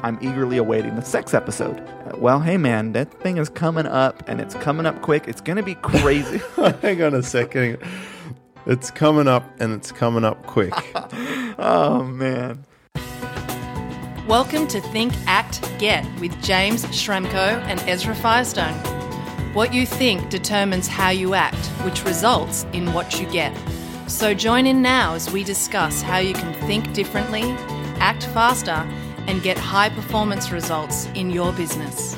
I'm 0.00 0.18
eagerly 0.22 0.56
awaiting 0.56 0.96
the 0.96 1.02
sex 1.02 1.34
episode. 1.34 1.78
Uh, 1.80 2.16
Well, 2.16 2.40
hey 2.40 2.56
man, 2.56 2.92
that 2.92 3.12
thing 3.20 3.36
is 3.36 3.50
coming 3.50 3.84
up 3.84 4.26
and 4.26 4.40
it's 4.40 4.54
coming 4.54 4.86
up 4.86 5.02
quick. 5.02 5.28
It's 5.28 5.42
going 5.42 5.58
to 5.58 5.62
be 5.62 5.74
crazy. 5.74 6.40
Hang 6.80 7.02
on 7.02 7.14
a 7.14 7.22
second. 7.22 7.76
It's 8.64 8.90
coming 8.90 9.28
up 9.28 9.44
and 9.60 9.74
it's 9.74 9.92
coming 9.92 10.24
up 10.24 10.46
quick. 10.46 10.72
oh 11.58 12.04
man. 12.04 12.64
Welcome 14.26 14.66
to 14.68 14.80
Think, 14.80 15.12
Act, 15.26 15.60
Get 15.78 16.06
with 16.20 16.42
James 16.42 16.86
Schramko 16.86 17.60
and 17.66 17.78
Ezra 17.80 18.14
Firestone. 18.14 18.72
What 19.52 19.74
you 19.74 19.84
think 19.84 20.30
determines 20.30 20.88
how 20.88 21.10
you 21.10 21.34
act, 21.34 21.66
which 21.84 22.02
results 22.06 22.64
in 22.72 22.94
what 22.94 23.20
you 23.20 23.30
get. 23.30 23.54
So 24.08 24.32
join 24.32 24.66
in 24.66 24.80
now 24.80 25.12
as 25.14 25.30
we 25.30 25.44
discuss 25.44 26.00
how 26.00 26.16
you 26.16 26.32
can 26.32 26.54
think 26.66 26.94
differently, 26.94 27.42
act 28.00 28.24
faster, 28.26 28.88
and 29.26 29.42
get 29.42 29.58
high 29.58 29.88
performance 29.88 30.50
results 30.50 31.06
in 31.14 31.30
your 31.30 31.52
business. 31.52 32.16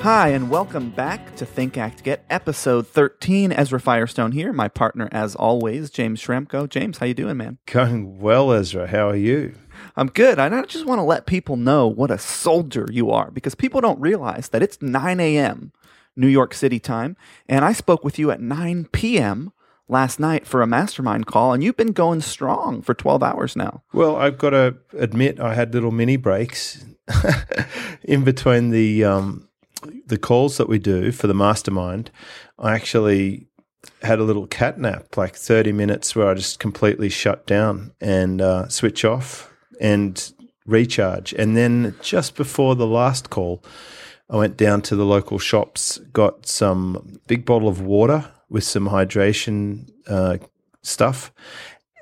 Hi, 0.00 0.28
and 0.28 0.48
welcome 0.48 0.88
back 0.90 1.36
to 1.36 1.44
Think 1.44 1.76
Act 1.76 2.04
Get 2.04 2.24
episode 2.30 2.86
13. 2.86 3.52
Ezra 3.52 3.78
Firestone 3.78 4.32
here, 4.32 4.50
my 4.50 4.66
partner 4.66 5.10
as 5.12 5.34
always, 5.34 5.90
James 5.90 6.22
Schramko. 6.22 6.66
James, 6.66 6.96
how 6.96 7.04
you 7.04 7.12
doing, 7.12 7.36
man? 7.36 7.58
Going 7.66 8.18
well, 8.18 8.50
Ezra. 8.50 8.86
How 8.86 9.10
are 9.10 9.16
you? 9.16 9.54
I'm 9.96 10.08
good. 10.08 10.38
I 10.38 10.48
just 10.62 10.86
want 10.86 11.00
to 11.00 11.04
let 11.04 11.26
people 11.26 11.56
know 11.56 11.86
what 11.86 12.10
a 12.10 12.16
soldier 12.16 12.86
you 12.90 13.10
are 13.10 13.30
because 13.30 13.54
people 13.54 13.82
don't 13.82 14.00
realize 14.00 14.48
that 14.48 14.62
it's 14.62 14.80
9 14.80 15.20
a.m. 15.20 15.72
New 16.16 16.28
York 16.28 16.54
City 16.54 16.80
time, 16.80 17.16
and 17.46 17.62
I 17.64 17.72
spoke 17.72 18.02
with 18.02 18.18
you 18.18 18.30
at 18.30 18.40
9 18.40 18.88
p.m. 18.92 19.52
last 19.90 20.20
night 20.20 20.46
for 20.46 20.62
a 20.62 20.66
mastermind 20.66 21.26
call, 21.26 21.52
and 21.52 21.62
you've 21.62 21.76
been 21.76 21.92
going 21.92 22.20
strong 22.20 22.80
for 22.82 22.94
12 22.94 23.22
hours 23.22 23.56
now. 23.56 23.82
Well, 23.92 24.16
I've 24.16 24.38
got 24.38 24.50
to 24.50 24.76
admit, 24.96 25.40
I 25.40 25.54
had 25.54 25.74
little 25.74 25.90
mini 25.90 26.16
breaks 26.16 26.84
in 28.04 28.24
between 28.24 28.70
the 28.70 29.04
um, 29.04 29.48
the 30.06 30.18
calls 30.18 30.56
that 30.58 30.68
we 30.68 30.78
do 30.78 31.12
for 31.12 31.26
the 31.26 31.34
mastermind. 31.34 32.10
I 32.58 32.74
actually 32.74 33.46
had 34.02 34.18
a 34.18 34.24
little 34.24 34.46
cat 34.46 34.78
nap, 34.78 35.16
like 35.16 35.36
thirty 35.36 35.72
minutes, 35.72 36.14
where 36.14 36.28
I 36.28 36.34
just 36.34 36.58
completely 36.58 37.08
shut 37.08 37.46
down 37.46 37.92
and 38.00 38.40
uh, 38.40 38.68
switch 38.68 39.04
off 39.04 39.52
and 39.80 40.32
recharge. 40.66 41.32
And 41.32 41.56
then 41.56 41.96
just 42.02 42.36
before 42.36 42.76
the 42.76 42.86
last 42.86 43.30
call, 43.30 43.64
I 44.28 44.36
went 44.36 44.56
down 44.56 44.82
to 44.82 44.96
the 44.96 45.06
local 45.06 45.38
shops, 45.38 45.98
got 46.12 46.46
some 46.46 47.18
big 47.26 47.44
bottle 47.44 47.68
of 47.68 47.80
water 47.80 48.30
with 48.50 48.64
some 48.64 48.88
hydration 48.88 49.90
uh, 50.06 50.38
stuff 50.82 51.32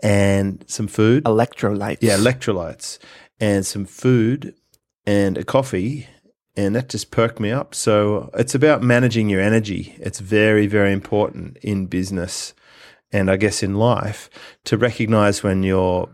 and 0.02 0.64
some 0.66 0.88
food. 0.88 1.24
Electrolytes. 1.24 1.98
Yeah, 2.00 2.16
electrolytes 2.16 2.98
and 3.38 3.64
some 3.64 3.84
food 3.84 4.54
and 5.06 5.38
a 5.38 5.44
coffee. 5.44 6.08
And 6.56 6.74
that 6.74 6.88
just 6.88 7.12
perked 7.12 7.38
me 7.38 7.52
up. 7.52 7.72
So 7.72 8.30
it's 8.34 8.54
about 8.54 8.82
managing 8.82 9.28
your 9.28 9.40
energy. 9.40 9.94
It's 9.98 10.18
very, 10.18 10.66
very 10.66 10.92
important 10.92 11.56
in 11.58 11.86
business 11.86 12.52
and 13.12 13.30
I 13.30 13.36
guess 13.36 13.62
in 13.62 13.76
life 13.76 14.28
to 14.64 14.76
recognize 14.76 15.42
when 15.42 15.62
you're 15.62 16.10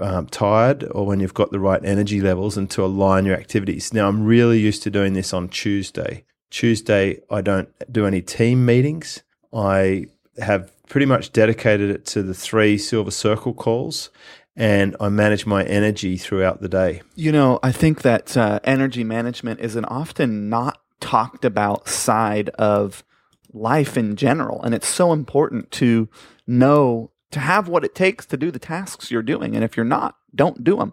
um, 0.00 0.26
tired 0.26 0.84
or 0.92 1.06
when 1.06 1.20
you've 1.20 1.34
got 1.34 1.50
the 1.50 1.60
right 1.60 1.84
energy 1.84 2.20
levels 2.20 2.56
and 2.56 2.70
to 2.70 2.84
align 2.84 3.26
your 3.26 3.36
activities. 3.36 3.92
Now, 3.92 4.08
I'm 4.08 4.24
really 4.24 4.60
used 4.60 4.82
to 4.84 4.90
doing 4.90 5.14
this 5.14 5.32
on 5.32 5.48
Tuesday. 5.48 6.24
Tuesday, 6.50 7.20
I 7.30 7.40
don't 7.40 7.68
do 7.90 8.06
any 8.06 8.22
team 8.22 8.64
meetings. 8.64 9.22
I 9.52 10.06
have 10.38 10.72
pretty 10.88 11.06
much 11.06 11.32
dedicated 11.32 11.90
it 11.90 12.04
to 12.06 12.22
the 12.22 12.34
three 12.34 12.78
Silver 12.78 13.10
Circle 13.10 13.54
calls 13.54 14.10
and 14.56 14.96
I 15.00 15.10
manage 15.10 15.44
my 15.44 15.64
energy 15.64 16.16
throughout 16.16 16.60
the 16.60 16.68
day. 16.68 17.02
You 17.14 17.30
know, 17.30 17.58
I 17.62 17.72
think 17.72 18.02
that 18.02 18.36
uh, 18.36 18.60
energy 18.64 19.04
management 19.04 19.60
is 19.60 19.76
an 19.76 19.84
often 19.84 20.48
not 20.48 20.80
talked 21.00 21.44
about 21.44 21.88
side 21.88 22.48
of 22.50 23.04
life 23.52 23.96
in 23.96 24.16
general. 24.16 24.62
And 24.62 24.74
it's 24.74 24.88
so 24.88 25.12
important 25.12 25.70
to 25.72 26.08
know, 26.46 27.10
to 27.32 27.40
have 27.40 27.68
what 27.68 27.84
it 27.84 27.94
takes 27.94 28.24
to 28.26 28.36
do 28.36 28.50
the 28.50 28.58
tasks 28.58 29.10
you're 29.10 29.22
doing. 29.22 29.54
And 29.54 29.62
if 29.62 29.76
you're 29.76 29.84
not, 29.84 30.16
don't 30.34 30.64
do 30.64 30.76
them. 30.76 30.92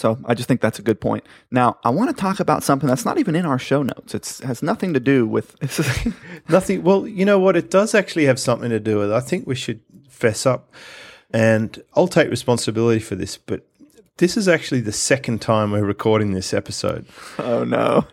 So 0.00 0.18
I 0.24 0.32
just 0.32 0.48
think 0.48 0.62
that's 0.62 0.78
a 0.78 0.82
good 0.82 0.98
point. 0.98 1.24
Now, 1.50 1.76
I 1.84 1.90
want 1.90 2.08
to 2.08 2.18
talk 2.18 2.40
about 2.40 2.62
something 2.62 2.88
that's 2.88 3.04
not 3.04 3.18
even 3.18 3.36
in 3.36 3.44
our 3.44 3.58
show 3.58 3.82
notes. 3.82 4.14
It 4.14 4.40
has 4.42 4.62
nothing 4.62 4.94
to 4.94 5.00
do 5.00 5.26
with. 5.26 5.54
Nothing. 6.48 6.82
Well, 6.82 7.06
you 7.06 7.26
know 7.26 7.38
what? 7.38 7.54
It 7.54 7.70
does 7.70 7.94
actually 7.94 8.24
have 8.24 8.40
something 8.40 8.70
to 8.70 8.80
do 8.80 8.98
with. 8.98 9.12
I 9.12 9.20
think 9.20 9.46
we 9.46 9.54
should 9.54 9.80
fess 10.08 10.46
up, 10.46 10.72
and 11.34 11.82
I'll 11.94 12.08
take 12.08 12.30
responsibility 12.30 12.98
for 12.98 13.14
this. 13.14 13.36
But 13.36 13.66
this 14.16 14.38
is 14.38 14.48
actually 14.48 14.80
the 14.80 14.90
second 14.92 15.42
time 15.42 15.70
we're 15.70 15.84
recording 15.84 16.32
this 16.32 16.54
episode. 16.54 17.04
oh, 17.38 17.64
no. 17.64 18.06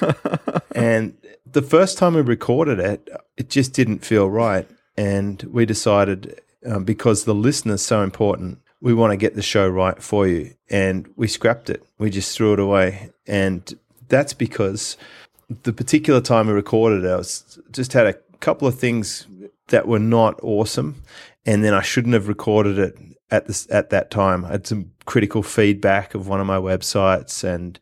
And 0.74 1.16
the 1.44 1.62
first 1.62 1.98
time 1.98 2.14
we 2.14 2.20
recorded 2.20 2.78
it, 2.78 3.08
it 3.36 3.48
just 3.48 3.72
didn't 3.74 4.04
feel 4.04 4.28
right. 4.28 4.68
And 4.96 5.42
we 5.44 5.66
decided, 5.66 6.40
um, 6.66 6.84
because 6.84 7.24
the 7.24 7.34
listener's 7.34 7.82
so 7.82 8.02
important, 8.02 8.58
we 8.80 8.94
want 8.94 9.12
to 9.12 9.16
get 9.16 9.34
the 9.34 9.42
show 9.42 9.68
right 9.68 10.00
for 10.02 10.26
you. 10.26 10.54
And 10.70 11.08
we 11.16 11.26
scrapped 11.28 11.70
it. 11.70 11.82
We 11.98 12.10
just 12.10 12.36
threw 12.36 12.52
it 12.52 12.60
away. 12.60 13.10
And 13.26 13.78
that's 14.08 14.32
because 14.32 14.96
the 15.62 15.72
particular 15.72 16.20
time 16.20 16.46
we 16.46 16.52
recorded 16.52 17.04
it, 17.04 17.10
I 17.10 17.16
was, 17.16 17.58
just 17.70 17.92
had 17.92 18.06
a 18.06 18.14
couple 18.40 18.68
of 18.68 18.78
things 18.78 19.26
that 19.68 19.88
were 19.88 19.98
not 19.98 20.38
awesome. 20.42 21.02
And 21.46 21.64
then 21.64 21.74
I 21.74 21.82
shouldn't 21.82 22.14
have 22.14 22.28
recorded 22.28 22.78
it 22.78 22.96
at 23.30 23.46
this 23.46 23.66
at 23.70 23.90
that 23.90 24.10
time. 24.10 24.44
I 24.44 24.52
had 24.52 24.66
some 24.66 24.92
critical 25.06 25.42
feedback 25.42 26.14
of 26.14 26.28
one 26.28 26.40
of 26.40 26.46
my 26.46 26.56
websites 26.56 27.44
and 27.44 27.78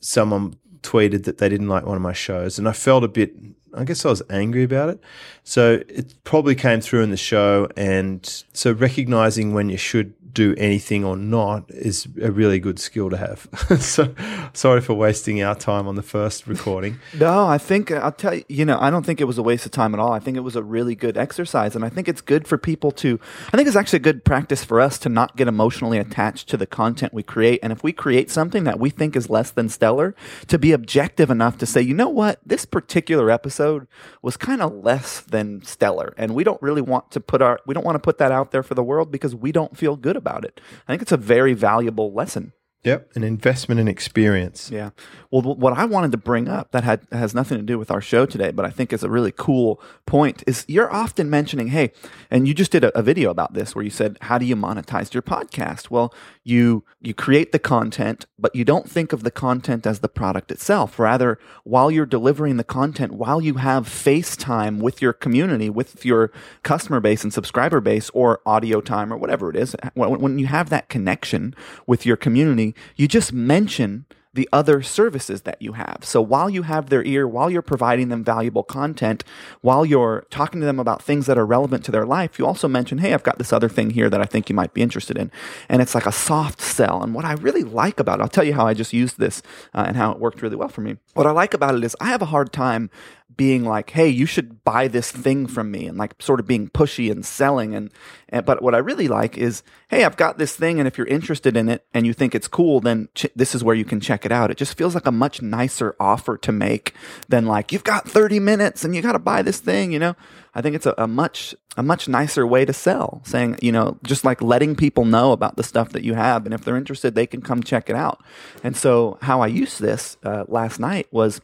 someone 0.00 0.56
tweeted 0.82 1.24
that 1.24 1.38
they 1.38 1.48
didn't 1.48 1.68
like 1.68 1.84
one 1.84 1.96
of 1.96 2.02
my 2.02 2.12
shows 2.12 2.58
and 2.58 2.68
I 2.68 2.72
felt 2.72 3.02
a 3.02 3.08
bit 3.08 3.34
I 3.74 3.84
guess 3.84 4.06
I 4.06 4.08
was 4.08 4.22
angry 4.30 4.62
about 4.62 4.88
it. 4.88 5.00
So 5.44 5.82
it 5.88 6.14
probably 6.24 6.54
came 6.54 6.80
through 6.80 7.02
in 7.02 7.10
the 7.10 7.16
show 7.16 7.68
and 7.76 8.24
so 8.52 8.72
recognizing 8.72 9.52
when 9.52 9.68
you 9.68 9.76
should 9.76 10.14
do 10.36 10.54
anything 10.58 11.02
or 11.02 11.16
not 11.16 11.64
is 11.70 12.06
a 12.20 12.30
really 12.30 12.60
good 12.60 12.78
skill 12.78 13.08
to 13.08 13.16
have. 13.16 13.48
so 13.80 14.14
sorry 14.52 14.82
for 14.82 14.92
wasting 14.92 15.42
our 15.42 15.54
time 15.54 15.88
on 15.88 15.94
the 15.94 16.02
first 16.02 16.46
recording. 16.46 17.00
No, 17.16 17.46
I 17.46 17.56
think 17.56 17.90
uh, 17.90 17.94
I'll 17.96 18.12
tell 18.12 18.34
you, 18.34 18.44
you 18.48 18.64
know, 18.66 18.78
I 18.78 18.90
don't 18.90 19.06
think 19.06 19.22
it 19.22 19.24
was 19.24 19.38
a 19.38 19.42
waste 19.42 19.64
of 19.64 19.72
time 19.72 19.94
at 19.94 20.00
all. 20.00 20.12
I 20.12 20.18
think 20.18 20.36
it 20.36 20.40
was 20.40 20.54
a 20.54 20.62
really 20.62 20.94
good 20.94 21.16
exercise. 21.16 21.74
And 21.74 21.82
I 21.82 21.88
think 21.88 22.08
it's 22.08 22.20
good 22.20 22.46
for 22.46 22.58
people 22.58 22.90
to, 22.92 23.18
I 23.48 23.56
think 23.56 23.66
it's 23.66 23.76
actually 23.76 23.98
a 23.98 24.00
good 24.00 24.22
practice 24.22 24.62
for 24.62 24.80
us 24.80 24.98
to 24.98 25.08
not 25.08 25.34
get 25.36 25.48
emotionally 25.48 25.96
attached 25.96 26.48
to 26.50 26.58
the 26.58 26.66
content 26.66 27.14
we 27.14 27.22
create. 27.22 27.60
And 27.62 27.72
if 27.72 27.82
we 27.82 27.92
create 27.92 28.30
something 28.30 28.64
that 28.64 28.78
we 28.78 28.90
think 28.90 29.16
is 29.16 29.30
less 29.30 29.50
than 29.50 29.70
stellar, 29.70 30.14
to 30.48 30.58
be 30.58 30.72
objective 30.72 31.30
enough 31.30 31.56
to 31.58 31.66
say, 31.66 31.80
you 31.80 31.94
know 31.94 32.10
what, 32.10 32.38
this 32.44 32.66
particular 32.66 33.30
episode 33.30 33.86
was 34.20 34.36
kind 34.36 34.60
of 34.60 34.74
less 34.84 35.20
than 35.20 35.62
stellar. 35.62 36.12
And 36.18 36.34
we 36.34 36.44
don't 36.44 36.60
really 36.60 36.82
want 36.82 37.10
to 37.12 37.20
put 37.20 37.40
our, 37.40 37.60
we 37.66 37.72
don't 37.72 37.84
want 37.84 37.96
to 37.96 38.00
put 38.00 38.18
that 38.18 38.30
out 38.30 38.50
there 38.50 38.62
for 38.62 38.74
the 38.74 38.84
world 38.84 39.10
because 39.10 39.34
we 39.34 39.52
don't 39.52 39.74
feel 39.76 39.96
good 39.96 40.16
about 40.16 40.25
it. 40.44 40.60
I 40.86 40.92
think 40.92 41.02
it's 41.02 41.12
a 41.12 41.16
very 41.16 41.54
valuable 41.54 42.12
lesson. 42.12 42.52
Yep, 42.86 43.16
an 43.16 43.24
investment 43.24 43.80
in 43.80 43.88
experience. 43.88 44.70
Yeah. 44.70 44.90
Well, 45.32 45.42
what 45.42 45.76
I 45.76 45.84
wanted 45.86 46.12
to 46.12 46.18
bring 46.18 46.46
up 46.46 46.70
that 46.70 46.84
had 46.84 47.04
has 47.10 47.34
nothing 47.34 47.58
to 47.58 47.64
do 47.64 47.80
with 47.80 47.90
our 47.90 48.00
show 48.00 48.26
today, 48.26 48.52
but 48.52 48.64
I 48.64 48.70
think 48.70 48.92
is 48.92 49.02
a 49.02 49.10
really 49.10 49.32
cool 49.36 49.82
point 50.06 50.44
is 50.46 50.64
you're 50.68 50.92
often 50.92 51.28
mentioning, 51.28 51.68
hey, 51.68 51.90
and 52.30 52.46
you 52.46 52.54
just 52.54 52.70
did 52.70 52.84
a, 52.84 52.96
a 52.96 53.02
video 53.02 53.30
about 53.30 53.54
this 53.54 53.74
where 53.74 53.84
you 53.84 53.90
said, 53.90 54.18
how 54.20 54.38
do 54.38 54.46
you 54.46 54.54
monetize 54.54 55.12
your 55.12 55.22
podcast? 55.22 55.90
Well, 55.90 56.14
you 56.46 56.84
you 57.00 57.12
create 57.12 57.50
the 57.50 57.58
content, 57.58 58.26
but 58.38 58.54
you 58.54 58.64
don't 58.64 58.88
think 58.88 59.12
of 59.12 59.24
the 59.24 59.32
content 59.32 59.84
as 59.84 59.98
the 59.98 60.08
product 60.08 60.52
itself. 60.52 60.96
Rather, 60.96 61.40
while 61.64 61.90
you're 61.90 62.06
delivering 62.06 62.56
the 62.56 62.64
content, 62.64 63.12
while 63.12 63.40
you 63.40 63.54
have 63.54 63.88
face 63.88 64.36
time 64.36 64.78
with 64.78 65.02
your 65.02 65.12
community, 65.12 65.68
with 65.68 66.04
your 66.04 66.30
customer 66.62 67.00
base 67.00 67.24
and 67.24 67.32
subscriber 67.32 67.80
base, 67.80 68.10
or 68.14 68.40
audio 68.46 68.80
time 68.80 69.12
or 69.12 69.16
whatever 69.16 69.50
it 69.50 69.56
is, 69.56 69.74
when, 69.94 70.38
you 70.38 70.46
have 70.46 70.70
that 70.70 70.88
connection 70.88 71.52
with 71.84 72.06
your 72.06 72.16
community, 72.16 72.76
you 72.94 73.08
just 73.08 73.32
mention 73.32 74.06
the 74.36 74.48
other 74.52 74.82
services 74.82 75.42
that 75.42 75.60
you 75.60 75.72
have. 75.72 75.98
So 76.02 76.22
while 76.22 76.48
you 76.48 76.62
have 76.62 76.88
their 76.88 77.02
ear, 77.04 77.26
while 77.26 77.50
you're 77.50 77.62
providing 77.62 78.08
them 78.08 78.22
valuable 78.22 78.62
content, 78.62 79.24
while 79.62 79.84
you're 79.84 80.24
talking 80.30 80.60
to 80.60 80.66
them 80.66 80.78
about 80.78 81.02
things 81.02 81.26
that 81.26 81.36
are 81.36 81.46
relevant 81.46 81.84
to 81.86 81.90
their 81.90 82.06
life, 82.06 82.38
you 82.38 82.46
also 82.46 82.68
mention, 82.68 82.98
hey, 82.98 83.12
I've 83.12 83.22
got 83.24 83.38
this 83.38 83.52
other 83.52 83.68
thing 83.68 83.90
here 83.90 84.08
that 84.08 84.20
I 84.20 84.24
think 84.24 84.48
you 84.48 84.54
might 84.54 84.74
be 84.74 84.82
interested 84.82 85.18
in. 85.18 85.32
And 85.68 85.82
it's 85.82 85.94
like 85.94 86.06
a 86.06 86.12
soft 86.12 86.60
sell. 86.60 87.02
And 87.02 87.14
what 87.14 87.24
I 87.24 87.32
really 87.32 87.64
like 87.64 87.98
about 87.98 88.20
it, 88.20 88.22
I'll 88.22 88.28
tell 88.28 88.44
you 88.44 88.54
how 88.54 88.66
I 88.66 88.74
just 88.74 88.92
used 88.92 89.18
this 89.18 89.42
uh, 89.74 89.84
and 89.86 89.96
how 89.96 90.12
it 90.12 90.20
worked 90.20 90.42
really 90.42 90.56
well 90.56 90.68
for 90.68 90.82
me. 90.82 90.98
What 91.14 91.26
I 91.26 91.32
like 91.32 91.54
about 91.54 91.74
it 91.74 91.82
is 91.82 91.96
I 92.00 92.06
have 92.06 92.22
a 92.22 92.26
hard 92.26 92.52
time 92.52 92.90
being 93.36 93.64
like, 93.64 93.90
"Hey, 93.90 94.08
you 94.08 94.26
should 94.26 94.64
buy 94.64 94.88
this 94.88 95.10
thing 95.10 95.46
from 95.46 95.70
me," 95.70 95.86
and 95.86 95.98
like 95.98 96.14
sort 96.20 96.40
of 96.40 96.46
being 96.46 96.68
pushy 96.68 97.10
and 97.10 97.24
selling. 97.24 97.74
And, 97.74 97.90
and 98.28 98.44
but 98.44 98.62
what 98.62 98.74
I 98.74 98.78
really 98.78 99.08
like 99.08 99.36
is, 99.36 99.62
"Hey, 99.88 100.04
I've 100.04 100.16
got 100.16 100.38
this 100.38 100.56
thing, 100.56 100.78
and 100.78 100.86
if 100.86 100.98
you're 100.98 101.06
interested 101.06 101.56
in 101.56 101.68
it 101.68 101.86
and 101.92 102.06
you 102.06 102.12
think 102.12 102.34
it's 102.34 102.48
cool, 102.48 102.80
then 102.80 103.08
ch- 103.14 103.26
this 103.34 103.54
is 103.54 103.62
where 103.64 103.74
you 103.74 103.84
can 103.84 104.00
check 104.00 104.24
it 104.24 104.32
out." 104.32 104.50
It 104.50 104.56
just 104.56 104.76
feels 104.76 104.94
like 104.94 105.06
a 105.06 105.12
much 105.12 105.42
nicer 105.42 105.94
offer 106.00 106.36
to 106.38 106.52
make 106.52 106.94
than 107.28 107.46
like, 107.46 107.72
"You've 107.72 107.84
got 107.84 108.08
30 108.08 108.40
minutes 108.40 108.84
and 108.84 108.94
you 108.94 109.02
got 109.02 109.12
to 109.12 109.18
buy 109.18 109.42
this 109.42 109.60
thing," 109.60 109.92
you 109.92 109.98
know. 109.98 110.16
I 110.56 110.62
think 110.62 110.74
it's 110.74 110.86
a, 110.86 110.94
a 110.96 111.06
much 111.06 111.54
a 111.76 111.82
much 111.82 112.08
nicer 112.08 112.46
way 112.46 112.64
to 112.64 112.72
sell, 112.72 113.20
saying 113.24 113.58
you 113.60 113.70
know 113.70 113.98
just 114.02 114.24
like 114.24 114.40
letting 114.40 114.74
people 114.74 115.04
know 115.04 115.32
about 115.32 115.56
the 115.56 115.62
stuff 115.62 115.90
that 115.90 116.02
you 116.02 116.14
have, 116.14 116.46
and 116.46 116.54
if 116.54 116.64
they're 116.64 116.78
interested, 116.78 117.14
they 117.14 117.26
can 117.26 117.42
come 117.42 117.62
check 117.62 117.90
it 117.90 117.94
out. 117.94 118.22
And 118.64 118.74
so 118.74 119.18
how 119.20 119.42
I 119.42 119.48
used 119.48 119.82
this 119.82 120.16
uh, 120.24 120.44
last 120.48 120.80
night 120.80 121.08
was 121.10 121.42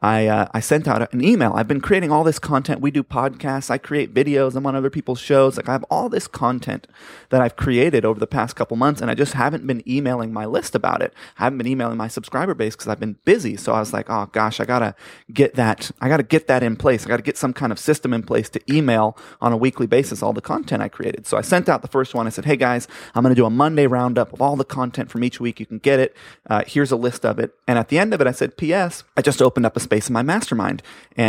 I 0.00 0.28
uh, 0.28 0.46
I 0.54 0.60
sent 0.60 0.86
out 0.86 1.12
an 1.12 1.24
email. 1.24 1.31
I've 1.40 1.68
been 1.68 1.80
creating 1.80 2.10
all 2.10 2.24
this 2.24 2.38
content. 2.38 2.80
We 2.80 2.90
do 2.90 3.02
podcasts. 3.02 3.70
I 3.70 3.78
create 3.78 4.12
videos. 4.12 4.54
I'm 4.54 4.66
on 4.66 4.76
other 4.76 4.90
people's 4.90 5.20
shows. 5.20 5.56
Like 5.56 5.68
I 5.68 5.72
have 5.72 5.84
all 5.84 6.08
this 6.08 6.26
content 6.26 6.86
that 7.30 7.40
I've 7.40 7.56
created 7.56 8.04
over 8.04 8.20
the 8.20 8.26
past 8.26 8.56
couple 8.56 8.76
months, 8.76 9.00
and 9.00 9.10
I 9.10 9.14
just 9.14 9.32
haven't 9.32 9.66
been 9.66 9.82
emailing 9.88 10.32
my 10.32 10.44
list 10.44 10.74
about 10.74 11.00
it. 11.00 11.14
I 11.38 11.44
haven't 11.44 11.58
been 11.58 11.68
emailing 11.68 11.96
my 11.96 12.08
subscriber 12.08 12.54
base 12.54 12.74
because 12.74 12.88
I've 12.88 13.00
been 13.00 13.16
busy. 13.24 13.56
So 13.56 13.72
I 13.72 13.80
was 13.80 13.92
like, 13.92 14.10
oh 14.10 14.26
gosh, 14.32 14.60
I 14.60 14.64
gotta 14.64 14.94
get 15.32 15.54
that. 15.54 15.90
I 16.00 16.08
gotta 16.08 16.22
get 16.22 16.48
that 16.48 16.62
in 16.62 16.76
place. 16.76 17.06
I 17.06 17.08
gotta 17.08 17.22
get 17.22 17.38
some 17.38 17.52
kind 17.52 17.72
of 17.72 17.78
system 17.78 18.12
in 18.12 18.22
place 18.24 18.50
to 18.50 18.60
email 18.72 19.16
on 19.40 19.52
a 19.52 19.56
weekly 19.56 19.86
basis 19.86 20.22
all 20.22 20.32
the 20.32 20.40
content 20.40 20.82
I 20.82 20.88
created. 20.88 21.26
So 21.26 21.38
I 21.38 21.40
sent 21.40 21.68
out 21.68 21.82
the 21.82 21.88
first 21.88 22.14
one. 22.14 22.26
I 22.26 22.30
said, 22.30 22.44
hey 22.44 22.56
guys, 22.56 22.88
I'm 23.14 23.22
gonna 23.22 23.34
do 23.34 23.46
a 23.46 23.50
Monday 23.50 23.86
roundup 23.86 24.32
of 24.32 24.42
all 24.42 24.56
the 24.56 24.64
content 24.64 25.10
from 25.10 25.24
each 25.24 25.40
week. 25.40 25.60
You 25.60 25.66
can 25.66 25.78
get 25.78 26.00
it. 26.00 26.16
Uh, 26.50 26.64
here's 26.66 26.92
a 26.92 26.96
list 26.96 27.24
of 27.24 27.38
it. 27.38 27.54
And 27.66 27.78
at 27.78 27.88
the 27.88 27.98
end 27.98 28.12
of 28.12 28.20
it, 28.20 28.26
I 28.26 28.32
said, 28.32 28.56
P.S. 28.56 29.04
I 29.16 29.22
just 29.22 29.40
opened 29.40 29.66
up 29.66 29.76
a 29.76 29.80
space 29.80 30.08
in 30.08 30.12
my 30.12 30.22
mastermind, 30.22 30.82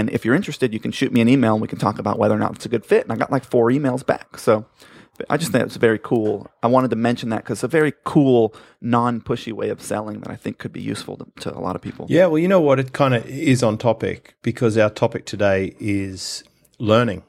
if 0.09 0.25
you're 0.25 0.35
interested, 0.35 0.73
you 0.73 0.79
can 0.79 0.91
shoot 0.91 1.11
me 1.11 1.21
an 1.21 1.29
email 1.29 1.53
and 1.53 1.61
we 1.61 1.67
can 1.67 1.79
talk 1.79 1.99
about 1.99 2.17
whether 2.19 2.35
or 2.35 2.39
not 2.39 2.55
it's 2.55 2.65
a 2.65 2.69
good 2.69 2.85
fit. 2.85 3.03
And 3.03 3.11
I 3.11 3.15
got 3.15 3.31
like 3.31 3.43
four 3.43 3.69
emails 3.69 4.05
back. 4.05 4.37
So. 4.37 4.65
I 5.29 5.37
just 5.37 5.51
think 5.51 5.63
it's 5.63 5.75
very 5.75 5.99
cool. 5.99 6.47
I 6.63 6.67
wanted 6.67 6.89
to 6.89 6.95
mention 6.95 7.29
that 7.29 7.43
because 7.43 7.59
it's 7.59 7.63
a 7.63 7.67
very 7.67 7.93
cool, 8.03 8.55
non-pushy 8.81 9.53
way 9.53 9.69
of 9.69 9.79
selling 9.79 10.21
that 10.21 10.31
I 10.31 10.35
think 10.35 10.57
could 10.57 10.73
be 10.73 10.81
useful 10.81 11.17
to, 11.17 11.27
to 11.41 11.55
a 11.55 11.61
lot 11.61 11.75
of 11.75 11.83
people. 11.83 12.07
Yeah, 12.09 12.25
well, 12.25 12.39
you 12.39 12.47
know 12.47 12.59
what? 12.59 12.79
It 12.79 12.93
kind 12.93 13.13
of 13.13 13.23
is 13.27 13.61
on 13.61 13.77
topic 13.77 14.35
because 14.41 14.75
our 14.75 14.89
topic 14.89 15.25
today 15.25 15.75
is 15.79 16.43
learning. 16.79 17.21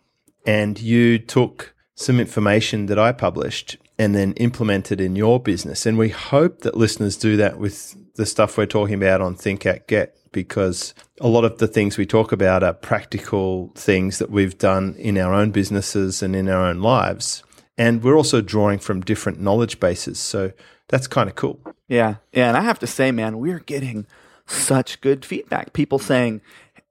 And 0.46 0.81
you 0.81 1.19
took 1.19 1.75
some 1.94 2.20
information 2.20 2.87
that 2.87 2.99
I 2.99 3.12
published 3.12 3.76
and 3.99 4.14
then 4.14 4.32
implemented 4.35 5.00
in 5.00 5.17
your 5.17 5.41
business. 5.41 5.87
And 5.87 5.96
we 5.96 6.08
hope 6.08 6.61
that 6.61 6.76
listeners 6.76 7.17
do 7.17 7.37
that 7.37 7.58
with 7.58 7.96
the 8.17 8.26
stuff 8.26 8.56
we're 8.56 8.67
talking 8.67 8.94
about 8.94 9.20
on 9.20 9.35
Think 9.35 9.67
Act 9.67 9.88
Get 9.88 10.17
because 10.32 10.94
a 11.20 11.29
lot 11.29 11.44
of 11.44 11.58
the 11.58 11.69
things 11.69 11.96
we 11.96 12.06
talk 12.06 12.32
about 12.32 12.62
are 12.62 12.75
practical 12.75 13.73
things 13.76 14.19
that 14.19 14.31
we've 14.31 14.58
done 14.58 14.94
in 14.99 15.17
our 15.17 15.32
own 15.32 15.52
businesses 15.52 16.23
and 16.23 16.35
in 16.35 16.49
our 16.49 16.67
own 16.67 16.81
lives. 16.81 17.43
And 17.79 18.02
we're 18.02 18.17
also 18.17 18.41
drawing 18.41 18.81
from 18.81 19.00
different 19.00 19.41
knowledge 19.41 19.81
bases. 19.81 20.19
So 20.19 20.52
that's 20.88 21.06
kind 21.06 21.29
of 21.29 21.37
cool. 21.37 21.61
Yeah. 21.88 22.17
Yeah. 22.32 22.49
And 22.49 22.56
I 22.56 22.62
have 22.62 22.81
to 22.81 22.87
say, 22.87 23.12
man, 23.12 23.38
we're 23.38 23.61
getting 23.61 24.06
such 24.47 25.00
good 25.00 25.25
feedback. 25.25 25.73
People 25.73 25.99
saying, 25.99 26.40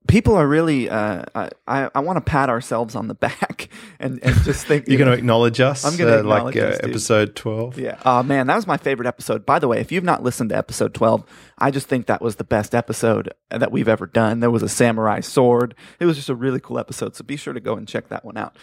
people 0.07 0.35
are 0.35 0.47
really, 0.47 0.89
uh, 0.89 1.23
I, 1.35 1.49
I 1.93 1.99
want 1.99 2.17
to 2.17 2.21
pat 2.21 2.49
ourselves 2.49 2.95
on 2.95 3.07
the 3.07 3.13
back 3.23 3.69
and, 3.99 4.23
and 4.23 4.35
just 4.43 4.65
think. 4.65 4.87
You're 4.87 4.97
going 4.97 5.11
to 5.11 5.17
acknowledge 5.17 5.59
us? 5.59 5.85
I'm 5.85 5.97
gonna 5.97 6.17
uh, 6.17 6.19
acknowledge 6.19 6.55
like 6.55 6.63
uh, 6.63 6.87
episode 6.87 7.35
12? 7.35 7.79
Yeah. 7.79 7.99
Oh, 8.05 8.23
man, 8.23 8.47
that 8.47 8.55
was 8.55 8.67
my 8.67 8.77
favorite 8.77 9.07
episode. 9.07 9.45
By 9.45 9.59
the 9.59 9.67
way, 9.67 9.79
if 9.79 9.91
you've 9.91 10.03
not 10.03 10.23
listened 10.23 10.49
to 10.49 10.57
episode 10.57 10.93
12, 10.93 11.23
I 11.57 11.71
just 11.71 11.87
think 11.87 12.07
that 12.07 12.21
was 12.21 12.35
the 12.35 12.43
best 12.43 12.75
episode 12.75 13.33
that 13.49 13.71
we've 13.71 13.87
ever 13.87 14.05
done. 14.05 14.39
There 14.39 14.51
was 14.51 14.63
a 14.63 14.69
samurai 14.69 15.21
sword. 15.21 15.75
It 15.99 16.05
was 16.05 16.17
just 16.17 16.29
a 16.29 16.35
really 16.35 16.59
cool 16.59 16.79
episode. 16.79 17.15
So 17.15 17.23
be 17.23 17.37
sure 17.37 17.53
to 17.53 17.59
go 17.59 17.75
and 17.75 17.87
check 17.87 18.09
that 18.09 18.25
one 18.25 18.37
out. 18.37 18.55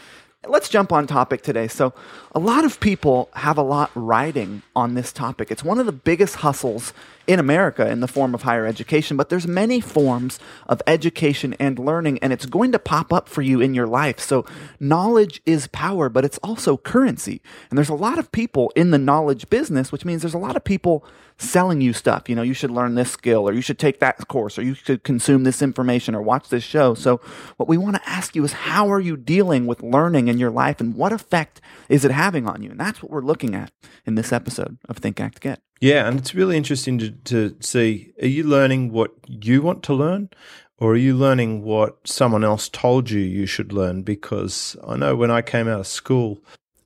Let's 0.47 0.71
jump 0.71 0.91
on 0.91 1.07
topic 1.07 1.43
today. 1.43 1.69
So, 1.69 1.93
a 2.35 2.39
lot 2.39 2.65
of 2.65 2.81
people 2.81 3.29
have 3.35 3.59
a 3.59 3.63
lot 3.63 3.91
riding 3.95 4.63
on 4.75 4.95
this 4.95 5.13
topic. 5.13 5.51
It's 5.51 5.63
one 5.63 5.79
of 5.79 5.85
the 5.85 5.93
biggest 5.93 6.37
hustles 6.37 6.95
in 7.31 7.39
America 7.39 7.89
in 7.89 8.01
the 8.01 8.09
form 8.09 8.35
of 8.35 8.43
higher 8.43 8.67
education, 8.67 9.17
but 9.17 9.29
there's 9.29 9.47
many 9.47 9.81
forms 9.81 10.41
of 10.67 10.83
education 10.85 11.55
and 11.61 11.79
learning 11.79 12.19
and 12.19 12.33
it's 12.33 12.45
going 12.45 12.73
to 12.73 12.79
pop 12.79 13.13
up 13.13 13.29
for 13.29 13.41
you 13.41 13.61
in 13.61 13.73
your 13.73 13.87
life. 13.87 14.19
So, 14.19 14.45
knowledge 14.81 15.41
is 15.47 15.69
power, 15.69 16.09
but 16.09 16.25
it's 16.25 16.39
also 16.39 16.77
currency. 16.77 17.41
And 17.71 17.79
there's 17.79 17.89
a 17.89 17.95
lot 17.95 18.19
of 18.19 18.33
people 18.33 18.73
in 18.75 18.91
the 18.91 18.99
knowledge 18.99 19.49
business, 19.49 19.93
which 19.93 20.05
means 20.05 20.23
there's 20.23 20.35
a 20.35 20.39
lot 20.39 20.57
of 20.57 20.65
people 20.65 21.05
selling 21.39 21.81
you 21.81 21.93
stuff. 21.93 22.29
You 22.29 22.35
know, 22.35 22.43
you 22.43 22.53
should 22.53 22.73
learn 22.73 22.97
this 22.97 23.13
skill 23.13 23.49
or 23.49 23.53
you 23.53 23.61
should 23.61 23.79
take 23.79 24.01
that 24.01 24.27
course 24.27 24.59
or 24.59 24.63
you 24.63 24.75
should 24.75 25.05
consume 25.05 25.45
this 25.45 25.63
information 25.63 26.17
or 26.17 26.23
watch 26.23 26.49
this 26.49 26.65
show. 26.65 26.95
So, 26.95 27.21
what 27.59 27.69
we 27.69 27.79
want 27.79 27.95
to 27.95 28.09
ask 28.09 28.35
you 28.35 28.43
is 28.43 28.53
how 28.53 28.91
are 28.91 29.01
you 29.01 29.17
dealing 29.17 29.69
with 29.69 29.85
learning 29.85 30.27
in 30.27 30.39
your 30.39 30.51
life 30.51 30.81
and 30.81 30.97
what 30.97 31.13
effect 31.13 31.61
is 31.89 32.05
it 32.05 32.11
having 32.11 32.49
on 32.49 32.61
you? 32.61 32.73
And 32.73 32.81
that's 32.81 33.05
what 33.05 33.13
we're 33.13 33.21
looking 33.21 33.55
at 33.55 33.71
in 34.05 34.17
this 34.17 34.33
episode 34.33 34.79
of 34.89 34.97
Think 34.97 35.21
Act 35.21 35.41
Get. 35.41 35.63
Yeah, 35.81 36.07
and 36.07 36.19
it's 36.19 36.35
really 36.35 36.59
interesting 36.59 36.99
to, 36.99 37.11
to 37.11 37.57
see 37.61 38.13
are 38.21 38.29
you 38.29 38.45
learning 38.45 38.93
what 38.93 39.13
you 39.27 39.63
want 39.63 39.83
to 39.85 39.95
learn 39.95 40.29
or 40.77 40.93
are 40.93 40.97
you 40.97 41.17
learning 41.17 41.63
what 41.63 42.07
someone 42.07 42.45
else 42.45 42.69
told 42.69 43.11
you 43.11 43.21
you 43.21 43.47
should 43.47 43.73
learn? 43.73 44.03
Because 44.03 44.77
I 44.87 44.97
know 44.97 45.17
when 45.17 45.31
I 45.31 45.41
came 45.41 45.69
out 45.69 45.81
of 45.81 45.87
school, 45.87 46.39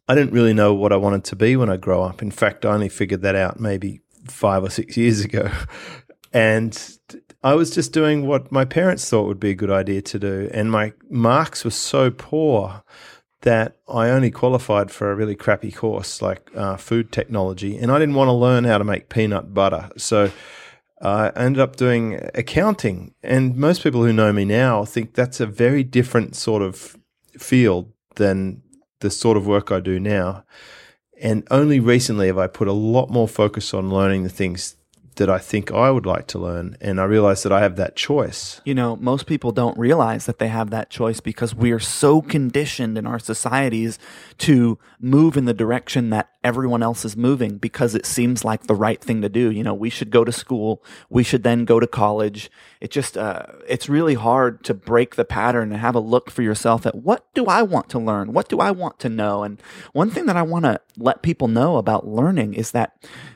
I 0.08 0.14
didn't 0.14 0.32
really 0.32 0.54
know 0.54 0.74
what 0.74 0.92
I 0.92 0.96
wanted 0.96 1.24
to 1.24 1.36
be 1.36 1.56
when 1.56 1.70
I 1.70 1.76
grow 1.76 2.04
up. 2.04 2.22
In 2.22 2.30
fact, 2.30 2.64
I 2.64 2.72
only 2.72 2.88
figured 2.88 3.22
that 3.22 3.34
out 3.34 3.58
maybe 3.58 4.00
five 4.28 4.62
or 4.62 4.70
six 4.70 4.96
years 4.96 5.24
ago. 5.24 5.50
And 6.32 6.98
I 7.42 7.54
was 7.54 7.70
just 7.70 7.92
doing 7.92 8.26
what 8.26 8.52
my 8.52 8.64
parents 8.64 9.08
thought 9.08 9.26
would 9.26 9.40
be 9.40 9.50
a 9.50 9.54
good 9.54 9.70
idea 9.70 10.02
to 10.02 10.18
do. 10.20 10.50
And 10.52 10.70
my 10.70 10.92
marks 11.10 11.64
were 11.64 11.70
so 11.70 12.10
poor 12.10 12.82
that 13.44 13.76
I 13.86 14.08
only 14.08 14.30
qualified 14.30 14.90
for 14.90 15.10
a 15.10 15.14
really 15.14 15.36
crappy 15.36 15.70
course 15.70 16.22
like 16.22 16.50
uh, 16.56 16.76
food 16.76 17.12
technology. 17.12 17.76
And 17.76 17.92
I 17.92 17.98
didn't 17.98 18.14
want 18.14 18.28
to 18.28 18.32
learn 18.32 18.64
how 18.64 18.78
to 18.78 18.84
make 18.84 19.10
peanut 19.10 19.52
butter. 19.52 19.90
So 19.98 20.32
I 21.02 21.28
ended 21.36 21.60
up 21.60 21.76
doing 21.76 22.20
accounting. 22.34 23.14
And 23.22 23.54
most 23.54 23.82
people 23.82 24.02
who 24.02 24.14
know 24.14 24.32
me 24.32 24.46
now 24.46 24.86
think 24.86 25.12
that's 25.12 25.40
a 25.40 25.46
very 25.46 25.84
different 25.84 26.36
sort 26.36 26.62
of 26.62 26.96
field 27.38 27.92
than 28.16 28.62
the 29.00 29.10
sort 29.10 29.36
of 29.36 29.46
work 29.46 29.70
I 29.70 29.80
do 29.80 30.00
now. 30.00 30.44
And 31.20 31.46
only 31.50 31.80
recently 31.80 32.28
have 32.28 32.38
I 32.38 32.46
put 32.46 32.66
a 32.66 32.72
lot 32.72 33.10
more 33.10 33.28
focus 33.28 33.74
on 33.74 33.90
learning 33.90 34.22
the 34.22 34.30
things 34.30 34.76
that 35.16 35.30
I 35.30 35.38
think 35.38 35.70
I 35.72 35.90
would 35.90 36.06
like 36.06 36.26
to 36.28 36.38
learn. 36.38 36.76
And 36.80 37.00
I 37.00 37.04
realize 37.04 37.42
that 37.42 37.52
I 37.52 37.60
have 37.60 37.76
that 37.76 37.96
choice. 37.96 38.60
You 38.64 38.74
know, 38.74 38.96
most 38.96 39.26
people 39.26 39.52
don't 39.52 39.78
realize 39.78 40.26
that 40.26 40.38
they 40.38 40.48
have 40.48 40.70
that 40.70 40.90
choice 40.90 41.20
because 41.20 41.54
we 41.54 41.72
are 41.72 41.80
so 41.80 42.20
conditioned 42.20 42.98
in 42.98 43.06
our 43.06 43.18
societies 43.18 43.98
to 44.38 44.78
move 45.00 45.36
in 45.36 45.44
the 45.44 45.54
direction 45.54 46.10
that 46.10 46.30
everyone 46.42 46.82
else 46.82 47.04
is 47.04 47.16
moving 47.16 47.56
because 47.56 47.94
it 47.94 48.04
seems 48.04 48.44
like 48.44 48.64
the 48.64 48.74
right 48.74 49.00
thing 49.00 49.22
to 49.22 49.28
do. 49.28 49.50
You 49.50 49.62
know, 49.62 49.74
we 49.74 49.90
should 49.90 50.10
go 50.10 50.24
to 50.24 50.32
school. 50.32 50.82
We 51.08 51.22
should 51.22 51.42
then 51.42 51.64
go 51.64 51.80
to 51.80 51.86
college. 51.86 52.50
It 52.80 52.90
just, 52.90 53.16
uh, 53.16 53.46
it's 53.66 53.88
really 53.88 54.14
hard 54.14 54.62
to 54.64 54.74
break 54.74 55.16
the 55.16 55.24
pattern 55.24 55.72
and 55.72 55.80
have 55.80 55.94
a 55.94 56.00
look 56.00 56.30
for 56.30 56.42
yourself 56.42 56.84
at 56.86 56.94
what 56.94 57.24
do 57.34 57.46
I 57.46 57.62
want 57.62 57.88
to 57.90 57.98
learn? 57.98 58.32
What 58.32 58.48
do 58.48 58.58
I 58.58 58.70
want 58.70 58.98
to 59.00 59.08
know? 59.08 59.42
And 59.42 59.60
one 59.92 60.10
thing 60.10 60.26
that 60.26 60.36
I 60.36 60.42
want 60.42 60.64
to 60.66 60.80
let 60.98 61.22
people 61.22 61.48
know 61.48 61.78
about 61.78 62.06
learning 62.06 62.54
is 62.54 62.72
that 62.72 62.94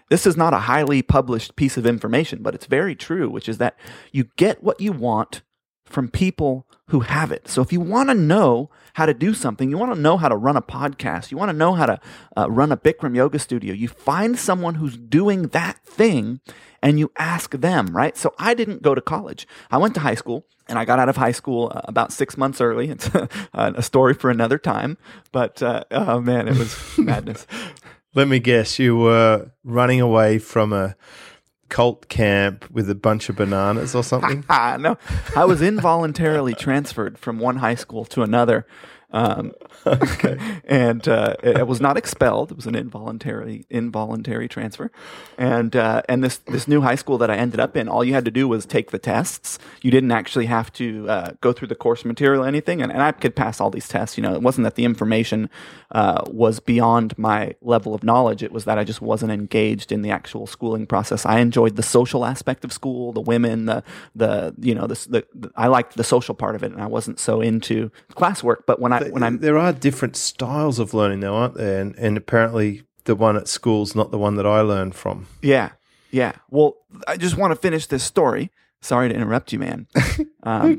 this 0.08 0.26
is 0.26 0.37
not 0.37 0.55
a 0.55 0.60
highly 0.60 1.02
published 1.02 1.56
piece 1.56 1.76
of 1.76 1.87
information, 1.87 2.43
but 2.43 2.55
it's 2.55 2.66
very 2.66 2.94
true, 2.94 3.28
which 3.28 3.49
is 3.49 3.58
that 3.58 3.76
you 4.12 4.25
get 4.37 4.62
what 4.62 4.81
you 4.81 4.92
want 4.92 5.42
from 5.85 6.09
people 6.09 6.66
who 6.88 7.00
have 7.00 7.33
it. 7.33 7.49
So 7.49 7.62
if 7.62 7.73
you 7.73 7.80
want 7.80 8.09
to 8.09 8.14
know 8.14 8.71
how 8.94 9.06
to 9.06 9.14
do 9.14 9.35
something, 9.35 9.71
you 9.71 9.78
want 9.78 9.94
to 9.94 10.00
know 10.00 10.16
how 10.16 10.28
to 10.28 10.37
run 10.37 10.56
a 10.56 10.62
podcast, 10.62 11.30
you 11.30 11.37
want 11.37 11.50
to 11.50 11.56
know 11.56 11.75
how 11.75 11.87
to 11.87 12.00
uh, 12.37 12.50
run 12.50 12.73
a 12.73 12.76
Bikram 12.76 13.14
yoga 13.14 13.38
studio, 13.38 13.75
you 13.75 13.88
find 13.88 14.38
someone 14.38 14.76
who's 14.76 14.97
doing 14.97 15.49
that 15.49 15.78
thing 15.85 16.40
and 16.83 16.99
you 16.99 17.11
ask 17.16 17.52
them, 17.52 17.97
right? 17.97 18.16
So 18.16 18.35
I 18.38 18.54
didn't 18.54 18.83
go 18.83 18.94
to 18.94 19.00
college. 19.00 19.47
I 19.71 19.78
went 19.78 19.94
to 19.94 20.00
high 20.00 20.14
school 20.14 20.47
and 20.68 20.78
I 20.78 20.85
got 20.85 20.99
out 20.99 21.09
of 21.09 21.16
high 21.16 21.33
school 21.33 21.73
uh, 21.75 21.80
about 21.85 22.12
six 22.12 22.37
months 22.37 22.61
early. 22.61 22.90
It's 22.90 23.09
a, 23.14 23.28
a 23.52 23.83
story 23.83 24.14
for 24.14 24.30
another 24.30 24.59
time, 24.59 24.99
but 25.33 25.62
uh, 25.62 25.85
oh 25.90 26.21
man, 26.21 26.49
it 26.49 26.56
was 26.56 26.76
madness. 26.99 27.47
Let 28.15 28.29
me 28.29 28.38
guess, 28.38 28.79
you 28.79 28.97
were 28.97 29.50
running 29.65 30.00
away 30.00 30.38
from 30.38 30.73
a 30.73 30.97
cult 31.69 32.09
camp 32.09 32.71
with 32.71 32.88
a 32.88 32.95
bunch 32.95 33.29
of 33.29 33.37
bananas 33.37 33.95
or 33.95 34.03
something? 34.03 34.45
No, 34.49 34.97
I 35.37 35.45
was 35.45 35.61
involuntarily 35.61 36.55
transferred 36.55 37.19
from 37.19 37.38
one 37.38 37.57
high 37.57 37.75
school 37.75 38.05
to 38.07 38.23
another. 38.23 38.67
Um, 39.11 39.53
and 40.65 41.07
uh, 41.09 41.37
it, 41.43 41.59
it 41.59 41.67
was 41.67 41.81
not 41.81 41.97
expelled; 41.97 42.50
it 42.50 42.57
was 42.57 42.67
an 42.67 42.75
involuntary 42.75 43.67
involuntary 43.71 44.49
transfer. 44.49 44.91
And 45.37 45.75
uh, 45.75 46.03
and 46.09 46.23
this 46.23 46.38
this 46.38 46.69
new 46.69 46.81
high 46.81 46.95
school 46.95 47.19
that 47.19 47.31
I 47.31 47.37
ended 47.37 47.61
up 47.61 47.77
in, 47.77 47.88
all 47.88 48.05
you 48.05 48.15
had 48.15 48.25
to 48.25 48.31
do 48.31 48.49
was 48.49 48.67
take 48.67 48.91
the 48.91 48.99
tests. 48.99 49.59
You 49.83 49.91
didn't 49.91 50.12
actually 50.12 50.47
have 50.47 50.73
to 50.75 51.09
uh, 51.09 51.31
go 51.41 51.53
through 51.53 51.69
the 51.69 51.75
course 51.75 52.05
material 52.05 52.45
or 52.45 52.49
anything. 52.49 52.83
And, 52.83 52.93
and 52.93 53.03
I 53.03 53.12
could 53.12 53.35
pass 53.35 53.61
all 53.61 53.71
these 53.71 53.88
tests. 53.88 54.17
You 54.17 54.23
know, 54.23 54.35
it 54.35 54.43
wasn't 54.43 54.65
that 54.65 54.75
the 54.75 54.85
information 54.85 55.49
uh, 55.93 56.23
was 56.27 56.61
beyond 56.61 57.17
my 57.17 57.55
level 57.62 57.95
of 57.95 58.03
knowledge. 58.03 58.43
It 58.43 58.53
was 58.53 58.65
that 58.65 58.79
I 58.79 58.85
just 58.85 59.00
wasn't 59.00 59.33
engaged 59.33 59.93
in 59.93 60.03
the 60.03 60.11
actual 60.11 60.47
schooling 60.47 60.87
process. 60.87 61.25
I 61.25 61.38
enjoyed 61.38 61.77
the 61.77 61.83
social 61.83 62.25
aspect 62.25 62.65
of 62.65 62.73
school, 62.73 63.12
the 63.12 63.21
women, 63.21 63.67
the 63.67 63.83
the 64.15 64.55
you 64.59 64.75
know 64.75 64.87
the, 64.87 65.07
the 65.09 65.50
I 65.57 65.69
liked 65.69 65.97
the 65.97 66.05
social 66.05 66.35
part 66.35 66.55
of 66.55 66.62
it, 66.62 66.73
and 66.73 66.83
I 66.83 66.87
wasn't 66.87 67.19
so 67.19 67.41
into 67.41 67.91
classwork. 68.12 68.65
But 68.67 68.81
when 68.81 68.93
I 68.93 68.98
when 69.11 69.23
I 69.23 69.31
there 69.31 69.59
are 69.59 69.73
different 69.73 70.17
styles 70.17 70.78
of 70.78 70.95
learning, 70.95 71.21
though, 71.21 71.35
aren't 71.35 71.55
there? 71.55 71.81
And, 71.81 71.95
and 71.97 72.17
apparently, 72.17 72.83
the 73.05 73.14
one 73.14 73.37
at 73.37 73.49
school's 73.49 73.95
not 73.95 74.11
the 74.11 74.19
one 74.19 74.35
that 74.37 74.47
I 74.47 74.61
learned 74.61 74.95
from. 74.95 75.26
yeah 75.43 75.71
yeah 76.11 76.33
well 76.50 76.76
I 77.07 77.17
just 77.19 77.37
want 77.37 77.50
to 77.52 77.57
finish 77.57 77.87
this 77.87 78.02
story. 78.02 78.50
Sorry 78.81 79.09
to 79.09 79.14
interrupt 79.14 79.52
you, 79.52 79.59
man. 79.59 79.87
Um, 80.45 80.78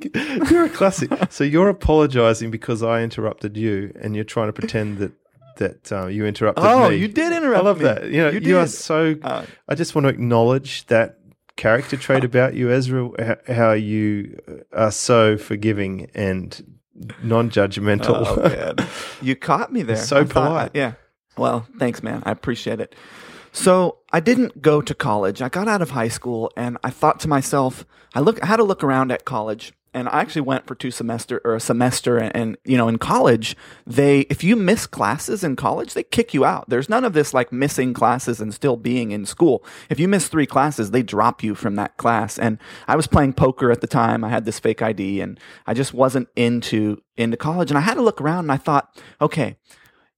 you're 0.50 0.66
a 0.66 0.70
classic. 0.70 1.12
so 1.30 1.44
you're 1.44 1.70
apologizing 1.70 2.50
because 2.50 2.82
I 2.82 3.04
interrupted 3.04 3.56
you, 3.56 3.94
and 4.02 4.16
you're 4.16 4.24
trying 4.24 4.48
to 4.48 4.54
pretend 4.54 4.98
that 4.98 5.12
that 5.58 5.92
uh, 5.92 6.08
you 6.08 6.26
interrupted 6.26 6.66
oh, 6.66 6.90
me. 6.90 6.96
you 6.96 7.08
did 7.08 7.32
interrupt 7.34 7.62
I 7.62 7.66
love 7.66 7.78
me. 7.80 7.84
that. 7.84 8.06
You 8.06 8.18
know, 8.24 8.30
You 8.30 8.40
you, 8.40 8.58
are 8.58 8.66
so. 8.66 9.16
Uh, 9.22 9.46
I 9.68 9.76
just 9.76 9.94
want 9.94 10.06
to 10.06 10.10
acknowledge 10.10 10.88
that 10.88 11.20
character 11.56 11.98
trait 11.98 12.24
about 12.32 12.56
you, 12.56 12.72
Ezra. 12.72 13.38
How 13.48 13.74
you 13.74 14.40
are 14.74 14.92
so 14.92 15.38
forgiving 15.38 16.10
and 16.16 16.79
non-judgmental. 17.24 18.24
Oh, 18.28 18.50
man. 18.50 18.88
You 19.22 19.36
caught 19.36 19.72
me 19.74 19.82
there. 19.82 19.96
So 19.98 20.18
I 20.22 20.24
thought- 20.24 20.48
polite. 20.48 20.72
yeah. 20.74 20.94
Well, 21.38 21.66
thanks, 21.78 22.02
man. 22.04 22.22
I 22.26 22.32
appreciate 22.32 22.80
it. 22.80 22.96
So 23.52 23.98
I 24.12 24.20
didn't 24.20 24.62
go 24.62 24.82
to 24.82 24.94
college. 24.94 25.42
I 25.42 25.50
got 25.50 25.68
out 25.68 25.82
of 25.82 25.92
high 25.92 26.08
school 26.10 26.52
and 26.58 26.78
I 26.84 26.90
thought 26.90 27.20
to 27.22 27.28
myself, 27.28 27.86
I 28.14 28.20
look 28.20 28.42
I 28.44 28.46
had 28.48 28.58
to 28.58 28.64
look 28.64 28.84
around 28.84 29.12
at 29.12 29.26
college 29.26 29.74
and 29.94 30.08
I 30.10 30.22
actually 30.22 30.42
went 30.42 30.68
for 30.68 30.76
two 30.76 30.92
semester 30.92 31.42
or 31.44 31.56
a 31.56 31.60
semester 31.60 32.18
and, 32.18 32.36
and 32.36 32.58
you 32.66 32.78
know 32.78 32.88
in 32.88 32.98
college 32.98 33.56
they 33.86 34.22
if 34.22 34.44
you 34.44 34.56
miss 34.56 34.88
classes 34.88 35.44
in 35.44 35.56
college 35.56 35.94
they 35.94 36.04
kick 36.04 36.34
you 36.34 36.46
out. 36.46 36.70
There's 36.70 36.90
none 36.90 37.06
of 37.06 37.14
this 37.14 37.34
like 37.34 37.52
missing 37.52 37.94
classes 37.94 38.40
and 38.40 38.54
still 38.54 38.78
being 38.78 39.12
in 39.12 39.26
school. 39.26 39.64
If 39.90 40.00
you 40.00 40.08
miss 40.08 40.28
3 40.28 40.46
classes 40.46 40.92
they 40.92 41.04
drop 41.04 41.44
you 41.44 41.56
from 41.56 41.76
that 41.76 41.98
class 41.98 42.38
and 42.38 42.58
I 42.88 42.96
was 42.96 43.08
playing 43.08 43.34
poker 43.34 43.72
at 43.72 43.82
the 43.82 43.88
time. 43.88 44.24
I 44.24 44.30
had 44.30 44.46
this 44.46 44.60
fake 44.60 44.82
ID 44.82 45.22
and 45.22 45.40
I 45.66 45.74
just 45.74 45.94
wasn't 45.94 46.30
into 46.36 47.02
into 47.18 47.38
college 47.38 47.72
and 47.72 47.78
I 47.78 47.82
had 47.82 47.96
to 47.96 48.02
look 48.02 48.22
around 48.22 48.46
and 48.46 48.52
I 48.52 48.58
thought, 48.58 48.98
okay, 49.22 49.58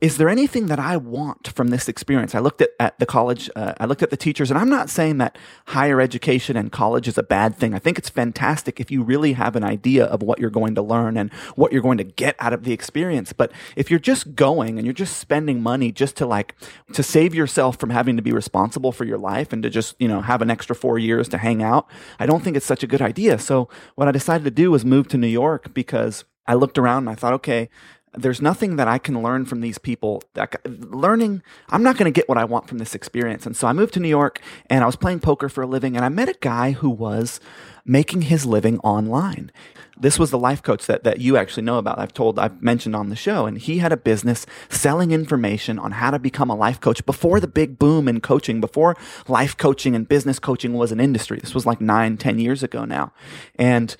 is 0.01 0.17
there 0.17 0.29
anything 0.29 0.65
that 0.65 0.79
I 0.79 0.97
want 0.97 1.49
from 1.49 1.67
this 1.67 1.87
experience? 1.87 2.33
I 2.33 2.39
looked 2.39 2.59
at, 2.59 2.71
at 2.79 2.97
the 2.97 3.05
college, 3.05 3.51
uh, 3.55 3.75
I 3.79 3.85
looked 3.85 4.01
at 4.01 4.09
the 4.09 4.17
teachers, 4.17 4.49
and 4.49 4.57
I'm 4.59 4.69
not 4.69 4.89
saying 4.89 5.19
that 5.19 5.37
higher 5.67 6.01
education 6.01 6.57
and 6.57 6.71
college 6.71 7.07
is 7.07 7.19
a 7.19 7.23
bad 7.23 7.55
thing. 7.55 7.75
I 7.75 7.79
think 7.79 7.99
it's 7.99 8.09
fantastic 8.09 8.79
if 8.79 8.89
you 8.89 9.03
really 9.03 9.33
have 9.33 9.55
an 9.55 9.63
idea 9.63 10.05
of 10.05 10.23
what 10.23 10.39
you're 10.39 10.49
going 10.49 10.73
to 10.73 10.81
learn 10.81 11.17
and 11.17 11.31
what 11.55 11.71
you're 11.71 11.83
going 11.83 11.99
to 11.99 12.03
get 12.03 12.35
out 12.39 12.51
of 12.51 12.63
the 12.63 12.73
experience. 12.73 13.31
But 13.31 13.51
if 13.75 13.91
you're 13.91 13.99
just 13.99 14.33
going 14.33 14.79
and 14.79 14.87
you're 14.87 14.93
just 14.93 15.17
spending 15.17 15.61
money 15.61 15.91
just 15.91 16.17
to 16.17 16.25
like, 16.25 16.55
to 16.93 17.03
save 17.03 17.35
yourself 17.35 17.77
from 17.77 17.91
having 17.91 18.15
to 18.15 18.23
be 18.23 18.31
responsible 18.31 18.91
for 18.91 19.05
your 19.05 19.19
life 19.19 19.53
and 19.53 19.61
to 19.61 19.69
just, 19.69 19.95
you 19.99 20.07
know, 20.07 20.21
have 20.21 20.41
an 20.41 20.49
extra 20.49 20.75
four 20.75 20.97
years 20.97 21.29
to 21.29 21.37
hang 21.37 21.61
out, 21.61 21.87
I 22.19 22.25
don't 22.25 22.43
think 22.43 22.57
it's 22.57 22.65
such 22.65 22.81
a 22.81 22.87
good 22.87 23.03
idea. 23.03 23.37
So 23.37 23.69
what 23.93 24.07
I 24.07 24.11
decided 24.11 24.45
to 24.45 24.51
do 24.51 24.71
was 24.71 24.83
move 24.83 25.07
to 25.09 25.17
New 25.17 25.27
York 25.27 25.75
because 25.75 26.25
I 26.47 26.55
looked 26.55 26.79
around 26.79 27.03
and 27.03 27.09
I 27.11 27.15
thought, 27.15 27.33
okay, 27.33 27.69
there's 28.13 28.41
nothing 28.41 28.75
that 28.75 28.87
I 28.87 28.97
can 28.97 29.21
learn 29.21 29.45
from 29.45 29.61
these 29.61 29.77
people. 29.77 30.21
That 30.33 30.59
learning, 30.65 31.41
I'm 31.69 31.83
not 31.83 31.97
going 31.97 32.11
to 32.11 32.17
get 32.17 32.27
what 32.27 32.37
I 32.37 32.43
want 32.43 32.67
from 32.67 32.77
this 32.77 32.93
experience. 32.93 33.45
And 33.45 33.55
so 33.55 33.67
I 33.67 33.73
moved 33.73 33.93
to 33.93 33.99
New 33.99 34.09
York 34.09 34.41
and 34.69 34.83
I 34.83 34.85
was 34.85 34.95
playing 34.97 35.21
poker 35.21 35.47
for 35.47 35.61
a 35.61 35.67
living 35.67 35.95
and 35.95 36.03
I 36.03 36.09
met 36.09 36.27
a 36.27 36.35
guy 36.41 36.71
who 36.71 36.89
was 36.89 37.39
making 37.85 38.23
his 38.23 38.45
living 38.45 38.79
online. 38.79 39.51
This 39.97 40.19
was 40.19 40.29
the 40.29 40.37
life 40.37 40.61
coach 40.61 40.87
that, 40.87 41.03
that 41.03 41.19
you 41.19 41.37
actually 41.37 41.63
know 41.63 41.77
about. 41.77 41.99
I've 41.99 42.13
told, 42.13 42.37
I've 42.37 42.61
mentioned 42.61 42.95
on 42.95 43.09
the 43.09 43.15
show. 43.15 43.45
And 43.45 43.57
he 43.57 43.77
had 43.77 43.93
a 43.93 43.97
business 43.97 44.45
selling 44.69 45.11
information 45.11 45.79
on 45.79 45.93
how 45.93 46.11
to 46.11 46.19
become 46.19 46.49
a 46.49 46.55
life 46.55 46.81
coach 46.81 47.05
before 47.05 47.39
the 47.39 47.47
big 47.47 47.79
boom 47.79 48.07
in 48.07 48.19
coaching, 48.19 48.59
before 48.59 48.97
life 49.27 49.55
coaching 49.55 49.95
and 49.95 50.07
business 50.09 50.37
coaching 50.37 50.73
was 50.73 50.91
an 50.91 50.99
industry. 50.99 51.39
This 51.39 51.55
was 51.55 51.65
like 51.65 51.79
nine, 51.79 52.17
ten 52.17 52.39
years 52.39 52.61
ago 52.61 52.83
now. 52.83 53.13
And 53.55 53.95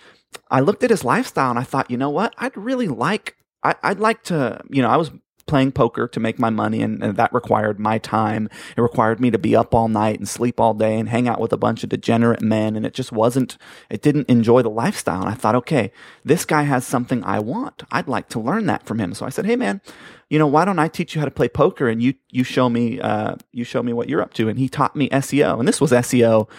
I 0.49 0.59
looked 0.59 0.83
at 0.83 0.89
his 0.89 1.05
lifestyle 1.05 1.49
and 1.49 1.59
I 1.59 1.63
thought, 1.63 1.89
you 1.89 1.97
know 1.97 2.09
what? 2.09 2.33
I'd 2.37 2.57
really 2.57 2.87
like 2.87 3.35
I, 3.63 3.75
I'd 3.83 3.99
like 3.99 4.23
to, 4.23 4.61
you 4.69 4.81
know, 4.81 4.89
I 4.89 4.97
was 4.97 5.11
playing 5.51 5.71
poker 5.71 6.07
to 6.07 6.19
make 6.19 6.39
my 6.39 6.49
money 6.49 6.81
and, 6.81 7.03
and 7.03 7.17
that 7.17 7.33
required 7.33 7.79
my 7.79 7.97
time. 7.97 8.49
It 8.77 8.81
required 8.81 9.19
me 9.19 9.31
to 9.31 9.37
be 9.37 9.53
up 9.53 9.75
all 9.75 9.89
night 9.89 10.17
and 10.17 10.27
sleep 10.27 10.61
all 10.61 10.73
day 10.73 10.97
and 10.97 11.09
hang 11.09 11.27
out 11.27 11.41
with 11.41 11.51
a 11.51 11.57
bunch 11.57 11.83
of 11.83 11.89
degenerate 11.89 12.41
men. 12.41 12.77
And 12.77 12.85
it 12.85 12.93
just 12.93 13.11
wasn't, 13.11 13.57
it 13.89 14.01
didn't 14.01 14.29
enjoy 14.29 14.61
the 14.61 14.69
lifestyle. 14.69 15.19
And 15.19 15.29
I 15.29 15.33
thought, 15.33 15.55
okay, 15.55 15.91
this 16.23 16.45
guy 16.45 16.63
has 16.63 16.85
something 16.85 17.21
I 17.25 17.39
want. 17.39 17.83
I'd 17.91 18.07
like 18.07 18.29
to 18.29 18.39
learn 18.39 18.65
that 18.67 18.85
from 18.85 18.99
him. 18.99 19.13
So 19.13 19.25
I 19.25 19.29
said, 19.29 19.45
Hey 19.45 19.57
man, 19.57 19.81
you 20.29 20.39
know, 20.39 20.47
why 20.47 20.63
don't 20.63 20.79
I 20.79 20.87
teach 20.87 21.15
you 21.15 21.19
how 21.19 21.25
to 21.25 21.31
play 21.31 21.49
poker 21.49 21.89
and 21.89 22.01
you, 22.01 22.13
you 22.29 22.45
show 22.45 22.69
me, 22.69 23.01
uh, 23.01 23.35
you 23.51 23.65
show 23.65 23.83
me 23.83 23.91
what 23.91 24.07
you're 24.07 24.21
up 24.21 24.33
to. 24.35 24.47
And 24.47 24.57
he 24.57 24.69
taught 24.69 24.95
me 24.95 25.09
SEO. 25.09 25.59
And 25.59 25.67
this 25.67 25.81
was 25.81 25.91
SEO 25.91 26.49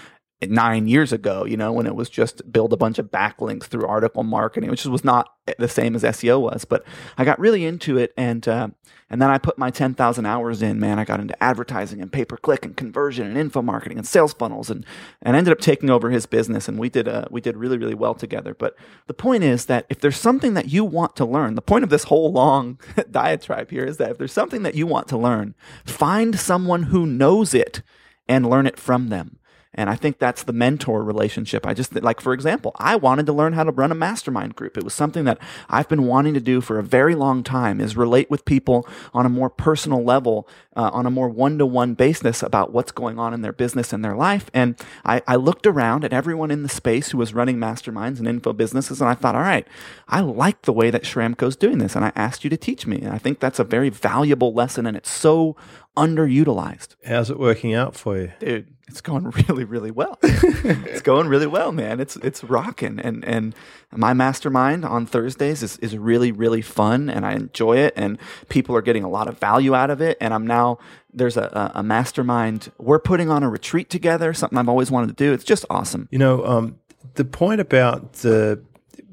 nine 0.50 0.88
years 0.88 1.12
ago, 1.12 1.44
you 1.44 1.56
know, 1.56 1.72
when 1.72 1.86
it 1.86 1.94
was 1.94 2.10
just 2.10 2.50
build 2.52 2.72
a 2.72 2.76
bunch 2.76 2.98
of 2.98 3.10
backlinks 3.10 3.64
through 3.64 3.86
article 3.86 4.22
marketing, 4.22 4.70
which 4.70 4.84
was 4.84 5.04
not 5.04 5.34
the 5.58 5.68
same 5.68 5.94
as 5.94 6.02
SEO 6.02 6.40
was. 6.40 6.64
But 6.64 6.84
I 7.16 7.24
got 7.24 7.38
really 7.38 7.64
into 7.64 7.96
it, 7.98 8.12
and 8.16 8.46
uh, 8.48 8.68
and 9.10 9.20
then 9.20 9.30
I 9.30 9.38
put 9.38 9.58
my 9.58 9.70
ten 9.70 9.94
thousand 9.94 10.26
hours 10.26 10.62
in. 10.62 10.80
Man, 10.80 10.98
I 10.98 11.04
got 11.04 11.20
into 11.20 11.40
advertising 11.42 12.00
and 12.00 12.12
pay 12.12 12.24
per 12.24 12.36
click 12.36 12.64
and 12.64 12.76
conversion 12.76 13.26
and 13.26 13.36
info 13.36 13.62
marketing 13.62 13.98
and 13.98 14.06
sales 14.06 14.32
funnels, 14.32 14.70
and 14.70 14.84
and 15.20 15.36
ended 15.36 15.52
up 15.52 15.60
taking 15.60 15.90
over 15.90 16.10
his 16.10 16.26
business, 16.26 16.68
and 16.68 16.78
we 16.78 16.88
did 16.88 17.06
uh, 17.06 17.26
we 17.30 17.40
did 17.40 17.56
really 17.56 17.78
really 17.78 17.94
well 17.94 18.14
together. 18.14 18.54
But 18.54 18.76
the 19.06 19.14
point 19.14 19.44
is 19.44 19.66
that 19.66 19.86
if 19.88 20.00
there's 20.00 20.16
something 20.16 20.54
that 20.54 20.68
you 20.68 20.84
want 20.84 21.16
to 21.16 21.24
learn, 21.24 21.54
the 21.54 21.62
point 21.62 21.84
of 21.84 21.90
this 21.90 22.04
whole 22.04 22.32
long 22.32 22.80
diatribe 23.10 23.70
here 23.70 23.84
is 23.84 23.98
that 23.98 24.10
if 24.10 24.18
there's 24.18 24.32
something 24.32 24.62
that 24.62 24.74
you 24.74 24.86
want 24.86 25.08
to 25.08 25.18
learn, 25.18 25.54
find 25.84 26.38
someone 26.38 26.84
who 26.84 27.06
knows 27.06 27.54
it 27.54 27.82
and 28.28 28.48
learn 28.48 28.66
it 28.66 28.78
from 28.78 29.08
them. 29.08 29.38
And 29.74 29.88
I 29.88 29.96
think 29.96 30.18
that's 30.18 30.42
the 30.42 30.52
mentor 30.52 31.02
relationship. 31.02 31.66
I 31.66 31.72
just, 31.72 31.94
like, 32.02 32.20
for 32.20 32.34
example, 32.34 32.72
I 32.78 32.96
wanted 32.96 33.24
to 33.26 33.32
learn 33.32 33.54
how 33.54 33.64
to 33.64 33.70
run 33.70 33.90
a 33.90 33.94
mastermind 33.94 34.54
group. 34.54 34.76
It 34.76 34.84
was 34.84 34.92
something 34.92 35.24
that 35.24 35.38
I've 35.70 35.88
been 35.88 36.04
wanting 36.06 36.34
to 36.34 36.40
do 36.40 36.60
for 36.60 36.78
a 36.78 36.82
very 36.82 37.14
long 37.14 37.42
time 37.42 37.80
is 37.80 37.96
relate 37.96 38.30
with 38.30 38.44
people 38.44 38.86
on 39.14 39.24
a 39.24 39.30
more 39.30 39.48
personal 39.48 40.04
level, 40.04 40.46
uh, 40.76 40.90
on 40.92 41.06
a 41.06 41.10
more 41.10 41.28
one-to-one 41.28 41.94
basis 41.94 42.42
about 42.42 42.72
what's 42.72 42.92
going 42.92 43.18
on 43.18 43.32
in 43.32 43.40
their 43.40 43.52
business 43.52 43.92
and 43.94 44.04
their 44.04 44.14
life. 44.14 44.50
And 44.52 44.76
I, 45.04 45.22
I 45.26 45.36
looked 45.36 45.66
around 45.66 46.04
at 46.04 46.12
everyone 46.12 46.50
in 46.50 46.62
the 46.62 46.68
space 46.68 47.10
who 47.10 47.18
was 47.18 47.32
running 47.32 47.56
masterminds 47.56 48.18
and 48.18 48.28
info 48.28 48.52
businesses. 48.52 49.00
And 49.00 49.08
I 49.08 49.14
thought, 49.14 49.34
all 49.34 49.40
right, 49.40 49.66
I 50.06 50.20
like 50.20 50.62
the 50.62 50.72
way 50.72 50.90
that 50.90 51.04
Schramko's 51.04 51.56
doing 51.56 51.78
this. 51.78 51.96
And 51.96 52.04
I 52.04 52.12
asked 52.14 52.44
you 52.44 52.50
to 52.50 52.56
teach 52.58 52.86
me. 52.86 52.98
And 52.98 53.10
I 53.10 53.18
think 53.18 53.40
that's 53.40 53.58
a 53.58 53.64
very 53.64 53.88
valuable 53.88 54.52
lesson. 54.52 54.86
And 54.86 54.98
it's 54.98 55.10
so 55.10 55.56
underutilized. 55.96 56.96
How's 57.06 57.30
it 57.30 57.38
working 57.38 57.74
out 57.74 57.94
for 57.94 58.18
you? 58.18 58.32
dude 58.38 58.72
it's 58.92 59.00
going 59.00 59.30
really 59.48 59.64
really 59.64 59.90
well. 59.90 60.18
It's 60.22 61.00
going 61.00 61.26
really 61.26 61.46
well 61.46 61.72
man. 61.72 61.98
It's 61.98 62.16
it's 62.16 62.44
rocking. 62.44 63.00
And 63.00 63.24
and 63.24 63.54
my 63.90 64.12
mastermind 64.12 64.84
on 64.84 65.06
thursdays 65.06 65.62
is, 65.62 65.78
is 65.78 65.96
really 65.96 66.30
really 66.30 66.62
fun 66.62 67.08
and 67.08 67.26
i 67.26 67.32
enjoy 67.32 67.78
it 67.78 67.92
and 67.96 68.18
people 68.48 68.76
are 68.76 68.82
getting 68.82 69.02
a 69.02 69.08
lot 69.08 69.28
of 69.28 69.38
value 69.38 69.74
out 69.74 69.90
of 69.90 70.00
it. 70.00 70.18
And 70.20 70.34
i'm 70.34 70.46
now 70.46 70.78
there's 71.12 71.36
a, 71.36 71.44
a, 71.74 71.80
a 71.80 71.82
mastermind. 71.82 72.70
We're 72.78 72.98
putting 72.98 73.30
on 73.30 73.42
a 73.42 73.48
retreat 73.48 73.88
together 73.90 74.32
something 74.34 74.58
i've 74.58 74.68
always 74.68 74.90
wanted 74.90 75.08
to 75.08 75.24
do. 75.24 75.32
It's 75.32 75.44
just 75.44 75.64
awesome. 75.70 76.08
You 76.10 76.18
know, 76.18 76.44
um, 76.44 76.78
the 77.14 77.24
point 77.24 77.60
about 77.60 78.12
the 78.14 78.62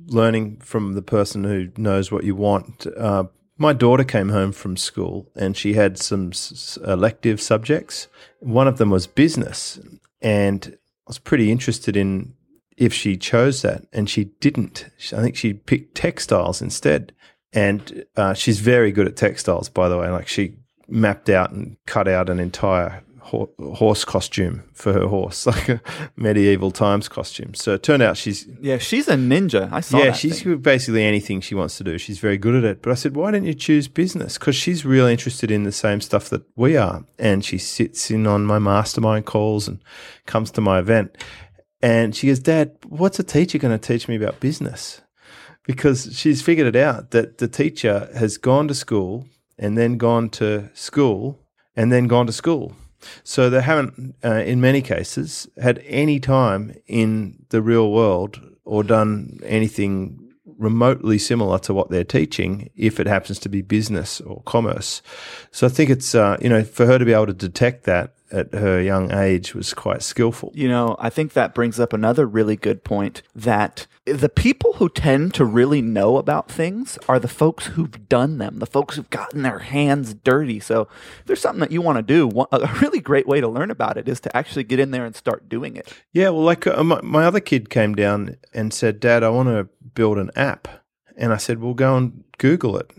learning 0.08 0.58
from 0.58 0.94
the 0.94 1.02
person 1.02 1.44
who 1.44 1.70
knows 1.78 2.12
what 2.12 2.24
you 2.24 2.36
want. 2.36 2.86
Uh, 2.98 3.26
my 3.60 3.74
daughter 3.74 4.06
came 4.06 4.30
home 4.30 4.54
from 4.54 4.78
school 4.78 5.30
and 5.36 5.56
she 5.56 5.74
had 5.74 6.00
some 6.00 6.32
elective 6.88 7.42
subjects. 7.42 8.08
One 8.40 8.68
of 8.68 8.78
them 8.78 8.90
was 8.90 9.06
business, 9.06 9.78
and 10.22 10.78
I 11.06 11.10
was 11.10 11.20
pretty 11.20 11.52
interested 11.52 11.98
in 11.98 12.34
if 12.78 12.94
she 12.94 13.18
chose 13.18 13.62
that, 13.62 13.86
and 13.92 14.10
she 14.10 14.24
didn't. 14.40 14.86
I 15.12 15.22
think 15.22 15.36
she 15.36 15.54
picked 15.54 15.96
textiles 15.96 16.62
instead, 16.62 17.12
and 17.52 18.06
uh, 18.16 18.34
she's 18.34 18.62
very 18.62 18.94
good 18.94 19.08
at 19.08 19.18
textiles, 19.18 19.68
by 19.68 19.90
the 19.90 19.98
way. 19.98 20.10
Like 20.10 20.30
she 20.30 20.54
mapped 20.88 21.30
out 21.30 21.52
and 21.52 21.76
cut 21.86 22.08
out 22.08 22.30
an 22.30 22.40
entire 22.40 23.04
ho- 23.30 23.52
horse 23.60 24.06
costume 24.06 24.64
for 24.74 24.94
her 24.94 25.08
horse, 25.08 25.46
like 25.54 25.70
a 25.70 25.82
medieval 26.16 26.72
times 26.72 27.08
costume. 27.08 27.54
So 27.54 27.74
it 27.74 27.84
turned 27.84 28.04
out 28.04 28.18
she's 28.18 28.48
yeah 28.62 28.78
she's 28.78 29.08
a 29.08 29.16
ninja 29.16 29.72
i 29.72 29.80
saw 29.80 29.98
yeah, 30.00 30.12
she's 30.12 30.44
thing. 30.44 30.58
basically 30.58 31.04
anything 31.04 31.42
she 31.42 31.56
wants 31.56 31.78
to 31.78 31.84
do. 31.84 31.98
She's 31.98 32.20
very 32.20 32.38
good 32.38 32.56
at 32.56 32.64
it. 32.64 32.82
But 32.82 32.92
I 32.92 32.96
said, 32.96 33.16
why 33.16 33.32
don't 33.32 33.46
you 33.46 33.54
choose 33.54 33.88
business? 33.88 34.38
Because 34.38 34.56
she's 34.56 34.86
really 34.86 35.12
interested 35.12 35.52
in 35.52 35.64
the 35.64 35.72
same 35.72 36.02
stuff 36.02 36.30
that 36.30 36.44
we 36.56 36.78
are, 36.78 37.06
and 37.18 37.44
she 37.44 37.58
sits 37.58 38.12
in 38.12 38.28
on 38.28 38.46
my 38.46 38.60
mastermind 38.60 39.26
calls 39.26 39.68
and 39.68 39.80
comes 40.26 40.52
to 40.52 40.62
my 40.62 40.80
event. 40.80 41.18
And 41.82 42.16
she 42.16 42.28
goes, 42.28 42.40
Dad, 42.40 42.76
what's 42.88 43.20
a 43.20 43.24
teacher 43.24 43.58
going 43.58 43.78
to 43.78 43.88
teach 43.88 44.08
me 44.08 44.16
about 44.16 44.40
business? 44.40 45.02
because 45.70 46.18
she's 46.18 46.42
figured 46.42 46.66
it 46.66 46.76
out 46.76 47.12
that 47.12 47.38
the 47.38 47.48
teacher 47.48 48.10
has 48.16 48.40
gone 48.40 48.68
to 48.68 48.74
school 48.74 49.28
and 49.56 49.78
then 49.78 49.98
gone 49.98 50.28
to 50.28 50.68
school 50.74 51.40
and 51.76 51.92
then 51.92 52.08
gone 52.08 52.26
to 52.26 52.34
school. 52.34 52.76
So 53.24 53.50
they 53.50 53.62
haven't, 53.62 54.16
uh, 54.24 54.44
in 54.46 54.62
many 54.62 54.82
cases, 54.82 55.48
had 55.62 55.82
any 55.86 56.20
time 56.20 56.76
in 56.88 57.46
the 57.50 57.62
real 57.62 57.92
world 57.92 58.42
or 58.66 58.84
done 58.84 59.40
anything 59.44 60.30
remotely 60.58 61.18
similar 61.18 61.58
to 61.58 61.74
what 61.74 61.90
they're 61.90 62.04
teaching 62.04 62.70
if 62.76 63.00
it 63.00 63.08
happens 63.08 63.40
to 63.40 63.50
be 63.50 63.62
business 63.62 64.20
or 64.22 64.44
commerce. 64.44 65.02
So 65.52 65.66
I 65.66 65.70
think 65.70 65.90
it's, 65.90 66.14
uh, 66.14 66.38
you 66.42 66.50
know, 66.50 66.64
for 66.64 66.86
her 66.86 67.00
to 67.00 67.06
be 67.06 67.14
able 67.14 67.28
to 67.28 67.34
detect 67.34 67.86
that 67.86 68.14
at 68.32 68.54
her 68.54 68.82
young 68.82 69.12
age 69.12 69.54
was 69.54 69.74
quite 69.74 70.02
skillful. 70.02 70.52
You 70.54 70.68
know, 70.68 70.96
I 71.00 71.10
think 71.10 71.34
that 71.34 71.54
brings 71.54 71.80
up 71.80 71.94
another 71.94 72.26
really 72.26 72.56
good 72.56 72.84
point 72.84 73.22
that 73.36 73.88
the 74.06 74.30
people 74.30 74.74
who 74.74 74.90
tend 74.90 75.34
to 75.36 75.46
really 75.46 75.82
know 75.82 76.18
about 76.18 76.52
things 76.52 76.98
are 77.08 77.20
the 77.20 77.28
folks 77.28 77.68
who've 77.68 78.08
done 78.08 78.38
them, 78.38 78.60
the 78.60 78.66
folks 78.66 78.96
who've 78.96 79.10
gotten 79.10 79.42
their 79.42 79.60
hands 79.60 80.14
dirty. 80.14 80.60
So 80.60 80.88
if 81.20 81.26
there's 81.26 81.42
something 81.42 81.60
that 81.62 81.72
you 81.72 81.82
want 81.82 81.98
to 81.98 82.02
do, 82.02 82.30
a 82.52 82.80
really 82.82 83.00
great 83.00 83.28
way 83.28 83.42
to 83.42 83.48
learn 83.48 83.72
about 83.72 83.98
it 83.98 84.08
is 84.08 84.20
to 84.22 84.36
actually 84.36 84.64
get 84.64 84.80
in 84.80 84.92
there 84.92 85.06
and 85.06 85.16
start 85.16 85.50
doing 85.50 85.76
it. 85.76 85.94
Yeah, 86.14 86.30
well, 86.30 86.44
like 86.44 86.66
uh, 86.68 86.84
my, 86.84 87.02
my 87.02 87.26
other 87.26 87.40
kid 87.40 87.70
came 87.70 87.96
down 87.96 88.38
and 88.54 88.74
said, 88.74 89.00
Dad, 89.00 89.24
I 89.24 89.30
want 89.30 89.50
to 89.50 89.68
build 89.94 90.18
an 90.18 90.32
app. 90.36 90.68
And 91.18 91.34
I 91.34 91.38
said, 91.38 91.62
Well, 91.62 91.74
go 91.74 91.98
and 91.98 92.24
Google 92.38 92.78
it. 92.78 92.92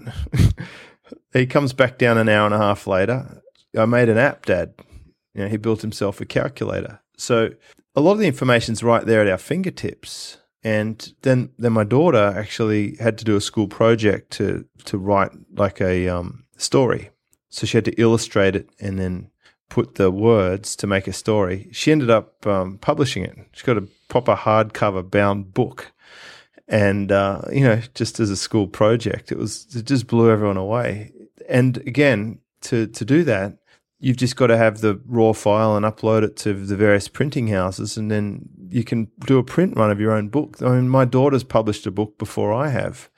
he 1.33 1.47
comes 1.47 1.73
back 1.73 1.99
down 1.99 2.19
an 2.19 2.29
hour 2.29 2.47
and 2.47 2.55
a 2.55 2.59
half 2.59 2.87
later. 2.87 3.43
I 3.77 3.87
made 3.87 4.09
an 4.09 4.19
app, 4.19 4.47
Dad. 4.47 4.75
You 5.35 5.43
know, 5.43 5.49
he 5.49 5.57
built 5.57 5.83
himself 5.83 6.21
a 6.21 6.27
calculator. 6.27 7.01
So 7.17 7.51
a 7.95 8.01
lot 8.01 8.13
of 8.13 8.19
the 8.19 8.27
information's 8.27 8.83
right 8.83 9.05
there 9.05 9.21
at 9.21 9.29
our 9.29 9.39
fingertips. 9.39 10.39
And 10.63 11.15
then, 11.23 11.51
then 11.59 11.73
my 11.73 11.85
daughter 11.85 12.35
actually 12.37 12.97
had 12.97 13.17
to 13.19 13.25
do 13.25 13.37
a 13.37 13.41
school 13.41 13.67
project 13.67 14.31
to 14.33 14.67
to 14.85 14.99
write 14.99 15.31
like 15.55 15.81
a 15.81 16.09
um, 16.09 16.45
story. 16.57 17.11
So 17.49 17.67
she 17.67 17.77
had 17.77 17.87
to 17.87 18.01
illustrate 18.01 18.55
it 18.55 18.69
and 18.79 18.99
then 18.99 19.31
put 19.71 19.95
the 19.95 20.11
words 20.11 20.77
to 20.77 20.87
make 20.87 21.07
a 21.07 21.13
story. 21.13 21.69
She 21.73 21.93
ended 21.93 22.11
up 22.11 22.47
um, 22.47 22.77
publishing 22.79 23.25
it. 23.25 23.39
She 23.53 23.65
got 23.65 23.79
a 23.79 23.89
proper 24.09 24.35
hardcover 24.35 25.09
bound 25.09 25.55
book, 25.55 25.93
and 26.69 27.11
uh, 27.11 27.43
you 27.51 27.65
know, 27.65 27.81
just 27.95 28.21
as 28.21 28.29
a 28.29 28.37
school 28.37 28.67
project, 28.67 29.33
it 29.33 29.39
was 29.39 29.67
it 29.75 29.87
just 29.87 30.07
blew 30.07 30.31
everyone 30.31 30.59
away. 30.59 31.13
And 31.49 31.79
again, 31.79 32.41
to 32.63 32.87
to 32.89 33.05
do 33.05 33.25
that, 33.25 33.59
you've 34.01 34.17
just 34.17 34.37
got 34.37 34.49
to 34.49 34.57
have 34.57 34.81
the 34.81 35.01
raw 35.07 35.33
file 35.33 35.77
and 35.77 35.87
upload 35.87 36.25
it 36.25 36.37
to 36.39 36.55
the 36.55 36.77
various 36.77 37.07
printing 37.07 37.49
houses, 37.49 37.97
and 37.97 38.11
then 38.11 38.49
you 38.71 38.83
can 38.83 39.09
do 39.27 39.39
a 39.39 39.45
print 39.45 39.77
run 39.77 39.91
of 39.91 40.01
your 40.01 40.13
own 40.13 40.29
book. 40.29 40.61
I 40.63 40.71
mean, 40.71 40.89
my 40.89 41.05
daughter's 41.05 41.45
published 41.45 41.87
a 41.87 41.91
book 41.91 42.19
before 42.19 42.53
I 42.53 42.69
have 42.69 43.11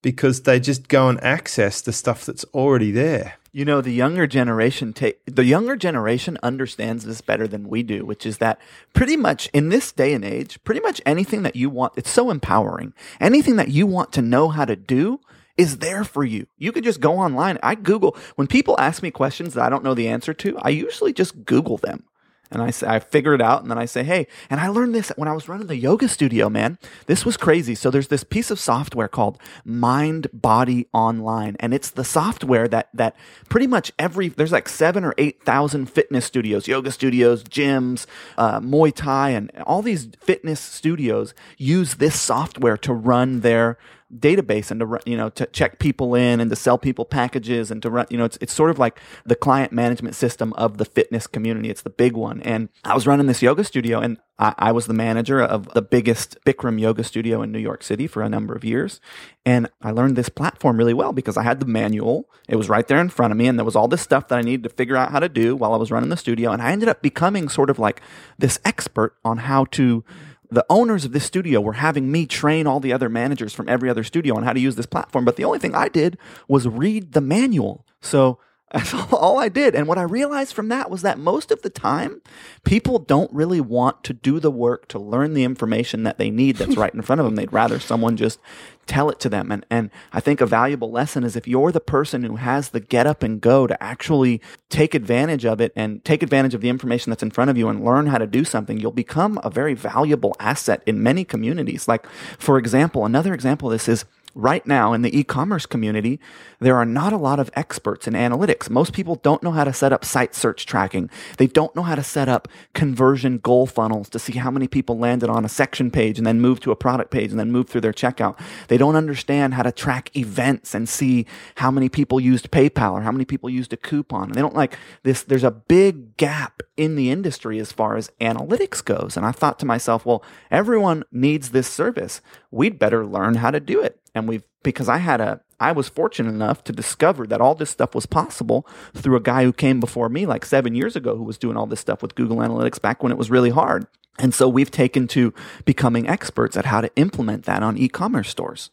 because 0.00 0.42
they 0.42 0.60
just 0.60 0.88
go 0.88 1.08
and 1.08 1.22
access 1.22 1.80
the 1.80 1.92
stuff 1.92 2.24
that's 2.24 2.44
already 2.54 2.92
there. 2.92 3.34
You 3.50 3.64
know, 3.64 3.80
the 3.80 3.92
younger 3.92 4.26
generation 4.26 4.92
take 4.92 5.18
the 5.26 5.44
younger 5.44 5.74
generation 5.74 6.38
understands 6.42 7.04
this 7.04 7.20
better 7.20 7.48
than 7.48 7.68
we 7.68 7.82
do, 7.82 8.04
which 8.04 8.24
is 8.24 8.38
that 8.38 8.60
pretty 8.92 9.16
much 9.16 9.48
in 9.52 9.70
this 9.70 9.90
day 9.90 10.12
and 10.12 10.24
age, 10.24 10.62
pretty 10.62 10.80
much 10.80 11.00
anything 11.04 11.42
that 11.42 11.56
you 11.56 11.68
want, 11.68 11.94
it's 11.96 12.10
so 12.10 12.30
empowering. 12.30 12.92
Anything 13.20 13.56
that 13.56 13.68
you 13.68 13.86
want 13.86 14.12
to 14.12 14.22
know 14.22 14.50
how 14.50 14.64
to 14.64 14.76
do, 14.76 15.20
is 15.58 15.78
there 15.78 16.04
for 16.04 16.24
you. 16.24 16.46
You 16.56 16.72
could 16.72 16.84
just 16.84 17.00
go 17.00 17.18
online. 17.18 17.58
I 17.62 17.74
Google, 17.74 18.16
when 18.36 18.46
people 18.46 18.76
ask 18.78 19.02
me 19.02 19.10
questions 19.10 19.54
that 19.54 19.64
I 19.64 19.68
don't 19.68 19.84
know 19.84 19.94
the 19.94 20.08
answer 20.08 20.32
to, 20.32 20.56
I 20.58 20.70
usually 20.70 21.12
just 21.12 21.44
Google 21.44 21.76
them. 21.76 22.04
And 22.50 22.62
I 22.62 22.70
say, 22.70 22.86
I 22.86 22.98
figure 22.98 23.34
it 23.34 23.42
out 23.42 23.60
and 23.60 23.70
then 23.70 23.76
I 23.76 23.84
say, 23.84 24.02
hey, 24.02 24.26
and 24.48 24.58
I 24.58 24.68
learned 24.68 24.94
this 24.94 25.12
when 25.16 25.28
I 25.28 25.34
was 25.34 25.48
running 25.48 25.66
the 25.66 25.76
yoga 25.76 26.08
studio, 26.08 26.48
man. 26.48 26.78
This 27.06 27.26
was 27.26 27.36
crazy. 27.36 27.74
So 27.74 27.90
there's 27.90 28.08
this 28.08 28.24
piece 28.24 28.50
of 28.50 28.58
software 28.58 29.08
called 29.08 29.38
Mind 29.66 30.28
Body 30.32 30.86
Online. 30.94 31.56
And 31.60 31.74
it's 31.74 31.90
the 31.90 32.04
software 32.04 32.66
that, 32.68 32.88
that 32.94 33.16
pretty 33.50 33.66
much 33.66 33.92
every, 33.98 34.28
there's 34.28 34.52
like 34.52 34.68
seven 34.68 35.04
or 35.04 35.14
8,000 35.18 35.90
fitness 35.90 36.24
studios, 36.24 36.66
yoga 36.66 36.90
studios, 36.90 37.44
gyms, 37.44 38.06
uh, 38.38 38.60
Muay 38.60 38.94
Thai, 38.94 39.30
and 39.30 39.50
all 39.66 39.82
these 39.82 40.08
fitness 40.18 40.60
studios 40.60 41.34
use 41.58 41.96
this 41.96 42.18
software 42.18 42.78
to 42.78 42.94
run 42.94 43.40
their 43.40 43.76
database 44.16 44.70
and 44.70 44.80
to 44.80 44.86
run, 44.86 45.02
you 45.04 45.16
know 45.16 45.28
to 45.28 45.46
check 45.46 45.78
people 45.78 46.14
in 46.14 46.40
and 46.40 46.50
to 46.50 46.56
sell 46.56 46.78
people 46.78 47.04
packages 47.04 47.70
and 47.70 47.82
to 47.82 47.90
run 47.90 48.06
you 48.08 48.16
know 48.16 48.24
it's 48.24 48.38
it's 48.40 48.54
sort 48.54 48.70
of 48.70 48.78
like 48.78 49.00
the 49.24 49.36
client 49.36 49.72
management 49.72 50.14
system 50.14 50.52
of 50.54 50.78
the 50.78 50.84
fitness 50.84 51.26
community. 51.26 51.70
It's 51.70 51.82
the 51.82 51.90
big 51.90 52.16
one. 52.16 52.40
And 52.42 52.68
I 52.84 52.94
was 52.94 53.06
running 53.06 53.26
this 53.26 53.42
yoga 53.42 53.64
studio 53.64 54.00
and 54.00 54.18
I, 54.38 54.54
I 54.58 54.72
was 54.72 54.86
the 54.86 54.94
manager 54.94 55.40
of 55.40 55.72
the 55.74 55.82
biggest 55.82 56.36
Bikram 56.44 56.80
yoga 56.80 57.04
studio 57.04 57.42
in 57.42 57.52
New 57.52 57.58
York 57.58 57.82
City 57.82 58.06
for 58.06 58.22
a 58.22 58.28
number 58.28 58.54
of 58.54 58.64
years. 58.64 59.00
And 59.44 59.68
I 59.82 59.90
learned 59.90 60.16
this 60.16 60.28
platform 60.28 60.76
really 60.76 60.94
well 60.94 61.12
because 61.12 61.36
I 61.36 61.42
had 61.42 61.60
the 61.60 61.66
manual. 61.66 62.28
It 62.48 62.56
was 62.56 62.68
right 62.68 62.86
there 62.86 63.00
in 63.00 63.08
front 63.08 63.32
of 63.32 63.36
me 63.36 63.46
and 63.46 63.58
there 63.58 63.64
was 63.64 63.76
all 63.76 63.88
this 63.88 64.02
stuff 64.02 64.28
that 64.28 64.38
I 64.38 64.42
needed 64.42 64.64
to 64.64 64.70
figure 64.70 64.96
out 64.96 65.12
how 65.12 65.20
to 65.20 65.28
do 65.28 65.56
while 65.56 65.74
I 65.74 65.78
was 65.78 65.90
running 65.90 66.10
the 66.10 66.16
studio. 66.16 66.52
And 66.52 66.62
I 66.62 66.72
ended 66.72 66.88
up 66.88 67.02
becoming 67.02 67.48
sort 67.48 67.70
of 67.70 67.78
like 67.78 68.00
this 68.38 68.58
expert 68.64 69.16
on 69.24 69.38
how 69.38 69.66
to 69.66 70.04
the 70.50 70.64
owners 70.70 71.04
of 71.04 71.12
this 71.12 71.24
studio 71.24 71.60
were 71.60 71.74
having 71.74 72.10
me 72.10 72.26
train 72.26 72.66
all 72.66 72.80
the 72.80 72.92
other 72.92 73.08
managers 73.08 73.52
from 73.52 73.68
every 73.68 73.90
other 73.90 74.04
studio 74.04 74.36
on 74.36 74.42
how 74.42 74.52
to 74.52 74.60
use 74.60 74.76
this 74.76 74.86
platform. 74.86 75.24
But 75.24 75.36
the 75.36 75.44
only 75.44 75.58
thing 75.58 75.74
I 75.74 75.88
did 75.88 76.18
was 76.46 76.66
read 76.66 77.12
the 77.12 77.20
manual. 77.20 77.84
So 78.00 78.38
that's 78.72 78.94
all 79.12 79.38
I 79.38 79.48
did. 79.48 79.74
And 79.74 79.86
what 79.86 79.98
I 79.98 80.02
realized 80.02 80.52
from 80.52 80.68
that 80.68 80.90
was 80.90 81.02
that 81.02 81.18
most 81.18 81.50
of 81.50 81.62
the 81.62 81.70
time, 81.70 82.20
people 82.64 82.98
don't 82.98 83.32
really 83.32 83.60
want 83.60 84.04
to 84.04 84.12
do 84.12 84.40
the 84.40 84.50
work 84.50 84.88
to 84.88 84.98
learn 84.98 85.34
the 85.34 85.44
information 85.44 86.02
that 86.02 86.18
they 86.18 86.30
need 86.30 86.56
that's 86.56 86.76
right 86.78 86.92
in 86.92 87.02
front 87.02 87.20
of 87.20 87.24
them. 87.24 87.36
They'd 87.36 87.52
rather 87.52 87.80
someone 87.80 88.16
just 88.16 88.38
tell 88.86 89.10
it 89.10 89.20
to 89.20 89.28
them. 89.28 89.52
And, 89.52 89.66
and 89.70 89.90
I 90.12 90.20
think 90.20 90.40
a 90.40 90.46
valuable 90.46 90.90
lesson 90.90 91.22
is 91.22 91.36
if 91.36 91.46
you're 91.46 91.72
the 91.72 91.80
person 91.80 92.22
who 92.22 92.36
has 92.36 92.70
the 92.70 92.80
get 92.80 93.06
up 93.06 93.22
and 93.22 93.40
go 93.40 93.66
to 93.66 93.80
actually 93.82 94.40
take 94.70 94.94
advantage 94.94 95.44
of 95.44 95.60
it 95.60 95.72
and 95.76 96.04
take 96.04 96.22
advantage 96.22 96.54
of 96.54 96.62
the 96.62 96.70
information 96.70 97.10
that's 97.10 97.22
in 97.22 97.30
front 97.30 97.50
of 97.50 97.58
you 97.58 97.68
and 97.68 97.84
learn 97.84 98.06
how 98.06 98.18
to 98.18 98.26
do 98.26 98.44
something, 98.44 98.80
you'll 98.80 98.90
become 98.90 99.38
a 99.44 99.50
very 99.50 99.74
valuable 99.74 100.34
asset 100.40 100.82
in 100.86 101.02
many 101.02 101.24
communities. 101.24 101.86
Like, 101.86 102.06
for 102.38 102.58
example, 102.58 103.04
another 103.04 103.34
example 103.34 103.68
of 103.68 103.74
this 103.74 103.88
is 103.88 104.04
right 104.38 104.64
now 104.66 104.92
in 104.92 105.02
the 105.02 105.18
e-commerce 105.18 105.66
community, 105.66 106.20
there 106.60 106.76
are 106.76 106.86
not 106.86 107.12
a 107.12 107.16
lot 107.16 107.40
of 107.40 107.50
experts 107.54 108.06
in 108.06 108.14
analytics. 108.14 108.70
Most 108.70 108.92
people 108.92 109.16
don't 109.16 109.42
know 109.42 109.50
how 109.50 109.64
to 109.64 109.72
set 109.72 109.92
up 109.92 110.04
site 110.04 110.34
search 110.34 110.64
tracking. 110.64 111.10
They 111.38 111.48
don't 111.48 111.74
know 111.74 111.82
how 111.82 111.96
to 111.96 112.04
set 112.04 112.28
up 112.28 112.46
conversion 112.72 113.38
goal 113.38 113.66
funnels 113.66 114.08
to 114.10 114.18
see 114.20 114.34
how 114.34 114.50
many 114.50 114.68
people 114.68 114.96
landed 114.96 115.28
on 115.28 115.44
a 115.44 115.48
section 115.48 115.90
page 115.90 116.18
and 116.18 116.26
then 116.26 116.40
move 116.40 116.60
to 116.60 116.70
a 116.70 116.76
product 116.76 117.10
page 117.10 117.32
and 117.32 117.40
then 117.40 117.50
move 117.50 117.68
through 117.68 117.80
their 117.80 117.92
checkout. 117.92 118.38
They 118.68 118.78
don't 118.78 118.94
understand 118.94 119.54
how 119.54 119.64
to 119.64 119.72
track 119.72 120.16
events 120.16 120.72
and 120.72 120.88
see 120.88 121.26
how 121.56 121.72
many 121.72 121.88
people 121.88 122.20
used 122.20 122.52
PayPal 122.52 122.92
or 122.92 123.02
how 123.02 123.12
many 123.12 123.24
people 123.24 123.50
used 123.50 123.72
a 123.72 123.76
coupon. 123.76 124.28
And 124.28 124.34
They 124.36 124.40
don't 124.40 124.54
like 124.54 124.78
this. 125.02 125.24
There's 125.24 125.44
a 125.44 125.50
big 125.50 126.16
gap 126.16 126.62
in 126.76 126.94
the 126.94 127.10
industry 127.10 127.58
as 127.58 127.72
far 127.72 127.96
as 127.96 128.12
analytics 128.20 128.84
goes. 128.84 129.16
And 129.16 129.26
I 129.26 129.32
thought 129.32 129.58
to 129.58 129.66
myself, 129.66 130.06
well, 130.06 130.22
everyone 130.48 131.02
needs 131.10 131.50
this 131.50 131.66
service. 131.66 132.20
We'd 132.52 132.78
better 132.78 133.04
learn 133.04 133.34
how 133.34 133.50
to 133.50 133.58
do 133.58 133.82
it 133.82 133.97
and 134.14 134.28
we've 134.28 134.42
because 134.62 134.88
I 134.88 134.98
had 134.98 135.20
a 135.20 135.40
I 135.60 135.72
was 135.72 135.88
fortunate 135.88 136.30
enough 136.30 136.62
to 136.64 136.72
discover 136.72 137.26
that 137.26 137.40
all 137.40 137.54
this 137.54 137.70
stuff 137.70 137.94
was 137.94 138.06
possible 138.06 138.66
through 138.94 139.16
a 139.16 139.20
guy 139.20 139.44
who 139.44 139.52
came 139.52 139.80
before 139.80 140.08
me 140.08 140.26
like 140.26 140.44
7 140.44 140.74
years 140.74 140.94
ago 140.96 141.16
who 141.16 141.24
was 141.24 141.38
doing 141.38 141.56
all 141.56 141.66
this 141.66 141.80
stuff 141.80 142.02
with 142.02 142.14
Google 142.14 142.38
Analytics 142.38 142.80
back 142.80 143.02
when 143.02 143.12
it 143.12 143.18
was 143.18 143.30
really 143.30 143.50
hard. 143.50 143.86
And 144.18 144.34
so 144.34 144.48
we've 144.48 144.70
taken 144.70 145.06
to 145.08 145.32
becoming 145.64 146.08
experts 146.08 146.56
at 146.56 146.64
how 146.64 146.80
to 146.80 146.90
implement 146.96 147.44
that 147.44 147.62
on 147.62 147.78
e-commerce 147.78 148.28
stores 148.28 148.70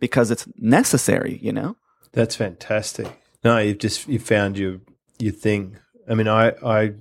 because 0.00 0.30
it's 0.30 0.48
necessary, 0.56 1.38
you 1.42 1.52
know. 1.52 1.76
That's 2.12 2.36
fantastic. 2.36 3.20
No, 3.44 3.58
you've 3.58 3.78
just 3.78 4.08
you 4.08 4.18
found 4.18 4.58
your 4.58 4.80
your 5.18 5.32
thing. 5.32 5.76
I 6.08 6.14
mean, 6.14 6.28
I 6.28 6.54
I 6.64 6.94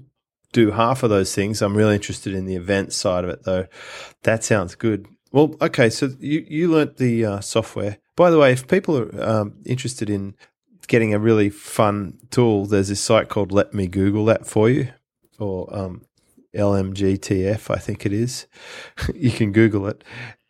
do 0.51 0.71
half 0.71 1.03
of 1.03 1.09
those 1.09 1.33
things. 1.33 1.61
I'm 1.61 1.77
really 1.77 1.95
interested 1.95 2.33
in 2.33 2.45
the 2.45 2.55
event 2.55 2.93
side 2.93 3.23
of 3.23 3.29
it 3.29 3.43
though. 3.43 3.67
That 4.23 4.43
sounds 4.43 4.75
good. 4.75 5.07
Well, 5.31 5.55
okay. 5.61 5.89
So 5.89 6.09
you 6.19 6.45
you 6.47 6.71
learnt 6.71 6.97
the 6.97 7.25
uh, 7.25 7.39
software. 7.41 7.97
By 8.15 8.29
the 8.31 8.39
way, 8.39 8.51
if 8.51 8.67
people 8.67 8.97
are 8.97 9.23
um, 9.23 9.55
interested 9.65 10.09
in 10.09 10.35
getting 10.87 11.13
a 11.13 11.19
really 11.19 11.49
fun 11.49 12.17
tool, 12.31 12.65
there's 12.65 12.87
this 12.87 13.01
site 13.01 13.29
called 13.29 13.51
Let 13.51 13.73
Me 13.73 13.87
Google 13.87 14.25
That 14.25 14.47
for 14.47 14.69
you, 14.69 14.89
or 15.37 15.73
um, 15.75 16.05
LMGTF, 16.55 17.73
I 17.73 17.79
think 17.79 18.05
it 18.05 18.13
is. 18.13 18.47
you 19.15 19.31
can 19.31 19.51
Google 19.51 19.87
it, 19.87 20.03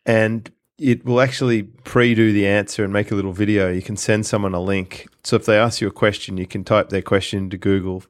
and 0.06 0.50
it 0.78 1.04
will 1.04 1.20
actually 1.20 1.64
pre-do 1.64 2.32
the 2.32 2.46
answer 2.46 2.84
and 2.84 2.92
make 2.92 3.10
a 3.10 3.14
little 3.14 3.32
video. 3.32 3.70
You 3.70 3.82
can 3.82 3.96
send 3.96 4.26
someone 4.26 4.54
a 4.54 4.60
link. 4.60 5.08
So 5.24 5.34
if 5.34 5.44
they 5.44 5.58
ask 5.58 5.80
you 5.80 5.88
a 5.88 5.92
question, 5.92 6.38
you 6.38 6.46
can 6.46 6.62
type 6.62 6.90
their 6.90 7.02
question 7.02 7.40
into 7.44 7.58
Google, 7.58 8.04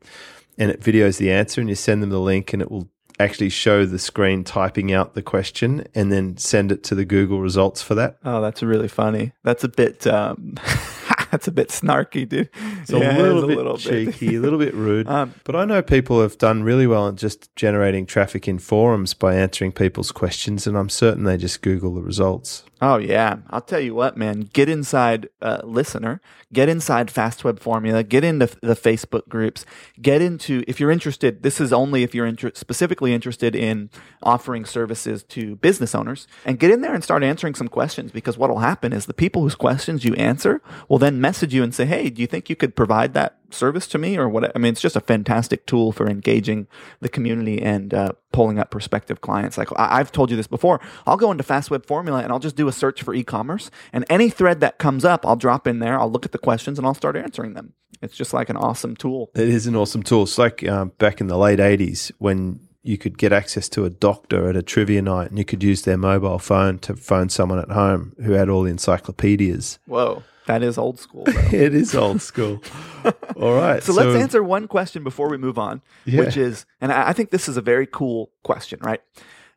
and 0.58 0.70
it 0.70 0.80
videos 0.80 1.18
the 1.18 1.32
answer, 1.32 1.60
and 1.60 1.70
you 1.70 1.76
send 1.76 2.02
them 2.02 2.10
the 2.10 2.20
link, 2.20 2.52
and 2.52 2.60
it 2.60 2.70
will 2.70 2.88
actually 3.18 3.48
show 3.48 3.84
the 3.84 3.98
screen 3.98 4.44
typing 4.44 4.92
out 4.92 5.14
the 5.14 5.22
question 5.22 5.86
and 5.94 6.12
then 6.12 6.36
send 6.36 6.72
it 6.72 6.82
to 6.84 6.94
the 6.94 7.04
Google 7.04 7.40
results 7.40 7.82
for 7.82 7.94
that. 7.94 8.18
Oh, 8.24 8.40
that's 8.40 8.62
really 8.62 8.88
funny. 8.88 9.32
That's 9.42 9.64
a 9.64 9.68
bit 9.68 10.06
um 10.06 10.54
that's 11.30 11.48
a 11.48 11.52
bit 11.52 11.68
snarky, 11.68 12.28
dude. 12.28 12.48
It's 12.80 12.90
yeah, 12.90 13.18
a 13.18 13.20
little, 13.20 13.46
bit 13.46 13.56
a 13.56 13.60
little 13.60 13.76
cheeky, 13.76 14.36
a 14.36 14.40
little 14.40 14.58
bit 14.58 14.74
rude. 14.74 15.08
Um, 15.18 15.34
but 15.44 15.56
I 15.56 15.64
know 15.64 15.80
people 15.80 16.20
have 16.20 16.36
done 16.36 16.62
really 16.62 16.86
well 16.86 17.08
in 17.08 17.16
just 17.16 17.54
generating 17.56 18.04
traffic 18.04 18.46
in 18.46 18.58
forums 18.58 19.14
by 19.14 19.34
answering 19.34 19.72
people's 19.72 20.12
questions, 20.12 20.66
and 20.66 20.76
I'm 20.76 20.90
certain 20.90 21.24
they 21.24 21.38
just 21.38 21.62
Google 21.62 21.94
the 21.94 22.02
results. 22.02 22.62
Oh 22.80 22.98
yeah, 22.98 23.38
I'll 23.50 23.60
tell 23.60 23.80
you 23.80 23.92
what, 23.94 24.16
man. 24.16 24.42
Get 24.52 24.68
inside 24.68 25.28
uh, 25.42 25.60
listener. 25.64 26.20
Get 26.52 26.68
inside 26.68 27.08
FastWeb 27.08 27.58
Formula. 27.58 28.04
Get 28.04 28.22
into 28.22 28.44
f- 28.44 28.56
the 28.60 28.76
Facebook 28.76 29.28
groups. 29.28 29.66
Get 30.00 30.22
into 30.22 30.62
if 30.68 30.78
you're 30.78 30.92
interested. 30.92 31.42
This 31.42 31.60
is 31.60 31.72
only 31.72 32.04
if 32.04 32.14
you're 32.14 32.26
inter- 32.26 32.52
specifically 32.54 33.12
interested 33.12 33.56
in 33.56 33.90
offering 34.22 34.64
services 34.64 35.24
to 35.24 35.56
business 35.56 35.92
owners. 35.92 36.28
And 36.44 36.60
get 36.60 36.70
in 36.70 36.80
there 36.80 36.94
and 36.94 37.02
start 37.02 37.24
answering 37.24 37.56
some 37.56 37.68
questions 37.68 38.12
because 38.12 38.38
what 38.38 38.48
will 38.48 38.60
happen 38.60 38.92
is 38.92 39.06
the 39.06 39.14
people 39.14 39.42
whose 39.42 39.56
questions 39.56 40.04
you 40.04 40.14
answer 40.14 40.62
will 40.88 40.98
then 40.98 41.20
message 41.20 41.52
you 41.52 41.64
and 41.64 41.74
say, 41.74 41.84
"Hey, 41.84 42.10
do 42.10 42.20
you 42.20 42.28
think 42.28 42.48
you 42.48 42.54
could 42.54 42.76
provide 42.76 43.12
that 43.14 43.38
service 43.50 43.86
to 43.88 43.98
me 43.98 44.16
or 44.18 44.28
what?" 44.28 44.50
I 44.54 44.58
mean, 44.58 44.72
it's 44.72 44.80
just 44.80 44.96
a 44.96 45.00
fantastic 45.00 45.66
tool 45.66 45.92
for 45.92 46.08
engaging 46.08 46.66
the 47.00 47.08
community 47.08 47.60
and 47.62 47.92
uh, 47.94 48.12
pulling 48.32 48.58
up 48.58 48.70
prospective 48.70 49.20
clients. 49.20 49.56
Like 49.58 49.68
I- 49.76 49.98
I've 49.98 50.12
told 50.12 50.30
you 50.30 50.36
this 50.36 50.46
before. 50.46 50.80
I'll 51.06 51.16
go 51.16 51.30
into 51.30 51.42
Fast 51.44 51.70
Web 51.70 51.86
Formula 51.86 52.20
and 52.22 52.32
I'll 52.32 52.38
just 52.38 52.56
do 52.56 52.68
a 52.68 52.72
search 52.72 53.02
for 53.02 53.14
e-commerce 53.14 53.70
and 53.92 54.04
any 54.10 54.30
thread 54.30 54.60
that 54.60 54.78
comes 54.78 55.04
up, 55.04 55.26
I'll 55.26 55.36
drop 55.36 55.66
in 55.66 55.78
there. 55.78 55.98
I'll 55.98 56.10
look 56.10 56.24
at 56.26 56.32
the 56.32 56.38
questions 56.38 56.78
and 56.78 56.86
I'll 56.86 56.94
start 56.94 57.16
answering 57.16 57.54
them. 57.54 57.72
It's 58.02 58.16
just 58.16 58.32
like 58.32 58.48
an 58.48 58.56
awesome 58.56 58.94
tool. 58.96 59.30
It 59.34 59.48
is 59.48 59.66
an 59.66 59.74
awesome 59.74 60.02
tool. 60.04 60.22
It's 60.24 60.38
like 60.38 60.66
um, 60.68 60.92
back 60.98 61.20
in 61.20 61.26
the 61.26 61.36
late 61.38 61.58
80s 61.58 62.12
when 62.18 62.60
you 62.84 62.96
could 62.96 63.18
get 63.18 63.32
access 63.32 63.68
to 63.70 63.84
a 63.84 63.90
doctor 63.90 64.48
at 64.48 64.56
a 64.56 64.62
trivia 64.62 65.02
night 65.02 65.30
and 65.30 65.38
you 65.38 65.44
could 65.44 65.62
use 65.64 65.82
their 65.82 65.96
mobile 65.98 66.38
phone 66.38 66.78
to 66.78 66.94
phone 66.94 67.28
someone 67.28 67.58
at 67.58 67.70
home 67.70 68.14
who 68.24 68.32
had 68.32 68.48
all 68.48 68.62
the 68.62 68.70
encyclopedias. 68.70 69.78
Whoa. 69.86 70.22
That 70.48 70.62
is 70.62 70.78
old 70.78 70.98
school. 70.98 71.24
It 71.52 71.74
is 71.74 71.94
old 71.94 72.22
school. 72.22 72.62
all 73.36 73.54
right. 73.54 73.82
so, 73.82 73.92
let's 73.92 74.16
answer 74.20 74.42
one 74.42 74.66
question 74.66 75.04
before 75.04 75.28
we 75.28 75.36
move 75.36 75.58
on, 75.58 75.82
Yeah. 76.06 76.20
which 76.20 76.36
is, 76.38 76.64
and 76.80 76.90
I 76.90 77.12
think 77.12 77.30
this 77.30 77.48
is 77.50 77.56
a 77.58 77.62
very 77.62 77.86
cool 77.86 78.30
question, 78.42 78.80
right? 78.82 79.02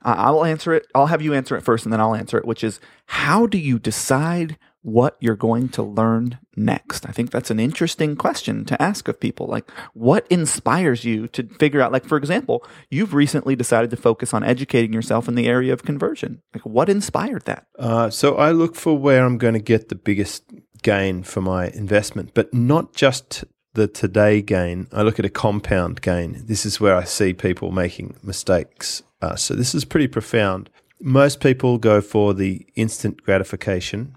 Uh, 0.03 0.15
I 0.17 0.31
will 0.31 0.43
answer 0.43 0.73
it. 0.73 0.87
I'll 0.93 1.07
have 1.07 1.21
you 1.21 1.33
answer 1.33 1.55
it 1.55 1.61
first, 1.61 1.85
and 1.85 1.93
then 1.93 2.01
I'll 2.01 2.15
answer 2.15 2.37
it. 2.37 2.45
Which 2.45 2.63
is, 2.63 2.79
how 3.05 3.47
do 3.47 3.57
you 3.57 3.79
decide 3.79 4.57
what 4.83 5.15
you're 5.19 5.35
going 5.35 5.69
to 5.69 5.83
learn 5.83 6.39
next? 6.55 7.07
I 7.07 7.11
think 7.11 7.29
that's 7.29 7.51
an 7.51 7.59
interesting 7.59 8.15
question 8.15 8.65
to 8.65 8.81
ask 8.81 9.07
of 9.07 9.19
people. 9.19 9.45
Like, 9.45 9.69
what 9.93 10.25
inspires 10.31 11.05
you 11.05 11.27
to 11.29 11.43
figure 11.59 11.81
out? 11.81 11.91
Like, 11.91 12.05
for 12.05 12.17
example, 12.17 12.65
you've 12.89 13.13
recently 13.13 13.55
decided 13.55 13.91
to 13.91 13.97
focus 13.97 14.33
on 14.33 14.43
educating 14.43 14.91
yourself 14.91 15.27
in 15.27 15.35
the 15.35 15.47
area 15.47 15.71
of 15.71 15.83
conversion. 15.83 16.41
Like, 16.53 16.65
what 16.65 16.89
inspired 16.89 17.45
that? 17.45 17.67
Uh, 17.77 18.09
so 18.09 18.35
I 18.37 18.51
look 18.51 18.75
for 18.75 18.97
where 18.97 19.23
I'm 19.23 19.37
going 19.37 19.53
to 19.53 19.59
get 19.61 19.89
the 19.89 19.95
biggest 19.95 20.43
gain 20.81 21.23
for 21.23 21.41
my 21.41 21.67
investment, 21.67 22.33
but 22.33 22.53
not 22.53 22.93
just 22.93 23.43
the 23.73 23.87
today 23.87 24.41
gain. 24.41 24.87
I 24.91 25.01
look 25.03 25.19
at 25.19 25.25
a 25.25 25.29
compound 25.29 26.01
gain. 26.01 26.43
This 26.45 26.65
is 26.65 26.79
where 26.79 26.95
I 26.95 27.03
see 27.03 27.33
people 27.33 27.71
making 27.71 28.17
mistakes. 28.23 29.03
Uh, 29.21 29.35
so 29.35 29.53
this 29.53 29.73
is 29.73 29.85
pretty 29.85 30.07
profound. 30.07 30.69
Most 30.99 31.39
people 31.39 31.77
go 31.77 32.01
for 32.01 32.33
the 32.33 32.65
instant 32.75 33.23
gratification, 33.23 34.15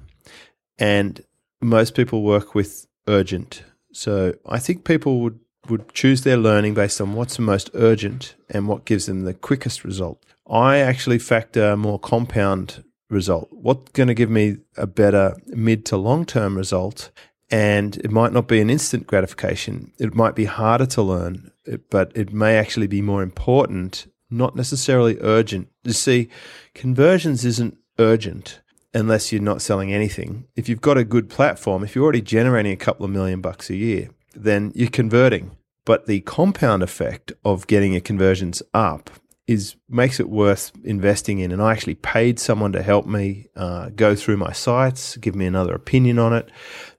and 0.79 1.23
most 1.61 1.95
people 1.95 2.23
work 2.23 2.55
with 2.55 2.87
urgent. 3.07 3.63
So 3.93 4.35
I 4.47 4.59
think 4.59 4.85
people 4.85 5.21
would 5.21 5.39
would 5.69 5.93
choose 5.95 6.23
their 6.23 6.37
learning 6.37 6.75
based 6.75 7.01
on 7.01 7.15
what's 7.15 7.37
the 7.37 7.43
most 7.43 7.71
urgent 7.73 8.35
and 8.51 8.69
what 8.69 8.85
gives 8.85 9.07
them 9.07 9.23
the 9.23 9.33
quickest 9.33 9.83
result. 9.83 10.23
I 10.47 10.79
actually 10.79 11.19
factor 11.19 11.75
more 11.75 11.99
compound 11.99 12.85
result. 13.11 13.49
What's 13.51 13.91
going 13.93 14.09
to 14.09 14.15
give 14.15 14.31
me 14.31 14.59
a 14.77 14.87
better 14.87 15.37
mid 15.47 15.85
to 15.87 15.97
long 15.97 16.25
term 16.25 16.57
result? 16.57 17.11
And 17.51 17.97
it 17.99 18.11
might 18.11 18.33
not 18.33 18.49
be 18.49 18.61
an 18.61 18.71
instant 18.71 19.07
gratification. 19.07 19.93
It 19.99 20.15
might 20.15 20.35
be 20.35 20.47
harder 20.47 20.87
to 20.87 21.03
learn, 21.03 21.53
but 21.91 22.11
it 22.15 22.33
may 22.33 22.57
actually 22.57 22.87
be 22.87 23.03
more 23.03 23.23
important, 23.23 24.07
not 24.31 24.57
necessarily 24.57 25.19
urgent. 25.21 25.69
You 25.85 25.93
see, 25.93 26.31
conversions 26.75 27.45
isn't 27.45 27.77
urgent 27.99 28.61
unless 28.95 29.31
you're 29.31 29.43
not 29.43 29.61
selling 29.61 29.93
anything. 29.93 30.47
If 30.57 30.69
you've 30.69 30.81
got 30.81 30.97
a 30.97 31.05
good 31.05 31.29
platform, 31.29 31.85
if 31.85 31.95
you're 31.95 32.05
already 32.05 32.23
generating 32.23 32.73
a 32.73 32.77
couple 32.77 33.05
of 33.05 33.11
million 33.11 33.41
bucks 33.41 33.69
a 33.69 33.77
year, 33.77 34.09
then 34.35 34.73
you're 34.75 34.89
converting. 34.89 35.51
But 35.85 36.07
the 36.07 36.21
compound 36.21 36.83
effect 36.83 37.33
of 37.45 37.67
getting 37.67 37.93
your 37.93 38.01
conversions 38.01 38.63
up 38.73 39.11
is 39.47 39.77
makes 39.89 40.21
it 40.21 40.29
worth 40.29 40.73
investing 40.85 41.39
in. 41.39 41.53
And 41.53 41.61
I 41.61 41.73
actually 41.73 41.97
paid 41.97 42.39
someone 42.39 42.73
to 42.73 42.83
help 42.83 43.07
me 43.07 43.49
uh, 43.57 43.91
go 43.91 44.15
through 44.15 44.39
my 44.39 44.53
sites, 44.53 45.17
give 45.19 45.35
me 45.35 45.47
another 45.47 45.75
opinion 45.75 46.19
on 46.19 46.33
it. 46.33 46.51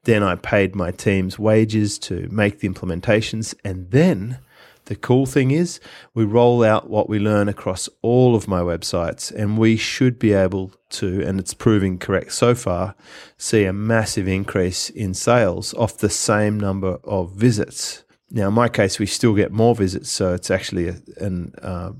Then 0.03 0.21
I 0.21 0.35
paid 0.35 0.75
my 0.75 0.91
team's 0.91 1.39
wages 1.39 1.97
to 1.99 2.27
make 2.31 2.59
the 2.59 2.69
implementations, 2.69 3.55
and 3.63 3.89
then 3.91 4.39
the 4.85 4.95
cool 4.95 5.25
thing 5.25 5.49
is, 5.49 5.79
we 6.13 6.25
roll 6.25 6.63
out 6.63 6.89
what 6.89 7.09
we 7.09 7.17
learn 7.17 7.49
across 7.49 7.89
all 8.03 8.35
of 8.35 8.47
my 8.47 8.59
websites, 8.59 9.31
and 9.31 9.57
we 9.57 9.77
should 9.77 10.19
be 10.19 10.33
able 10.33 10.71
to, 10.91 11.23
and 11.23 11.39
it's 11.39 11.55
proving 11.55 11.97
correct 11.97 12.33
so 12.33 12.53
far, 12.53 12.93
see 13.35 13.63
a 13.63 13.73
massive 13.73 14.27
increase 14.27 14.91
in 14.91 15.15
sales 15.15 15.73
off 15.73 15.97
the 15.97 16.09
same 16.09 16.59
number 16.59 16.99
of 17.03 17.31
visits. 17.31 18.03
Now, 18.29 18.49
in 18.49 18.53
my 18.53 18.69
case, 18.69 18.99
we 18.99 19.07
still 19.07 19.33
get 19.33 19.51
more 19.51 19.73
visits, 19.73 20.11
so 20.11 20.33
it's 20.35 20.51
actually 20.51 20.89
a, 20.89 20.97
an 21.17 21.53
uh, 21.63 21.93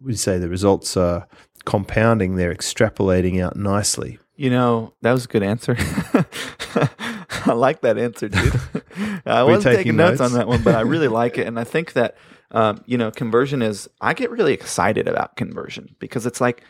we 0.00 0.14
say 0.14 0.38
the 0.38 0.48
results 0.48 0.96
are 0.96 1.26
compounding; 1.64 2.36
they're 2.36 2.54
extrapolating 2.54 3.42
out 3.42 3.56
nicely. 3.56 4.18
You 4.38 4.50
know, 4.50 4.94
that 5.02 5.12
was 5.12 5.24
a 5.24 5.28
good 5.28 5.42
answer. 5.42 5.76
I 7.44 7.52
like 7.52 7.80
that 7.80 7.98
answer, 7.98 8.28
dude. 8.28 8.54
I 9.26 9.42
wasn't 9.42 9.64
taking 9.64 9.76
taking 9.78 9.96
notes 9.96 10.20
notes? 10.20 10.32
on 10.32 10.38
that 10.38 10.46
one, 10.46 10.62
but 10.62 10.76
I 10.76 10.82
really 10.82 11.08
like 11.08 11.38
it. 11.38 11.46
And 11.48 11.58
I 11.58 11.64
think 11.64 11.94
that, 11.94 12.16
um, 12.52 12.82
you 12.86 12.98
know, 12.98 13.10
conversion 13.10 13.62
is, 13.62 13.88
I 14.00 14.14
get 14.14 14.30
really 14.30 14.52
excited 14.52 15.08
about 15.08 15.36
conversion 15.36 15.96
because 15.98 16.24
it's 16.24 16.40
like, 16.40 16.62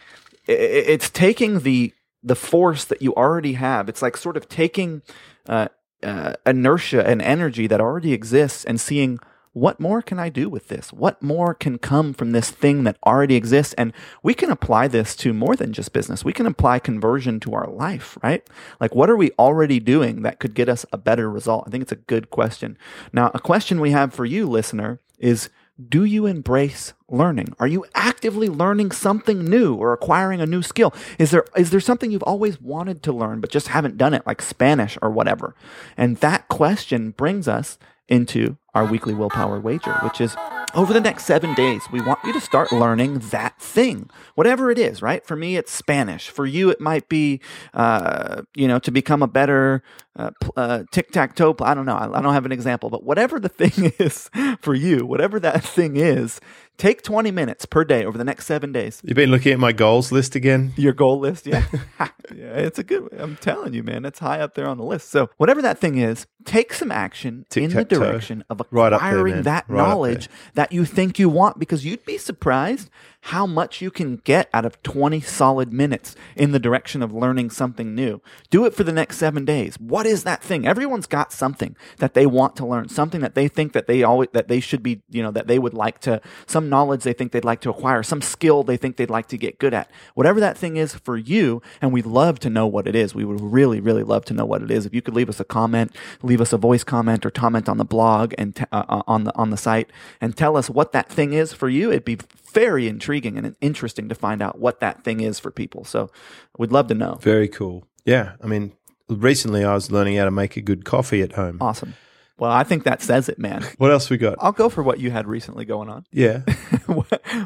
it's 0.46 1.10
taking 1.10 1.60
the, 1.60 1.92
the 2.22 2.34
force 2.34 2.86
that 2.86 3.02
you 3.02 3.14
already 3.14 3.52
have. 3.54 3.88
It's 3.88 4.00
like 4.00 4.16
sort 4.16 4.38
of 4.38 4.48
taking 4.48 5.02
uh, 5.46 5.68
uh, 6.02 6.34
inertia 6.46 7.06
and 7.06 7.20
energy 7.20 7.66
that 7.66 7.80
already 7.80 8.14
exists 8.14 8.64
and 8.64 8.80
seeing 8.80 9.18
what 9.52 9.80
more 9.80 10.02
can 10.02 10.18
I 10.18 10.28
do 10.28 10.48
with 10.48 10.68
this? 10.68 10.92
What 10.92 11.22
more 11.22 11.54
can 11.54 11.78
come 11.78 12.12
from 12.12 12.32
this 12.32 12.50
thing 12.50 12.84
that 12.84 12.98
already 13.04 13.34
exists? 13.36 13.74
And 13.74 13.92
we 14.22 14.34
can 14.34 14.50
apply 14.50 14.88
this 14.88 15.16
to 15.16 15.32
more 15.32 15.56
than 15.56 15.72
just 15.72 15.92
business. 15.92 16.24
We 16.24 16.32
can 16.32 16.46
apply 16.46 16.78
conversion 16.78 17.40
to 17.40 17.54
our 17.54 17.68
life, 17.68 18.18
right? 18.22 18.46
Like, 18.80 18.94
what 18.94 19.10
are 19.10 19.16
we 19.16 19.30
already 19.38 19.80
doing 19.80 20.22
that 20.22 20.38
could 20.38 20.54
get 20.54 20.68
us 20.68 20.84
a 20.92 20.98
better 20.98 21.30
result? 21.30 21.64
I 21.66 21.70
think 21.70 21.82
it's 21.82 21.92
a 21.92 21.96
good 21.96 22.30
question. 22.30 22.78
Now, 23.12 23.30
a 23.34 23.40
question 23.40 23.80
we 23.80 23.90
have 23.90 24.14
for 24.14 24.24
you, 24.24 24.48
listener, 24.48 25.00
is 25.18 25.50
do 25.88 26.04
you 26.04 26.26
embrace 26.26 26.92
learning? 27.08 27.54
Are 27.60 27.66
you 27.68 27.84
actively 27.94 28.48
learning 28.48 28.90
something 28.90 29.44
new 29.44 29.74
or 29.74 29.92
acquiring 29.92 30.40
a 30.40 30.46
new 30.46 30.62
skill? 30.62 30.92
Is 31.18 31.30
there 31.30 31.44
is 31.56 31.70
there 31.70 31.80
something 31.80 32.10
you've 32.10 32.22
always 32.24 32.60
wanted 32.60 33.02
to 33.04 33.12
learn 33.12 33.40
but 33.40 33.50
just 33.50 33.68
haven't 33.68 33.96
done 33.96 34.12
it 34.12 34.26
like 34.26 34.42
Spanish 34.42 34.98
or 35.00 35.10
whatever? 35.10 35.54
And 35.96 36.16
that 36.16 36.48
question 36.48 37.10
brings 37.10 37.46
us 37.46 37.78
into 38.08 38.56
our 38.78 38.84
weekly 38.86 39.12
willpower 39.12 39.58
wager, 39.58 39.92
which 40.04 40.20
is 40.20 40.36
over 40.74 40.92
the 40.92 41.00
next 41.00 41.24
seven 41.24 41.54
days, 41.54 41.82
we 41.90 42.00
want 42.00 42.18
you 42.24 42.32
to 42.32 42.40
start 42.40 42.72
learning 42.72 43.18
that 43.30 43.58
thing, 43.60 44.10
whatever 44.34 44.70
it 44.70 44.78
is, 44.78 45.00
right? 45.00 45.24
For 45.24 45.36
me, 45.36 45.56
it's 45.56 45.72
Spanish. 45.72 46.28
For 46.28 46.46
you, 46.46 46.70
it 46.70 46.80
might 46.80 47.08
be, 47.08 47.40
uh, 47.74 48.42
you 48.54 48.68
know, 48.68 48.78
to 48.80 48.90
become 48.90 49.22
a 49.22 49.26
better 49.26 49.82
uh, 50.16 50.30
uh, 50.56 50.82
tic 50.90 51.10
tac 51.10 51.34
toe. 51.36 51.56
I 51.60 51.74
don't 51.74 51.86
know. 51.86 51.96
I, 51.96 52.18
I 52.18 52.20
don't 52.20 52.34
have 52.34 52.44
an 52.44 52.52
example, 52.52 52.90
but 52.90 53.04
whatever 53.04 53.40
the 53.40 53.48
thing 53.60 53.92
is 53.98 54.30
for 54.60 54.74
you, 54.74 55.06
whatever 55.06 55.40
that 55.40 55.64
thing 55.64 55.96
is, 55.96 56.40
take 56.76 57.02
20 57.02 57.30
minutes 57.30 57.66
per 57.66 57.84
day 57.84 58.04
over 58.04 58.18
the 58.18 58.24
next 58.24 58.46
seven 58.46 58.72
days. 58.72 59.00
You've 59.04 59.16
been 59.16 59.30
looking 59.30 59.52
at 59.52 59.58
my 59.58 59.72
goals 59.72 60.12
list 60.12 60.34
again. 60.34 60.72
Your 60.76 60.92
goal 60.92 61.18
list, 61.18 61.46
yeah. 61.46 61.64
yeah, 62.34 62.54
it's 62.54 62.78
a 62.78 62.84
good. 62.84 63.08
I'm 63.18 63.36
telling 63.36 63.74
you, 63.74 63.82
man, 63.82 64.04
it's 64.04 64.18
high 64.18 64.40
up 64.40 64.54
there 64.54 64.68
on 64.68 64.76
the 64.76 64.84
list. 64.84 65.10
So 65.10 65.30
whatever 65.36 65.62
that 65.62 65.78
thing 65.78 65.98
is, 65.98 66.26
take 66.44 66.72
some 66.72 66.90
action 66.90 67.46
in 67.54 67.70
the 67.70 67.84
direction 67.84 68.44
of 68.50 68.62
Right 68.70 68.90
there, 68.90 68.96
acquiring 68.96 69.42
that 69.42 69.64
Right 69.68 69.76
knowledge 69.76 70.28
that 70.58 70.72
you 70.72 70.84
think 70.84 71.20
you 71.20 71.28
want, 71.28 71.56
because 71.56 71.84
you'd 71.84 72.04
be 72.04 72.18
surprised 72.18 72.90
how 73.28 73.46
much 73.46 73.82
you 73.82 73.90
can 73.90 74.16
get 74.24 74.48
out 74.54 74.64
of 74.64 74.82
20 74.82 75.20
solid 75.20 75.70
minutes 75.70 76.16
in 76.34 76.52
the 76.52 76.58
direction 76.58 77.02
of 77.02 77.12
learning 77.12 77.50
something 77.50 77.94
new. 77.94 78.22
Do 78.48 78.64
it 78.64 78.74
for 78.74 78.84
the 78.84 78.92
next 78.92 79.18
seven 79.18 79.44
days. 79.44 79.78
What 79.78 80.06
is 80.06 80.24
that 80.24 80.42
thing? 80.42 80.66
Everyone's 80.66 81.06
got 81.06 81.30
something 81.30 81.76
that 81.98 82.14
they 82.14 82.24
want 82.24 82.56
to 82.56 82.66
learn, 82.66 82.88
something 82.88 83.20
that 83.20 83.34
they 83.34 83.46
think 83.46 83.74
that 83.74 83.86
they 83.86 84.02
always 84.02 84.30
that 84.32 84.48
they 84.48 84.60
should 84.60 84.82
be, 84.82 85.02
you 85.10 85.22
know, 85.22 85.30
that 85.30 85.46
they 85.46 85.58
would 85.58 85.74
like 85.74 86.00
to, 86.00 86.22
some 86.46 86.70
knowledge 86.70 87.02
they 87.02 87.12
think 87.12 87.32
they'd 87.32 87.44
like 87.44 87.60
to 87.60 87.70
acquire, 87.70 88.02
some 88.02 88.22
skill 88.22 88.62
they 88.62 88.78
think 88.78 88.96
they'd 88.96 89.10
like 89.10 89.28
to 89.28 89.36
get 89.36 89.58
good 89.58 89.74
at. 89.74 89.90
Whatever 90.14 90.40
that 90.40 90.56
thing 90.56 90.78
is 90.78 90.94
for 90.94 91.18
you, 91.18 91.60
and 91.82 91.92
we'd 91.92 92.06
love 92.06 92.38
to 92.40 92.48
know 92.48 92.66
what 92.66 92.86
it 92.86 92.96
is. 92.96 93.14
We 93.14 93.26
would 93.26 93.42
really, 93.42 93.78
really 93.78 94.04
love 94.04 94.24
to 94.26 94.34
know 94.34 94.46
what 94.46 94.62
it 94.62 94.70
is. 94.70 94.86
If 94.86 94.94
you 94.94 95.02
could 95.02 95.14
leave 95.14 95.28
us 95.28 95.38
a 95.38 95.44
comment, 95.44 95.94
leave 96.22 96.40
us 96.40 96.54
a 96.54 96.56
voice 96.56 96.82
comment 96.82 97.26
or 97.26 97.30
comment 97.30 97.68
on 97.68 97.76
the 97.76 97.84
blog 97.84 98.32
and 98.38 98.56
t- 98.56 98.64
uh, 98.72 98.84
uh, 98.88 99.02
on 99.06 99.24
the 99.24 99.36
on 99.36 99.50
the 99.50 99.58
site, 99.58 99.90
and 100.18 100.34
tell 100.34 100.56
us 100.56 100.70
what 100.70 100.92
that 100.92 101.10
thing 101.10 101.34
is 101.34 101.52
for 101.52 101.68
you. 101.68 101.90
It'd 101.90 102.06
be 102.06 102.16
very 102.52 102.88
intriguing 102.88 103.36
and 103.36 103.54
interesting 103.60 104.08
to 104.08 104.14
find 104.14 104.42
out 104.42 104.58
what 104.58 104.80
that 104.80 105.04
thing 105.04 105.20
is 105.20 105.38
for 105.38 105.50
people. 105.50 105.84
So 105.84 106.10
we'd 106.58 106.72
love 106.72 106.88
to 106.88 106.94
know. 106.94 107.14
Very 107.20 107.48
cool. 107.48 107.86
Yeah, 108.04 108.32
I 108.42 108.46
mean, 108.46 108.72
recently 109.08 109.64
I 109.64 109.74
was 109.74 109.90
learning 109.90 110.16
how 110.16 110.24
to 110.24 110.30
make 110.30 110.56
a 110.56 110.62
good 110.62 110.84
coffee 110.84 111.22
at 111.22 111.32
home. 111.32 111.58
Awesome. 111.60 111.94
Well, 112.38 112.52
I 112.52 112.62
think 112.62 112.84
that 112.84 113.02
says 113.02 113.28
it, 113.28 113.38
man. 113.38 113.66
What 113.78 113.90
else 113.90 114.10
we 114.10 114.16
got? 114.16 114.36
I'll 114.38 114.52
go 114.52 114.68
for 114.68 114.82
what 114.82 115.00
you 115.00 115.10
had 115.10 115.26
recently 115.26 115.64
going 115.64 115.88
on. 115.88 116.04
Yeah. 116.12 116.42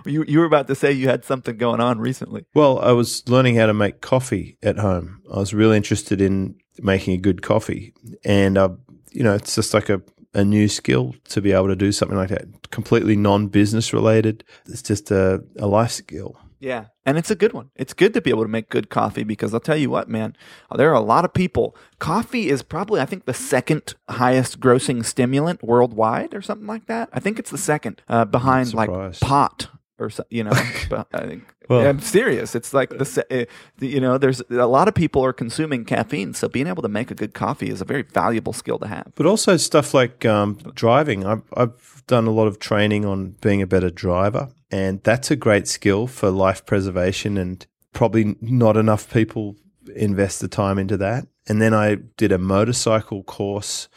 You 0.06 0.24
you 0.26 0.38
were 0.38 0.44
about 0.44 0.68
to 0.68 0.74
say 0.74 0.92
you 0.92 1.08
had 1.08 1.24
something 1.24 1.56
going 1.56 1.80
on 1.80 1.98
recently. 1.98 2.44
Well, 2.54 2.78
I 2.78 2.92
was 2.92 3.28
learning 3.28 3.56
how 3.56 3.66
to 3.66 3.74
make 3.74 4.00
coffee 4.00 4.56
at 4.62 4.78
home. 4.78 5.22
I 5.32 5.38
was 5.38 5.52
really 5.52 5.76
interested 5.76 6.20
in 6.20 6.56
making 6.78 7.14
a 7.14 7.16
good 7.18 7.42
coffee, 7.42 7.92
and 8.24 8.56
uh, 8.56 8.70
you 9.10 9.24
know, 9.24 9.34
it's 9.34 9.54
just 9.54 9.74
like 9.74 9.88
a 9.88 10.00
a 10.34 10.44
new 10.44 10.68
skill 10.68 11.14
to 11.28 11.40
be 11.40 11.52
able 11.52 11.68
to 11.68 11.76
do 11.76 11.92
something 11.92 12.16
like 12.16 12.30
that, 12.30 12.70
completely 12.70 13.16
non-business 13.16 13.92
related. 13.92 14.44
It's 14.66 14.82
just 14.82 15.10
a, 15.10 15.44
a 15.58 15.66
life 15.66 15.90
skill. 15.90 16.36
Yeah. 16.62 16.86
And 17.04 17.18
it's 17.18 17.30
a 17.30 17.34
good 17.34 17.52
one. 17.52 17.70
It's 17.74 17.92
good 17.92 18.14
to 18.14 18.20
be 18.20 18.30
able 18.30 18.44
to 18.44 18.48
make 18.48 18.68
good 18.68 18.88
coffee 18.88 19.24
because 19.24 19.52
I'll 19.52 19.58
tell 19.58 19.76
you 19.76 19.90
what, 19.90 20.08
man, 20.08 20.36
there 20.72 20.90
are 20.90 20.94
a 20.94 21.00
lot 21.00 21.24
of 21.24 21.34
people. 21.34 21.76
Coffee 21.98 22.48
is 22.48 22.62
probably, 22.62 23.00
I 23.00 23.04
think, 23.04 23.24
the 23.24 23.34
second 23.34 23.94
highest 24.08 24.60
grossing 24.60 25.04
stimulant 25.04 25.64
worldwide 25.64 26.34
or 26.34 26.40
something 26.40 26.68
like 26.68 26.86
that. 26.86 27.08
I 27.12 27.18
think 27.18 27.40
it's 27.40 27.50
the 27.50 27.58
second 27.58 28.00
uh, 28.08 28.26
behind 28.26 28.74
like 28.74 28.90
pot 29.20 29.70
or 30.02 30.10
you 30.30 30.44
know. 30.44 30.52
but 30.90 31.06
I 31.12 31.26
think. 31.26 31.54
Well- 31.68 31.86
I'm 31.86 32.00
serious. 32.00 32.54
It's 32.54 32.74
like 32.74 32.90
the, 32.90 33.26
uh, 33.30 33.44
the 33.78 33.86
you 33.86 34.00
know, 34.00 34.18
there's 34.18 34.42
a 34.50 34.66
lot 34.66 34.88
of 34.88 34.94
people 34.94 35.24
are 35.24 35.32
consuming 35.32 35.84
caffeine, 35.84 36.34
so 36.34 36.48
being 36.48 36.66
able 36.66 36.82
to 36.82 36.88
make 36.88 37.10
a 37.10 37.14
good 37.14 37.34
coffee 37.34 37.70
is 37.70 37.80
a 37.80 37.84
very 37.84 38.02
valuable 38.02 38.52
skill 38.52 38.78
to 38.80 38.88
have. 38.88 39.12
But 39.14 39.26
also 39.26 39.56
stuff 39.56 39.94
like 39.94 40.24
um, 40.24 40.54
driving. 40.74 41.24
I've, 41.24 41.42
I've 41.56 42.02
done 42.06 42.26
a 42.26 42.32
lot 42.32 42.46
of 42.48 42.58
training 42.58 43.04
on 43.04 43.36
being 43.40 43.62
a 43.62 43.66
better 43.66 43.90
driver, 43.90 44.48
and 44.70 45.02
that's 45.02 45.30
a 45.30 45.36
great 45.36 45.68
skill 45.68 46.06
for 46.06 46.30
life 46.30 46.66
preservation. 46.66 47.38
And 47.38 47.64
probably 47.92 48.36
not 48.40 48.76
enough 48.76 49.12
people 49.12 49.56
invest 49.94 50.40
the 50.40 50.48
time 50.48 50.78
into 50.78 50.96
that. 50.96 51.26
And 51.48 51.60
then 51.60 51.74
I 51.74 51.96
did 52.16 52.32
a 52.32 52.38
motorcycle 52.38 53.22
course, 53.24 53.88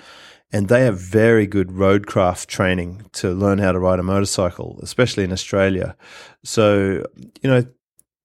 and 0.52 0.68
they 0.68 0.84
have 0.84 1.00
very 1.00 1.48
good 1.48 1.70
roadcraft 1.70 2.48
training 2.48 3.06
to 3.14 3.32
learn 3.32 3.60
how 3.60 3.72
to 3.72 3.80
ride 3.80 4.00
a 4.00 4.04
motorcycle, 4.04 4.80
especially 4.82 5.24
in 5.24 5.32
Australia. 5.32 5.96
So 6.44 7.04
you 7.42 7.50
know, 7.50 7.66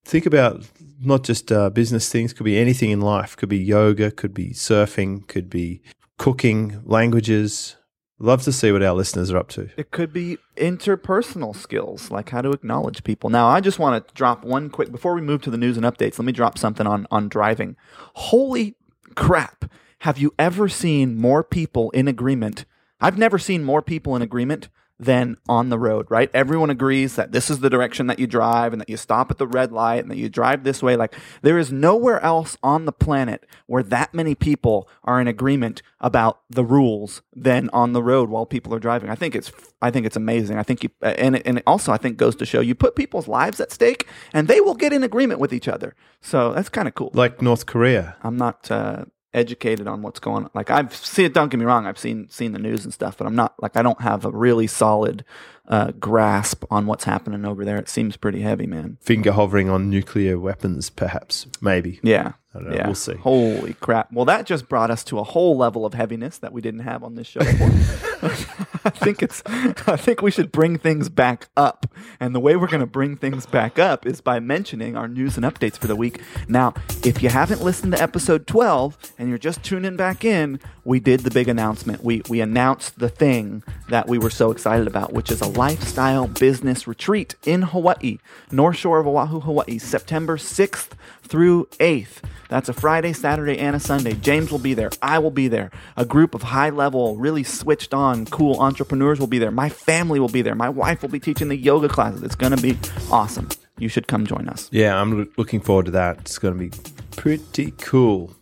think 0.05 0.27
about 0.27 0.69
not 1.03 1.25
just 1.25 1.51
uh, 1.51 1.71
business 1.71 2.11
things. 2.11 2.33
Could 2.33 2.45
be 2.45 2.59
anything 2.59 2.91
in 2.91 3.01
life. 3.01 3.37
Could 3.37 3.49
be 3.49 3.59
yoga. 3.59 4.11
Could 4.11 4.35
be 4.35 4.51
surfing. 4.51 5.27
Could 5.29 5.49
be 5.49 5.83
cooking, 6.19 6.83
languages. 6.85 7.77
Love 8.23 8.43
to 8.43 8.53
see 8.53 8.71
what 8.71 8.83
our 8.83 8.93
listeners 8.93 9.31
are 9.31 9.39
up 9.39 9.49
to. 9.49 9.71
It 9.79 9.93
could 9.93 10.13
be 10.13 10.37
interpersonal 10.59 11.57
skills, 11.57 12.11
like 12.11 12.29
how 12.29 12.43
to 12.43 12.51
acknowledge 12.51 13.03
people. 13.03 13.31
Now, 13.31 13.49
I 13.49 13.63
just 13.63 13.79
want 13.79 14.07
to 14.07 14.15
drop 14.15 14.45
one 14.45 14.69
quick 14.69 14.93
before 14.93 15.15
we 15.15 15.23
move 15.23 15.41
to 15.43 15.51
the 15.51 15.57
news 15.57 15.79
and 15.79 15.87
updates. 15.87 16.19
Let 16.19 16.27
me 16.27 16.33
drop 16.33 16.59
something 16.59 16.87
on 16.87 17.07
on 17.11 17.31
driving. 17.31 17.77
Holy 18.15 18.77
crap! 19.15 19.65
Have 20.01 20.17
you 20.17 20.33
ever 20.39 20.67
seen 20.67 21.19
more 21.19 21.45
people 21.45 21.91
in 21.91 22.09
agreement? 22.09 22.65
I've 23.03 23.19
never 23.19 23.39
seen 23.39 23.63
more 23.63 23.83
people 23.83 24.17
in 24.17 24.23
agreement 24.23 24.71
than 24.99 25.37
on 25.47 25.69
the 25.69 25.79
road, 25.79 26.07
right? 26.11 26.31
Everyone 26.33 26.71
agrees 26.71 27.17
that 27.17 27.33
this 27.33 27.51
is 27.51 27.61
the 27.61 27.69
direction 27.69 28.07
that 28.07 28.19
you 28.19 28.27
drive 28.27 28.73
and 28.73 28.81
that 28.81 28.89
you 28.89 28.97
stop 28.97 29.31
at 29.31 29.37
the 29.37 29.47
red 29.47 29.73
light 29.73 30.03
and 30.03 30.11
that 30.11 30.17
you 30.17 30.31
drive 30.31 30.65
this 30.65 30.83
way. 30.83 30.97
Like 30.97 31.15
there 31.43 31.59
is 31.59 31.71
nowhere 31.71 32.19
else 32.21 32.57
on 32.63 32.87
the 32.87 32.93
planet 32.93 33.45
where 33.67 33.83
that 33.83 34.15
many 34.15 34.35
people 34.35 34.89
are 35.05 35.21
in 35.21 35.29
agreement 35.29 35.83
about 36.01 36.41
the 36.49 36.65
rules 36.65 37.21
than 37.37 37.69
on 37.75 37.93
the 37.93 38.03
road 38.03 38.31
while 38.31 38.47
people 38.47 38.75
are 38.75 38.79
driving. 38.79 39.11
I 39.11 39.15
think 39.17 39.35
it's 39.35 39.53
I 39.83 39.91
think 39.91 40.07
it's 40.07 40.17
amazing. 40.17 40.59
I 40.59 40.63
think 40.63 40.83
you 40.83 40.91
and 41.03 41.37
it, 41.37 41.43
and 41.45 41.59
it 41.59 41.65
also 41.67 41.93
I 41.93 41.99
think 41.99 42.17
goes 42.17 42.37
to 42.37 42.47
show 42.47 42.61
you 42.61 42.75
put 42.75 42.97
people's 42.97 43.29
lives 43.29 43.61
at 43.61 43.71
stake 43.71 44.07
and 44.33 44.49
they 44.49 44.61
will 44.63 44.75
get 44.75 44.95
in 44.95 45.03
agreement 45.03 45.41
with 45.41 45.53
each 45.53 45.69
other. 45.69 45.95
So 46.23 46.55
that's 46.55 46.71
kind 46.71 46.89
of 46.89 46.95
cool. 46.95 47.11
Like 47.13 47.43
North 47.43 47.67
Korea. 47.67 48.17
I'm 48.23 48.39
not 48.39 48.71
uh, 48.71 49.05
educated 49.33 49.87
on 49.87 50.03
what's 50.03 50.21
going 50.21 50.45
on. 50.45 50.51
Like 50.55 50.71
I've 50.71 50.95
seen, 50.95 51.33
don't 51.33 51.49
get 51.51 51.59
me 51.59 51.65
wrong, 51.65 51.87
I've 51.87 51.99
seen 51.99 52.29
seen 52.29 52.53
the 52.53 52.59
news 52.59 52.85
and 52.85 52.93
stuff, 52.93 53.17
but 53.19 53.27
I'm 53.27 53.37
not 53.37 53.55
like 53.63 53.77
I 53.77 53.83
don't 53.83 54.01
have 54.01 54.25
a 54.25 54.31
really 54.31 54.67
solid 54.67 55.25
uh, 55.69 55.93
grasp 55.93 56.65
on 56.71 56.87
what's 56.87 57.05
happening 57.05 57.45
over 57.45 57.65
there. 57.65 57.77
It 57.79 57.89
seems 57.89 58.17
pretty 58.17 58.41
heavy, 58.41 58.67
man. 58.67 58.99
Finger 59.01 59.33
hovering 59.33 59.71
on 59.71 59.89
nuclear 59.89 60.39
weapons, 60.39 60.91
perhaps. 60.91 61.47
Maybe. 61.61 62.01
Yeah. 62.03 62.33
I 62.53 62.59
don't 62.59 62.71
know. 62.71 62.77
Yeah. 62.77 62.87
We'll 62.87 62.97
see. 62.97 63.15
Holy 63.15 63.75
crap. 63.75 64.13
Well, 64.13 64.25
that 64.25 64.47
just 64.47 64.69
brought 64.69 64.91
us 64.91 65.05
to 65.05 65.21
a 65.21 65.25
whole 65.25 65.57
level 65.57 65.87
of 65.87 65.95
heaviness 65.95 66.39
that 66.39 66.53
we 66.53 66.61
didn't 66.61 66.81
have 66.81 67.05
on 67.05 67.15
this 67.15 67.29
show 67.29 67.41
before. 67.41 68.67
I 69.01 69.05
think 69.05 69.23
it's 69.23 69.43
I 69.47 69.97
think 69.97 70.21
we 70.21 70.31
should 70.31 70.53
bring 70.53 70.79
things 70.79 71.09
back 71.09 71.49
up. 71.57 71.87
And 72.19 72.35
the 72.35 72.41
way 72.41 72.57
we're 72.57 72.67
going 72.67 72.81
to 72.81 72.87
bring 72.87 73.17
things 73.17 73.47
back 73.47 73.79
up 73.79 74.07
is 74.07 74.21
by 74.21 74.41
mentioning 74.41 74.97
our 74.97 75.09
news 75.09 75.37
and 75.37 75.47
updates 75.47 75.79
for 75.79 75.87
the 75.87 75.97
week. 75.97 76.21
Now, 76.49 76.75
if 77.03 77.23
you 77.23 77.31
haven't 77.31 77.63
listened 77.63 77.93
to 77.93 78.03
episode 78.03 78.47
12 78.47 79.15
and 79.19 79.29
you're 79.29 79.39
just 79.39 79.63
tuning 79.63 79.97
back 79.97 80.25
in, 80.25 80.61
we 80.85 81.01
did 81.01 81.21
the 81.21 81.31
big 81.31 81.49
announcement. 81.49 82.05
We 82.05 82.23
we 82.29 82.41
announced 82.41 82.99
the 82.99 83.09
thing 83.09 83.63
that 83.89 84.07
we 84.07 84.19
were 84.19 84.31
so 84.31 84.51
excited 84.51 84.87
about, 84.87 85.13
which 85.13 85.31
is 85.31 85.41
a 85.41 85.49
lifestyle 85.49 86.27
business 86.27 86.87
retreat 86.87 87.37
in 87.45 87.63
Hawaii, 87.63 88.19
North 88.51 88.77
Shore 88.77 89.01
of 89.01 89.07
Oahu, 89.07 89.41
Hawaii, 89.41 89.79
September 89.79 90.37
6th 90.37 90.91
through 91.23 91.67
8th. 91.79 92.23
That's 92.49 92.69
a 92.69 92.73
Friday, 92.73 93.13
Saturday, 93.13 93.59
and 93.59 93.77
a 93.77 93.81
Sunday. 93.81 94.15
James 94.15 94.51
will 94.51 94.59
be 94.59 94.75
there. 94.75 94.91
I 95.01 95.21
will 95.21 95.31
be 95.31 95.47
there. 95.47 95.71
A 95.97 96.05
group 96.05 96.35
of 96.35 96.43
high 96.43 96.71
level, 96.71 97.17
really 97.17 97.45
switched 97.45 97.95
on, 97.95 98.27
cool 98.27 98.61
entrepreneurs 98.61 98.90
will 98.91 99.27
be 99.27 99.39
there. 99.39 99.51
My 99.51 99.69
family 99.69 100.21
will 100.21 100.29
be 100.29 100.43
there. 100.43 100.55
My 100.55 100.69
wife 100.69 101.03
will 101.03 101.09
be 101.09 101.21
teaching 101.21 101.49
the 101.49 101.57
yoga 101.57 101.89
classes. 101.89 102.23
It's 102.23 102.35
going 102.35 102.55
to 102.55 102.63
be 102.63 102.79
awesome. 103.11 103.49
You 103.79 103.89
should 103.89 104.07
come 104.09 104.27
join 104.27 104.49
us. 104.49 104.69
Yeah, 104.73 105.01
I'm 105.01 105.33
looking 105.37 105.61
forward 105.61 105.87
to 105.87 105.93
that. 105.93 106.19
It's 106.21 106.39
going 106.39 106.55
to 106.55 106.61
be 106.61 106.71
pretty 107.17 107.73
cool. 107.79 108.37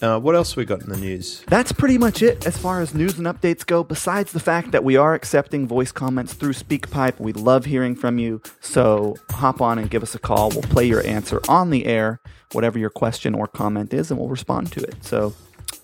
Uh, 0.00 0.18
what 0.18 0.36
else 0.36 0.54
we 0.54 0.64
got 0.64 0.80
in 0.80 0.90
the 0.90 0.96
news? 0.96 1.42
That's 1.48 1.72
pretty 1.72 1.98
much 1.98 2.22
it 2.22 2.46
as 2.46 2.56
far 2.56 2.80
as 2.80 2.94
news 2.94 3.18
and 3.18 3.26
updates 3.26 3.66
go. 3.66 3.82
Besides 3.82 4.32
the 4.32 4.40
fact 4.40 4.70
that 4.70 4.84
we 4.84 4.96
are 4.96 5.12
accepting 5.14 5.66
voice 5.66 5.90
comments 5.90 6.34
through 6.34 6.52
SpeakPipe, 6.52 7.18
we 7.18 7.32
love 7.32 7.64
hearing 7.64 7.96
from 7.96 8.18
you. 8.18 8.40
So 8.60 9.16
hop 9.30 9.60
on 9.60 9.78
and 9.78 9.90
give 9.90 10.04
us 10.04 10.14
a 10.14 10.18
call. 10.20 10.50
We'll 10.50 10.62
play 10.62 10.84
your 10.84 11.04
answer 11.04 11.40
on 11.48 11.70
the 11.70 11.86
air, 11.86 12.20
whatever 12.52 12.78
your 12.78 12.90
question 12.90 13.34
or 13.34 13.48
comment 13.48 13.92
is, 13.92 14.10
and 14.10 14.20
we'll 14.20 14.28
respond 14.28 14.70
to 14.72 14.80
it. 14.80 15.04
So 15.04 15.34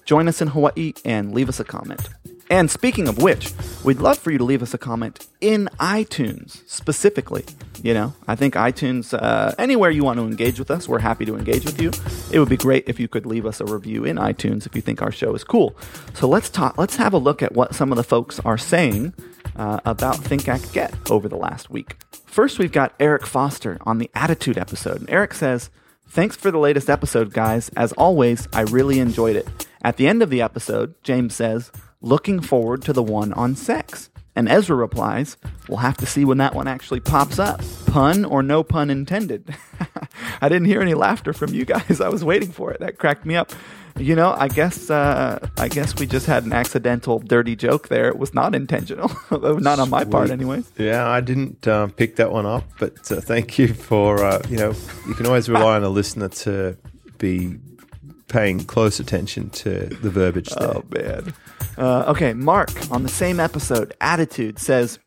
join 0.04 0.28
us 0.28 0.40
in 0.40 0.48
Hawaii 0.48 0.92
and 1.04 1.34
leave 1.34 1.48
us 1.48 1.58
a 1.58 1.64
comment. 1.64 2.08
And 2.50 2.70
speaking 2.70 3.08
of 3.08 3.18
which, 3.22 3.52
we'd 3.84 4.00
love 4.00 4.18
for 4.18 4.30
you 4.30 4.38
to 4.38 4.44
leave 4.44 4.62
us 4.62 4.74
a 4.74 4.78
comment 4.78 5.26
in 5.40 5.68
iTunes 5.80 6.68
specifically. 6.68 7.44
You 7.82 7.94
know, 7.94 8.14
I 8.28 8.34
think 8.34 8.54
iTunes, 8.54 9.12
uh, 9.12 9.52
anywhere 9.58 9.90
you 9.90 10.04
want 10.04 10.18
to 10.18 10.24
engage 10.24 10.58
with 10.58 10.70
us, 10.70 10.88
we're 10.88 11.00
happy 11.00 11.24
to 11.26 11.36
engage 11.36 11.64
with 11.64 11.80
you. 11.80 11.90
It 12.30 12.38
would 12.38 12.48
be 12.48 12.56
great 12.56 12.84
if 12.86 12.98
you 13.00 13.08
could 13.08 13.26
leave 13.26 13.44
us 13.44 13.60
a 13.60 13.64
review 13.64 14.04
in 14.04 14.16
iTunes 14.16 14.66
if 14.66 14.74
you 14.74 14.82
think 14.82 15.02
our 15.02 15.12
show 15.12 15.34
is 15.34 15.44
cool. 15.44 15.76
So 16.14 16.28
let's 16.28 16.48
talk. 16.48 16.78
Let's 16.78 16.96
have 16.96 17.12
a 17.12 17.18
look 17.18 17.42
at 17.42 17.52
what 17.52 17.74
some 17.74 17.92
of 17.92 17.96
the 17.96 18.04
folks 18.04 18.40
are 18.40 18.58
saying 18.58 19.14
uh, 19.56 19.80
about 19.84 20.16
Think 20.16 20.48
Act 20.48 20.72
Get 20.72 20.94
over 21.10 21.28
the 21.28 21.36
last 21.36 21.70
week. 21.70 21.96
First, 22.26 22.58
we've 22.58 22.72
got 22.72 22.94
Eric 22.98 23.26
Foster 23.26 23.78
on 23.82 23.98
the 23.98 24.10
Attitude 24.14 24.58
episode, 24.58 25.00
and 25.00 25.10
Eric 25.10 25.34
says. 25.34 25.70
Thanks 26.06 26.36
for 26.36 26.50
the 26.52 26.58
latest 26.58 26.88
episode, 26.88 27.32
guys. 27.32 27.70
As 27.70 27.92
always, 27.94 28.46
I 28.52 28.60
really 28.60 29.00
enjoyed 29.00 29.34
it. 29.34 29.66
At 29.82 29.96
the 29.96 30.06
end 30.06 30.22
of 30.22 30.30
the 30.30 30.42
episode, 30.42 30.94
James 31.02 31.34
says, 31.34 31.72
Looking 32.04 32.40
forward 32.40 32.82
to 32.82 32.92
the 32.92 33.02
one 33.02 33.32
on 33.32 33.56
sex. 33.56 34.10
And 34.36 34.46
Ezra 34.46 34.76
replies, 34.76 35.38
We'll 35.70 35.78
have 35.78 35.96
to 35.96 36.06
see 36.06 36.26
when 36.26 36.36
that 36.36 36.54
one 36.54 36.68
actually 36.68 37.00
pops 37.00 37.38
up. 37.38 37.62
Pun 37.86 38.26
or 38.26 38.42
no 38.42 38.62
pun 38.62 38.90
intended. 38.90 39.56
I 40.42 40.50
didn't 40.50 40.66
hear 40.66 40.82
any 40.82 40.92
laughter 40.92 41.32
from 41.32 41.54
you 41.54 41.64
guys. 41.64 42.00
I 42.02 42.10
was 42.10 42.22
waiting 42.22 42.52
for 42.52 42.70
it. 42.70 42.80
That 42.80 42.98
cracked 42.98 43.24
me 43.24 43.36
up. 43.36 43.52
You 43.96 44.14
know, 44.14 44.34
I 44.36 44.48
guess 44.48 44.90
uh, 44.90 45.48
I 45.56 45.68
guess 45.68 45.98
we 45.98 46.06
just 46.06 46.26
had 46.26 46.44
an 46.44 46.52
accidental 46.52 47.20
dirty 47.20 47.56
joke 47.56 47.88
there. 47.88 48.08
It 48.08 48.18
was 48.18 48.34
not 48.34 48.54
intentional, 48.54 49.10
not 49.30 49.78
on 49.78 49.88
my 49.88 50.04
part, 50.04 50.30
anyways. 50.30 50.70
Yeah, 50.76 51.08
I 51.08 51.22
didn't 51.22 51.66
uh, 51.66 51.86
pick 51.86 52.16
that 52.16 52.32
one 52.32 52.44
up, 52.44 52.64
but 52.78 53.10
uh, 53.10 53.22
thank 53.22 53.58
you 53.58 53.72
for 53.72 54.22
uh, 54.22 54.42
you 54.50 54.58
know 54.58 54.74
you 55.06 55.14
can 55.14 55.24
always 55.24 55.48
rely 55.48 55.76
on 55.76 55.84
a 55.84 55.88
listener 55.88 56.28
to 56.28 56.76
be 57.16 57.56
paying 58.26 58.64
close 58.64 58.98
attention 58.98 59.48
to 59.50 59.86
the 60.02 60.10
verbiage 60.10 60.50
there. 60.50 60.76
Oh 60.76 60.84
man. 60.90 61.32
Uh, 61.76 62.04
okay, 62.08 62.32
Mark 62.34 62.70
on 62.90 63.02
the 63.02 63.08
same 63.08 63.40
episode, 63.40 63.94
attitude 64.00 64.58
says, 64.58 64.98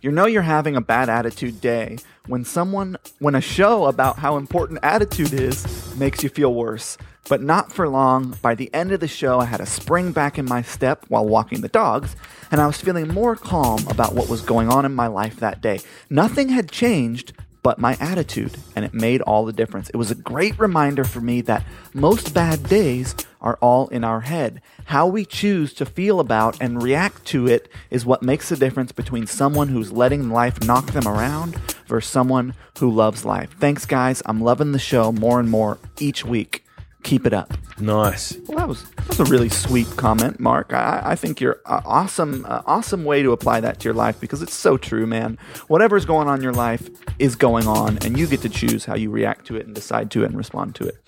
"You 0.00 0.10
know 0.10 0.26
you're 0.26 0.42
having 0.42 0.76
a 0.76 0.80
bad 0.80 1.08
attitude 1.08 1.60
day 1.60 1.98
when 2.26 2.44
someone, 2.44 2.96
when 3.18 3.34
a 3.34 3.40
show 3.40 3.86
about 3.86 4.18
how 4.18 4.36
important 4.36 4.80
attitude 4.82 5.32
is 5.32 5.66
makes 5.96 6.22
you 6.22 6.28
feel 6.28 6.54
worse." 6.54 6.96
But 7.28 7.42
not 7.42 7.70
for 7.70 7.86
long. 7.86 8.36
By 8.40 8.54
the 8.54 8.72
end 8.72 8.90
of 8.92 9.00
the 9.00 9.08
show, 9.08 9.38
I 9.38 9.44
had 9.44 9.60
a 9.60 9.66
spring 9.66 10.12
back 10.12 10.38
in 10.38 10.46
my 10.46 10.62
step 10.62 11.04
while 11.08 11.26
walking 11.26 11.60
the 11.60 11.68
dogs, 11.68 12.16
and 12.50 12.58
I 12.58 12.66
was 12.66 12.80
feeling 12.80 13.08
more 13.08 13.36
calm 13.36 13.86
about 13.88 14.14
what 14.14 14.30
was 14.30 14.40
going 14.40 14.70
on 14.70 14.86
in 14.86 14.94
my 14.94 15.08
life 15.08 15.36
that 15.40 15.60
day. 15.60 15.80
Nothing 16.08 16.48
had 16.48 16.70
changed, 16.70 17.34
but 17.62 17.78
my 17.78 17.96
attitude, 18.00 18.56
and 18.74 18.84
it 18.84 18.94
made 18.94 19.20
all 19.22 19.44
the 19.44 19.52
difference. 19.52 19.90
It 19.90 19.96
was 19.96 20.10
a 20.10 20.14
great 20.14 20.58
reminder 20.58 21.04
for 21.04 21.20
me 21.20 21.40
that 21.42 21.64
most 21.92 22.32
bad 22.34 22.68
days 22.68 23.14
are 23.40 23.58
all 23.60 23.88
in 23.88 24.04
our 24.04 24.20
head. 24.20 24.60
How 24.86 25.06
we 25.06 25.24
choose 25.24 25.72
to 25.74 25.86
feel 25.86 26.20
about 26.20 26.56
and 26.60 26.82
react 26.82 27.24
to 27.26 27.46
it 27.46 27.68
is 27.90 28.06
what 28.06 28.22
makes 28.22 28.48
the 28.48 28.56
difference 28.56 28.92
between 28.92 29.26
someone 29.26 29.68
who's 29.68 29.92
letting 29.92 30.30
life 30.30 30.62
knock 30.64 30.86
them 30.92 31.06
around 31.06 31.56
versus 31.86 32.10
someone 32.10 32.54
who 32.78 32.90
loves 32.90 33.24
life. 33.24 33.54
Thanks, 33.58 33.86
guys. 33.86 34.22
I'm 34.26 34.40
loving 34.40 34.72
the 34.72 34.78
show 34.78 35.12
more 35.12 35.40
and 35.40 35.50
more 35.50 35.78
each 35.98 36.24
week. 36.24 36.64
Keep 37.08 37.26
it 37.26 37.32
up. 37.32 37.54
Nice. 37.80 38.36
Well, 38.46 38.58
that 38.58 38.68
was 38.68 38.84
that 38.90 39.08
was 39.08 39.20
a 39.20 39.24
really 39.24 39.48
sweet 39.48 39.86
comment, 39.96 40.38
Mark. 40.38 40.74
I, 40.74 41.00
I 41.02 41.16
think 41.16 41.40
you're 41.40 41.58
uh, 41.64 41.80
awesome, 41.86 42.44
uh, 42.46 42.60
awesome 42.66 43.06
way 43.06 43.22
to 43.22 43.32
apply 43.32 43.60
that 43.60 43.80
to 43.80 43.84
your 43.84 43.94
life 43.94 44.20
because 44.20 44.42
it's 44.42 44.52
so 44.52 44.76
true, 44.76 45.06
man. 45.06 45.38
Whatever's 45.68 46.04
going 46.04 46.28
on 46.28 46.36
in 46.36 46.42
your 46.42 46.52
life 46.52 46.90
is 47.18 47.34
going 47.34 47.66
on, 47.66 47.96
and 48.02 48.18
you 48.18 48.26
get 48.26 48.42
to 48.42 48.50
choose 48.50 48.84
how 48.84 48.94
you 48.94 49.10
react 49.10 49.46
to 49.46 49.56
it 49.56 49.64
and 49.64 49.74
decide 49.74 50.10
to 50.10 50.22
it 50.22 50.26
and 50.26 50.36
respond 50.36 50.74
to 50.74 50.84
it. 50.86 50.98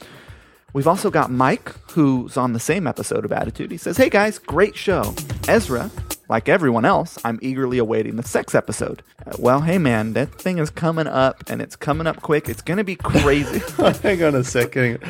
We've 0.72 0.86
also 0.86 1.10
got 1.10 1.30
Mike, 1.30 1.74
who's 1.90 2.38
on 2.38 2.54
the 2.54 2.60
same 2.60 2.86
episode 2.86 3.26
of 3.26 3.32
Attitude. 3.32 3.70
He 3.70 3.76
says, 3.76 3.98
"Hey 3.98 4.08
guys, 4.08 4.38
great 4.38 4.76
show. 4.76 5.14
Ezra, 5.48 5.90
like 6.30 6.48
everyone 6.48 6.86
else, 6.86 7.18
I'm 7.26 7.38
eagerly 7.42 7.76
awaiting 7.76 8.16
the 8.16 8.22
sex 8.22 8.54
episode. 8.54 9.02
Uh, 9.26 9.32
well, 9.38 9.60
hey 9.60 9.76
man, 9.76 10.14
that 10.14 10.32
thing 10.32 10.56
is 10.56 10.70
coming 10.70 11.08
up, 11.08 11.44
and 11.50 11.60
it's 11.60 11.76
coming 11.76 12.06
up 12.06 12.22
quick. 12.22 12.48
It's 12.48 12.62
gonna 12.62 12.84
be 12.84 12.96
crazy." 12.96 13.58
Hang 14.02 14.22
on 14.22 14.34
a 14.34 14.44
second. 14.44 15.00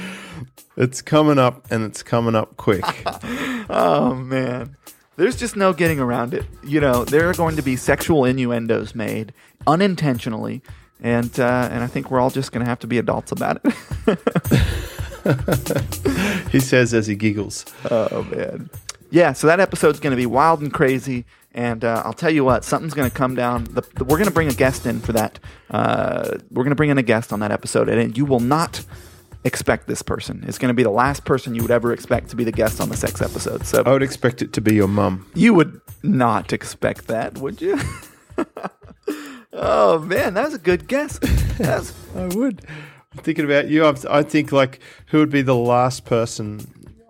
It's 0.77 1.03
coming 1.03 1.39
up 1.39 1.71
and 1.71 1.85
it's 1.85 2.03
coming 2.03 2.35
up 2.35 2.57
quick. 2.57 2.85
Oh 3.73 4.17
man. 4.17 4.75
There's 5.17 5.37
just 5.37 5.55
no 5.55 5.73
getting 5.73 6.01
around 6.01 6.35
it. 6.35 6.45
You 6.65 6.81
know, 6.81 7.05
there 7.05 7.29
are 7.31 7.35
going 7.35 7.55
to 7.55 7.63
be 7.63 7.77
sexual 7.77 8.25
innuendos 8.25 8.97
made 8.97 9.33
unintentionally, 9.67 10.61
and 11.01 11.39
uh, 11.39 11.69
and 11.71 11.85
I 11.85 11.87
think 11.87 12.11
we're 12.11 12.19
all 12.19 12.31
just 12.31 12.51
going 12.51 12.65
to 12.65 12.69
have 12.69 12.81
to 12.81 12.89
be 12.89 12.99
adults 12.99 13.31
about 13.31 13.61
it. 13.65 13.73
he 16.51 16.59
says 16.59 16.93
as 16.95 17.07
he 17.07 17.15
giggles. 17.15 17.65
oh 17.91 18.25
man. 18.25 18.71
Yeah, 19.13 19.33
so 19.35 19.47
that 19.49 19.61
episode's 19.61 20.01
going 20.01 20.13
to 20.13 20.17
be 20.17 20.27
wild 20.27 20.63
and 20.63 20.73
crazy, 20.73 21.25
and 21.53 21.85
uh, 21.85 22.03
I'll 22.05 22.13
tell 22.13 22.31
you 22.31 22.45
what, 22.45 22.65
something's 22.65 22.95
going 22.95 23.11
to 23.11 23.17
come 23.17 23.35
down. 23.35 23.65
The, 23.65 23.83
the- 23.97 24.05
we're 24.05 24.19
going 24.19 24.29
to 24.29 24.35
bring 24.35 24.49
a 24.49 24.55
guest 24.55 24.87
in 24.87 25.01
for 25.01 25.13
that. 25.13 25.39
Uh, 25.71 26.39
we're 26.51 26.63
going 26.65 26.71
to 26.71 26.77
bring 26.77 26.91
in 26.91 26.99
a 26.99 27.03
guest 27.03 27.33
on 27.33 27.41
that 27.41 27.51
episode, 27.53 27.89
and 27.89 28.17
you 28.17 28.25
will 28.25 28.41
not 28.41 28.85
expect 29.45 29.87
this 29.87 30.03
person. 30.03 30.45
It's 30.47 30.59
going 30.59 30.69
to 30.69 30.75
be 30.75 30.83
the 30.83 30.91
last 30.91 31.25
person 31.25 31.55
you 31.55 31.63
would 31.63 31.71
ever 31.71 31.93
expect 31.93 32.29
to 32.31 32.37
be 32.37 32.45
the 32.45 32.53
guest 32.53 32.81
on 32.81 32.89
the 32.89 32.97
sex 32.97 33.23
episode. 33.23 33.65
So 33.67 33.83
I 33.85 33.91
would 33.93 34.03
expect 34.03 34.43
it 34.43 34.53
to 34.55 34.61
be 34.61 34.75
your 34.75 34.89
mum. 34.89 35.27
You 35.35 35.55
would 35.55 35.81
not 36.03 36.53
expect 36.53 37.07
that, 37.09 37.39
would 37.39 37.61
you? 37.61 37.79
oh 39.53 39.99
man, 40.01 40.35
that 40.35 40.45
was 40.45 40.55
a 40.55 40.59
good 40.59 40.87
guess. 40.89 41.19
That's, 41.59 41.93
I 42.17 42.27
would. 42.27 42.63
I'm 43.13 43.23
thinking 43.23 43.45
about 43.45 43.69
you. 43.69 43.85
I'm- 43.85 43.97
I 44.09 44.23
think 44.23 44.53
like 44.53 44.81
who 45.07 45.19
would 45.19 45.31
be 45.31 45.43
the 45.43 45.57
last 45.57 46.05
person 46.05 46.61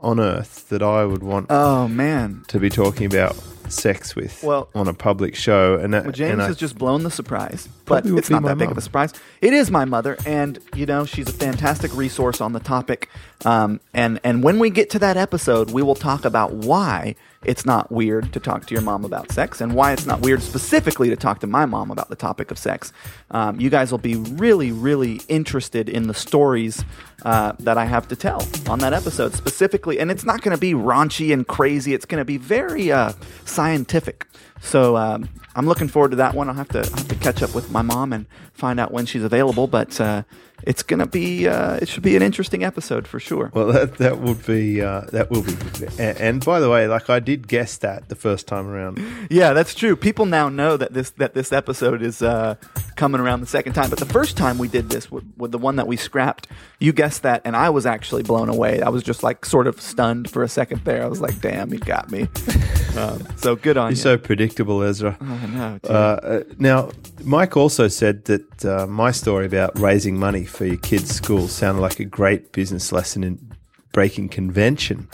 on 0.01 0.19
earth 0.19 0.69
that 0.71 0.83
I 0.83 1.05
would 1.05 1.23
want 1.23 1.47
oh 1.51 1.87
man. 1.89 2.43
to 2.49 2.59
be 2.59 2.71
talking 2.71 3.07
about 3.07 3.37
sex 3.71 4.15
with 4.17 4.43
Well- 4.43 4.69
on 4.75 4.89
a 4.89 4.95
public 4.95 5.35
show. 5.35 5.75
And, 5.77 5.95
that- 5.95 6.05
Well, 6.05 6.13
James 6.13 6.33
and 6.33 6.43
I- 6.43 6.47
has 6.47 6.57
just 6.57 6.77
blown 6.79 7.03
the 7.03 7.11
surprise, 7.11 7.69
but 7.87 8.05
it's 8.07 8.31
not 8.31 8.43
that 8.45 8.59
big 8.59 8.71
of 8.71 8.79
a 8.79 8.81
surprise. 8.81 9.13
It 9.41 9.53
is 9.53 9.71
my 9.71 9.85
mother, 9.85 10.17
and 10.27 10.59
you 10.75 10.87
know 10.87 11.05
she's 11.05 11.29
a 11.29 11.33
fantastic 11.33 11.95
resource 11.97 12.41
on 12.41 12.53
the 12.53 12.61
topic. 12.61 13.09
Um, 13.45 13.81
and 13.95 14.21
and 14.25 14.43
when 14.43 14.59
we 14.59 14.71
get 14.71 14.91
to 14.91 14.99
that 15.01 15.17
episode, 15.17 15.71
we 15.71 15.83
will 15.83 15.95
talk 15.95 16.25
about 16.25 16.53
why 16.53 17.15
it's 17.45 17.65
not 17.65 17.91
weird 17.91 18.33
to 18.35 18.41
talk 18.41 18.67
to 18.67 18.75
your 18.75 18.83
mom 18.83 19.05
about 19.05 19.33
sex, 19.33 19.61
and 19.61 19.75
why 19.75 19.93
it's 19.93 20.05
not 20.05 20.21
weird 20.21 20.43
specifically 20.43 21.09
to 21.09 21.17
talk 21.17 21.41
to 21.41 21.47
my 21.47 21.65
mom 21.65 21.91
about 21.91 22.11
the 22.11 22.17
topic 22.17 22.51
of 22.51 22.59
sex. 22.59 22.93
Um, 23.31 23.59
you 23.59 23.71
guys 23.71 23.91
will 23.91 23.99
be 23.99 24.17
really, 24.17 24.73
really 24.73 25.23
interested 25.29 25.89
in 25.89 26.07
the 26.07 26.15
stories 26.15 26.85
uh, 27.25 27.53
that 27.61 27.79
I 27.79 27.87
have 27.87 28.09
to 28.09 28.17
tell 28.17 28.47
on 28.69 28.81
that 28.81 28.93
episode 28.93 29.35
specifically, 29.35 29.99
and 29.99 30.11
it's 30.11 30.25
not 30.25 30.43
going 30.43 30.55
to 30.55 30.61
be 30.61 30.75
raunchy 30.75 31.33
and 31.33 31.47
crazy. 31.47 31.95
It's 31.95 32.05
going 32.05 32.21
to 32.21 32.27
be 32.27 32.37
very 32.37 32.93
uh, 32.93 33.13
scientific. 33.47 34.27
So 34.61 34.97
um, 34.97 35.29
I'm 35.55 35.67
looking 35.67 35.89
forward 35.89 36.11
to 36.11 36.17
that 36.17 36.35
one. 36.35 36.49
I'll 36.49 36.55
have 36.55 36.69
to 36.69 36.79
I'll 36.79 36.85
have 36.85 37.09
to 37.09 37.17
catch 37.17 37.43
up 37.43 37.55
with 37.55 37.71
my 37.71 37.83
mom 37.83 38.13
and 38.13 38.27
find 38.53 38.79
out 38.79 38.93
when 38.93 39.07
she's 39.07 39.25
available. 39.25 39.67
But 39.67 40.01
uh, 40.01 40.23
it's 40.63 40.83
gonna 40.83 41.07
be 41.07 41.49
uh, 41.49 41.77
it 41.77 41.89
should 41.89 42.03
be 42.03 42.17
an 42.17 42.23
interesting 42.23 42.63
episode 42.65 43.09
for 43.09 43.19
sure. 43.19 43.51
well, 43.55 43.67
that 43.67 43.99
that 43.99 44.19
would 44.19 44.47
be 44.47 44.81
uh, 44.81 45.03
that 45.13 45.31
will 45.31 45.43
be. 45.43 45.55
And, 45.99 46.19
and 46.19 46.45
by 46.45 46.61
the 46.61 46.71
way, 46.71 46.87
like 46.87 47.11
I 47.11 47.19
did 47.21 47.49
guess 47.49 47.77
that 47.79 48.09
the 48.09 48.15
first 48.15 48.47
time 48.47 48.69
around. 48.69 49.01
Yeah, 49.31 49.53
that's 49.53 49.75
true. 49.75 49.97
People 49.97 50.27
now 50.27 50.49
know 50.49 50.77
that 50.77 50.93
this 50.93 51.11
that 51.11 51.35
this 51.35 51.53
episode 51.53 52.03
is 52.03 52.23
uh, 52.23 52.55
coming 52.97 53.21
around 53.21 53.41
the 53.41 53.47
second 53.47 53.73
time. 53.73 53.91
But 53.91 53.99
the 53.99 54.07
first 54.07 54.37
time 54.37 54.59
we 54.59 54.69
did 54.69 54.91
this 54.91 55.11
with, 55.11 55.25
with 55.37 55.53
the 55.53 55.59
one 55.59 55.77
that 55.77 55.87
we 55.87 55.97
scrapped, 55.97 56.47
you 56.79 56.93
guessed 56.93 57.23
that, 57.23 57.43
and 57.45 57.57
I 57.57 57.71
was 57.71 57.87
actually 57.87 58.23
blown 58.23 58.49
away. 58.49 58.83
I 58.83 58.89
was 58.91 59.03
just 59.03 59.23
like 59.23 59.45
sort 59.45 59.67
of 59.67 59.81
stunned 59.81 60.31
for 60.31 60.43
a 60.43 60.49
second 60.49 60.85
there. 60.85 61.03
I 61.03 61.07
was 61.07 61.21
like, 61.21 61.41
"Damn, 61.41 61.73
you 61.73 61.79
got 61.79 62.11
me." 62.11 62.29
um, 62.97 63.27
so 63.37 63.57
good 63.57 63.77
on 63.77 63.87
You're 63.87 63.91
you. 63.91 63.97
so 63.97 64.19
predictable, 64.19 64.83
Ezra. 64.83 65.17
I 65.21 65.40
Uh, 65.85 65.89
uh, 65.89 66.43
now, 66.59 66.91
Mike 67.25 67.57
also 67.57 67.89
said 67.89 68.25
that 68.27 68.65
uh, 68.65 68.87
my 68.87 69.11
story 69.11 69.47
about 69.47 69.79
raising 69.79 70.19
money 70.19 70.45
for 70.45 70.67
your 70.67 70.77
kids' 70.77 71.15
school 71.15 71.49
sounded 71.49 71.81
like 71.81 72.01
a 72.01 72.05
great 72.05 72.53
business 72.53 72.93
lesson 72.93 73.25
in 73.25 73.53
breaking 73.93 74.29
convention. 74.29 75.09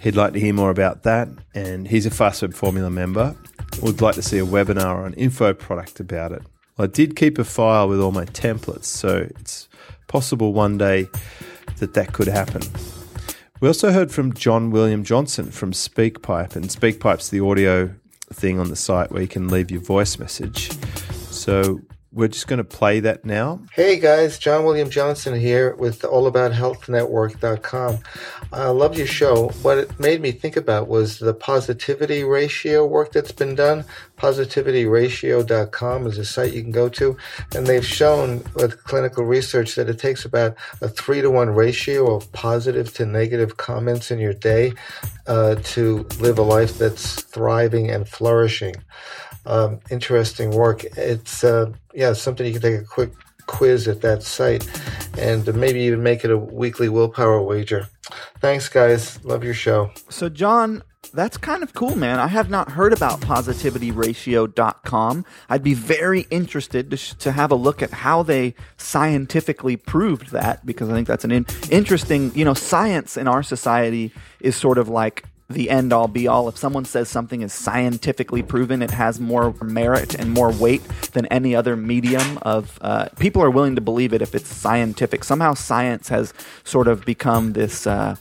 He'd 0.00 0.16
like 0.16 0.32
to 0.34 0.40
hear 0.40 0.52
more 0.52 0.70
about 0.70 1.02
that, 1.04 1.28
and 1.54 1.88
he's 1.88 2.06
a 2.06 2.10
Fast 2.10 2.42
Web 2.42 2.54
Formula 2.54 2.90
member. 2.90 3.36
Would 3.82 4.00
like 4.00 4.14
to 4.16 4.22
see 4.22 4.38
a 4.38 4.46
webinar 4.46 4.96
or 4.96 5.06
an 5.06 5.14
info 5.14 5.54
product 5.54 6.00
about 6.00 6.32
it. 6.32 6.42
I 6.78 6.86
did 6.86 7.16
keep 7.16 7.38
a 7.38 7.44
file 7.44 7.88
with 7.88 8.00
all 8.00 8.12
my 8.12 8.24
templates, 8.24 8.84
so 8.84 9.28
it's 9.38 9.68
possible 10.06 10.52
one 10.52 10.78
day 10.78 11.08
that 11.78 11.94
that 11.94 12.12
could 12.12 12.28
happen. 12.28 12.62
We 13.60 13.66
also 13.66 13.90
heard 13.90 14.12
from 14.12 14.34
John 14.34 14.70
William 14.70 15.02
Johnson 15.02 15.50
from 15.50 15.72
SpeakPipe, 15.72 16.54
and 16.54 16.66
SpeakPipe's 16.66 17.30
the 17.30 17.40
audio 17.40 17.92
thing 18.32 18.58
on 18.58 18.68
the 18.68 18.76
site 18.76 19.10
where 19.10 19.22
you 19.22 19.28
can 19.28 19.48
leave 19.48 19.70
your 19.70 19.80
voice 19.80 20.18
message. 20.18 20.70
So 21.30 21.80
we're 22.10 22.28
just 22.28 22.46
going 22.46 22.58
to 22.58 22.64
play 22.64 23.00
that 23.00 23.24
now. 23.24 23.60
Hey 23.72 23.98
guys, 23.98 24.38
John 24.38 24.64
William 24.64 24.88
Johnson 24.88 25.38
here 25.38 25.74
with 25.76 26.00
allabouthealthnetwork.com. 26.00 27.98
I 28.50 28.68
love 28.68 28.96
your 28.96 29.06
show. 29.06 29.48
What 29.62 29.76
it 29.78 30.00
made 30.00 30.22
me 30.22 30.32
think 30.32 30.56
about 30.56 30.88
was 30.88 31.18
the 31.18 31.34
positivity 31.34 32.24
ratio 32.24 32.86
work 32.86 33.12
that's 33.12 33.32
been 33.32 33.54
done. 33.54 33.84
Positivityratio.com 34.16 36.06
is 36.06 36.18
a 36.18 36.24
site 36.24 36.54
you 36.54 36.62
can 36.62 36.70
go 36.70 36.88
to, 36.88 37.16
and 37.54 37.66
they've 37.66 37.86
shown 37.86 38.42
with 38.54 38.82
clinical 38.84 39.24
research 39.24 39.74
that 39.74 39.90
it 39.90 39.98
takes 39.98 40.24
about 40.24 40.56
a 40.80 40.88
three 40.88 41.20
to 41.20 41.30
one 41.30 41.50
ratio 41.50 42.16
of 42.16 42.32
positive 42.32 42.92
to 42.94 43.04
negative 43.04 43.58
comments 43.58 44.10
in 44.10 44.18
your 44.18 44.32
day 44.32 44.72
uh, 45.26 45.56
to 45.56 46.06
live 46.20 46.38
a 46.38 46.42
life 46.42 46.78
that's 46.78 47.22
thriving 47.22 47.90
and 47.90 48.08
flourishing 48.08 48.74
um, 49.48 49.80
interesting 49.90 50.52
work. 50.52 50.84
It's 50.96 51.42
uh, 51.42 51.72
yeah 51.94 52.12
something 52.12 52.46
you 52.46 52.52
can 52.52 52.62
take 52.62 52.80
a 52.80 52.84
quick 52.84 53.10
quiz 53.46 53.88
at 53.88 54.02
that 54.02 54.22
site, 54.22 54.68
and 55.18 55.52
maybe 55.56 55.80
even 55.80 56.02
make 56.02 56.24
it 56.24 56.30
a 56.30 56.38
weekly 56.38 56.88
willpower 56.88 57.42
wager. 57.42 57.88
Thanks, 58.40 58.68
guys. 58.68 59.22
Love 59.24 59.42
your 59.42 59.54
show. 59.54 59.90
So, 60.08 60.28
John, 60.28 60.84
that's 61.12 61.36
kind 61.36 61.64
of 61.64 61.74
cool, 61.74 61.96
man. 61.96 62.20
I 62.20 62.28
have 62.28 62.50
not 62.50 62.72
heard 62.72 62.92
about 62.92 63.20
positivityratio.com. 63.20 65.24
I'd 65.48 65.62
be 65.62 65.72
very 65.74 66.26
interested 66.30 66.90
to, 66.90 66.96
sh- 66.96 67.14
to 67.14 67.32
have 67.32 67.50
a 67.50 67.56
look 67.56 67.82
at 67.82 67.90
how 67.90 68.22
they 68.22 68.54
scientifically 68.76 69.76
proved 69.76 70.30
that 70.30 70.64
because 70.64 70.88
I 70.88 70.92
think 70.92 71.08
that's 71.08 71.24
an 71.24 71.32
in- 71.32 71.46
interesting, 71.70 72.32
you 72.34 72.44
know, 72.44 72.54
science 72.54 73.16
in 73.16 73.26
our 73.26 73.42
society 73.42 74.12
is 74.40 74.54
sort 74.56 74.78
of 74.78 74.88
like 74.88 75.24
the 75.50 75.70
end 75.70 75.92
all 75.92 76.08
be 76.08 76.28
all. 76.28 76.48
If 76.48 76.58
someone 76.58 76.84
says 76.84 77.08
something 77.08 77.40
is 77.40 77.52
scientifically 77.54 78.42
proven, 78.42 78.82
it 78.82 78.90
has 78.90 79.18
more 79.18 79.54
merit 79.62 80.14
and 80.14 80.30
more 80.30 80.52
weight 80.52 80.86
than 81.12 81.24
any 81.26 81.54
other 81.54 81.74
medium 81.74 82.38
of 82.42 82.78
uh, 82.82 83.08
people 83.18 83.42
are 83.42 83.50
willing 83.50 83.74
to 83.74 83.80
believe 83.80 84.12
it 84.12 84.20
if 84.20 84.34
it's 84.34 84.54
scientific. 84.54 85.24
Somehow 85.24 85.54
science 85.54 86.08
has 86.08 86.34
sort 86.64 86.86
of 86.86 87.04
become 87.06 87.54
this, 87.54 87.86
uh, 87.86 88.16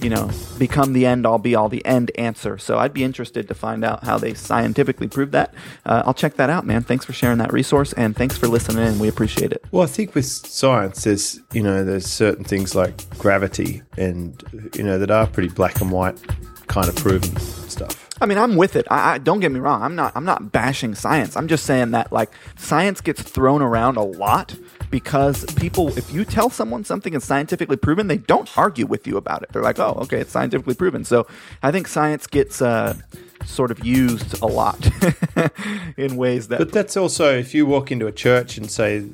you 0.00 0.10
know, 0.10 0.28
become 0.58 0.92
the 0.92 1.06
end 1.06 1.24
all 1.24 1.38
be 1.38 1.54
all, 1.54 1.68
the 1.68 1.84
end 1.86 2.10
answer. 2.16 2.58
So 2.58 2.78
I'd 2.78 2.92
be 2.92 3.04
interested 3.04 3.46
to 3.46 3.54
find 3.54 3.84
out 3.84 4.02
how 4.02 4.18
they 4.18 4.34
scientifically 4.34 5.06
prove 5.06 5.30
that. 5.30 5.54
Uh, 5.86 6.02
I'll 6.04 6.14
check 6.14 6.34
that 6.34 6.50
out, 6.50 6.66
man. 6.66 6.82
Thanks 6.82 7.04
for 7.04 7.12
sharing 7.12 7.38
that 7.38 7.52
resource 7.52 7.92
and 7.92 8.16
thanks 8.16 8.36
for 8.36 8.48
listening 8.48 8.84
in. 8.84 8.98
We 8.98 9.06
appreciate 9.06 9.52
it. 9.52 9.64
Well, 9.70 9.84
I 9.84 9.86
think 9.86 10.16
with 10.16 10.26
science, 10.26 11.04
there's 11.04 11.40
you 11.52 11.62
know 11.62 11.84
there's 11.84 12.06
certain 12.06 12.44
things 12.44 12.74
like 12.74 13.08
gravity, 13.18 13.82
and 13.96 14.42
you 14.74 14.82
know 14.82 14.98
that 14.98 15.10
are 15.12 15.28
pretty 15.28 15.48
black 15.48 15.80
and 15.80 15.92
white, 15.92 16.18
kind 16.66 16.88
of 16.88 16.96
proven 16.96 17.36
stuff. 17.38 18.08
I 18.20 18.26
mean, 18.26 18.38
I'm 18.38 18.54
with 18.54 18.76
it. 18.76 18.86
I, 18.88 19.14
I 19.14 19.18
don't 19.18 19.40
get 19.40 19.50
me 19.50 19.58
wrong. 19.58 19.82
I'm 19.82 19.96
not. 19.96 20.12
I'm 20.14 20.24
not 20.24 20.52
bashing 20.52 20.94
science. 20.94 21.36
I'm 21.36 21.48
just 21.48 21.64
saying 21.64 21.90
that 21.90 22.12
like 22.12 22.30
science 22.56 23.00
gets 23.00 23.20
thrown 23.20 23.62
around 23.62 23.96
a 23.96 24.02
lot 24.02 24.54
because 24.90 25.44
people, 25.54 25.88
if 25.98 26.12
you 26.12 26.24
tell 26.24 26.48
someone 26.48 26.84
something 26.84 27.14
is 27.14 27.24
scientifically 27.24 27.76
proven, 27.76 28.06
they 28.06 28.18
don't 28.18 28.56
argue 28.56 28.86
with 28.86 29.08
you 29.08 29.16
about 29.16 29.42
it. 29.42 29.48
They're 29.52 29.62
like, 29.62 29.80
oh, 29.80 29.98
okay, 30.02 30.20
it's 30.20 30.30
scientifically 30.30 30.74
proven. 30.74 31.04
So 31.04 31.26
I 31.64 31.72
think 31.72 31.88
science 31.88 32.28
gets 32.28 32.62
uh, 32.62 32.94
sort 33.44 33.70
of 33.72 33.84
used 33.84 34.40
a 34.40 34.46
lot 34.46 34.88
in 35.96 36.16
ways 36.16 36.48
that. 36.48 36.58
But 36.58 36.72
that's 36.72 36.96
also 36.96 37.36
if 37.36 37.54
you 37.54 37.66
walk 37.66 37.90
into 37.90 38.06
a 38.06 38.12
church 38.12 38.56
and 38.56 38.70
say 38.70 39.04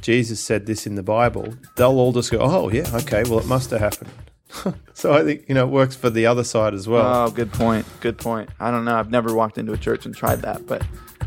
Jesus 0.00 0.38
said 0.38 0.66
this 0.66 0.86
in 0.86 0.94
the 0.94 1.02
Bible, 1.02 1.54
they'll 1.76 1.98
all 1.98 2.12
just 2.12 2.30
go, 2.30 2.38
"Oh 2.40 2.70
yeah, 2.70 2.88
okay, 2.94 3.24
well 3.24 3.40
it 3.40 3.46
must 3.46 3.70
have 3.70 3.80
happened." 3.80 4.10
so 4.94 5.12
I 5.12 5.24
think 5.24 5.48
you 5.48 5.54
know 5.54 5.64
it 5.64 5.70
works 5.70 5.96
for 5.96 6.10
the 6.10 6.26
other 6.26 6.44
side 6.44 6.74
as 6.74 6.86
well. 6.88 7.26
Oh, 7.26 7.30
good 7.30 7.52
point. 7.52 7.86
Good 8.00 8.18
point. 8.18 8.50
I 8.60 8.70
don't 8.70 8.84
know. 8.84 8.96
I've 8.96 9.10
never 9.10 9.34
walked 9.34 9.58
into 9.58 9.72
a 9.72 9.78
church 9.78 10.06
and 10.06 10.14
tried 10.14 10.42
that, 10.42 10.66
but 10.66 10.82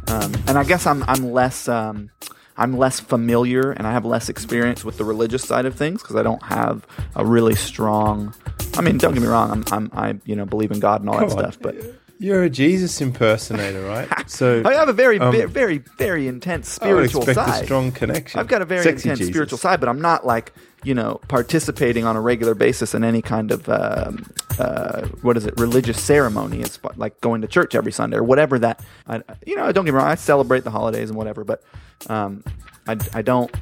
um, 0.08 0.34
and 0.48 0.58
I 0.58 0.64
guess 0.64 0.86
I'm 0.86 1.04
I'm 1.04 1.32
less 1.32 1.68
um, 1.68 2.10
I'm 2.58 2.78
less 2.78 3.00
familiar 3.00 3.72
and 3.72 3.88
I 3.88 3.92
have 3.92 4.06
less 4.06 4.30
experience 4.30 4.86
with 4.86 4.98
the 4.98 5.06
religious 5.06 5.44
side 5.44 5.66
of 5.66 5.76
things 5.76 6.02
because 6.02 6.16
I 6.16 6.24
don't 6.24 6.44
have 6.44 6.86
a 7.16 7.26
really 7.26 7.56
strong 7.56 8.34
I 8.78 8.82
mean, 8.82 8.98
don't 8.98 9.14
get 9.14 9.22
me 9.22 9.28
wrong. 9.28 9.52
I'm, 9.52 9.64
I'm 9.72 9.90
I 9.94 10.16
you 10.26 10.36
know 10.36 10.46
believe 10.46 10.72
in 10.72 10.80
God 10.80 11.02
and 11.02 11.10
all 11.10 11.18
that 11.18 11.32
on. 11.32 11.32
stuff, 11.32 11.58
but 11.60 11.76
You're 12.18 12.44
a 12.44 12.50
Jesus 12.50 13.02
impersonator, 13.02 13.82
right? 13.86 14.08
So 14.28 14.64
I 14.66 14.74
have 14.74 14.90
a 14.90 14.94
very, 14.94 15.20
Um, 15.20 15.32
ve- 15.32 15.46
very, 15.46 15.78
very 15.98 16.28
intense 16.28 16.80
I 16.82 16.88
would 16.88 17.10
spiritual 17.10 17.22
expect 17.30 17.48
side. 17.48 17.62
a 17.62 17.66
strong 17.66 17.92
connection. 17.92 18.40
I've 18.40 18.48
got 18.48 18.62
a 18.62 18.66
very 18.66 18.84
Sexy 18.84 19.10
intense 19.10 19.20
Jesus. 19.20 19.34
spiritual 19.34 19.58
side, 19.60 19.80
but 19.80 19.88
I'm 19.90 20.02
not 20.02 20.26
like 20.26 20.52
you 20.84 20.94
know 20.96 21.20
participating 21.28 22.06
on 22.06 22.16
a 22.16 22.22
regular 22.22 22.56
basis 22.56 22.94
in 22.96 23.04
any 23.04 23.22
kind 23.22 23.52
of 23.52 23.68
um, 23.70 24.26
uh, 24.60 25.02
what 25.22 25.38
is 25.38 25.46
it 25.46 25.54
religious 25.60 26.02
ceremony. 26.02 26.62
It's 26.62 26.80
like 26.96 27.20
going 27.22 27.42
to 27.42 27.48
church 27.48 27.76
every 27.76 27.92
Sunday 27.92 28.18
or 28.18 28.24
whatever 28.24 28.58
that. 28.60 28.84
I, 29.08 29.22
you 29.46 29.56
know, 29.56 29.72
don't 29.72 29.86
get 29.86 29.94
me 29.94 29.98
wrong. 30.00 30.08
I 30.08 30.16
celebrate 30.16 30.64
the 30.64 30.72
holidays 30.72 31.10
and 31.10 31.18
whatever, 31.18 31.44
but 31.44 31.62
um, 32.08 32.44
I, 32.88 32.98
I 33.14 33.22
don't. 33.22 33.54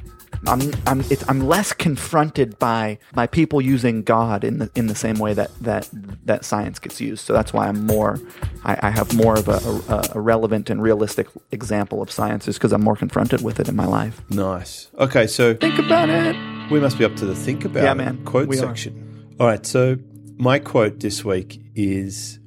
I'm 0.46 0.60
I'm 0.86 1.00
it's, 1.10 1.24
I'm 1.28 1.40
less 1.46 1.72
confronted 1.72 2.58
by 2.58 2.98
by 3.14 3.26
people 3.26 3.60
using 3.60 4.02
God 4.02 4.44
in 4.44 4.58
the 4.58 4.70
in 4.74 4.86
the 4.88 4.94
same 4.94 5.16
way 5.18 5.32
that 5.34 5.50
that 5.62 5.88
that 6.24 6.44
science 6.44 6.78
gets 6.78 7.00
used. 7.00 7.24
So 7.24 7.32
that's 7.32 7.52
why 7.52 7.68
I'm 7.68 7.86
more 7.86 8.20
I, 8.64 8.78
I 8.88 8.90
have 8.90 9.14
more 9.16 9.36
of 9.38 9.48
a, 9.48 9.58
a, 9.92 10.10
a 10.16 10.20
relevant 10.20 10.70
and 10.70 10.82
realistic 10.82 11.28
example 11.52 12.02
of 12.02 12.10
science, 12.10 12.46
is 12.48 12.56
because 12.56 12.72
I'm 12.72 12.82
more 12.82 12.96
confronted 12.96 13.42
with 13.42 13.58
it 13.60 13.68
in 13.68 13.76
my 13.76 13.86
life. 13.86 14.20
Nice. 14.30 14.88
Okay, 14.98 15.26
so 15.26 15.54
Think 15.54 15.78
about 15.78 16.08
it. 16.10 16.36
we 16.70 16.80
must 16.80 16.98
be 16.98 17.04
up 17.04 17.16
to 17.16 17.26
the 17.26 17.34
think 17.34 17.64
about 17.64 17.82
Yeah, 17.84 17.92
it 17.92 17.96
man, 17.96 18.24
quote 18.24 18.48
we 18.48 18.56
are. 18.58 18.60
section. 18.60 19.34
All 19.40 19.46
right, 19.46 19.64
so 19.64 19.96
my 20.36 20.58
quote 20.58 21.00
this 21.00 21.24
week 21.24 21.60
is 21.74 22.38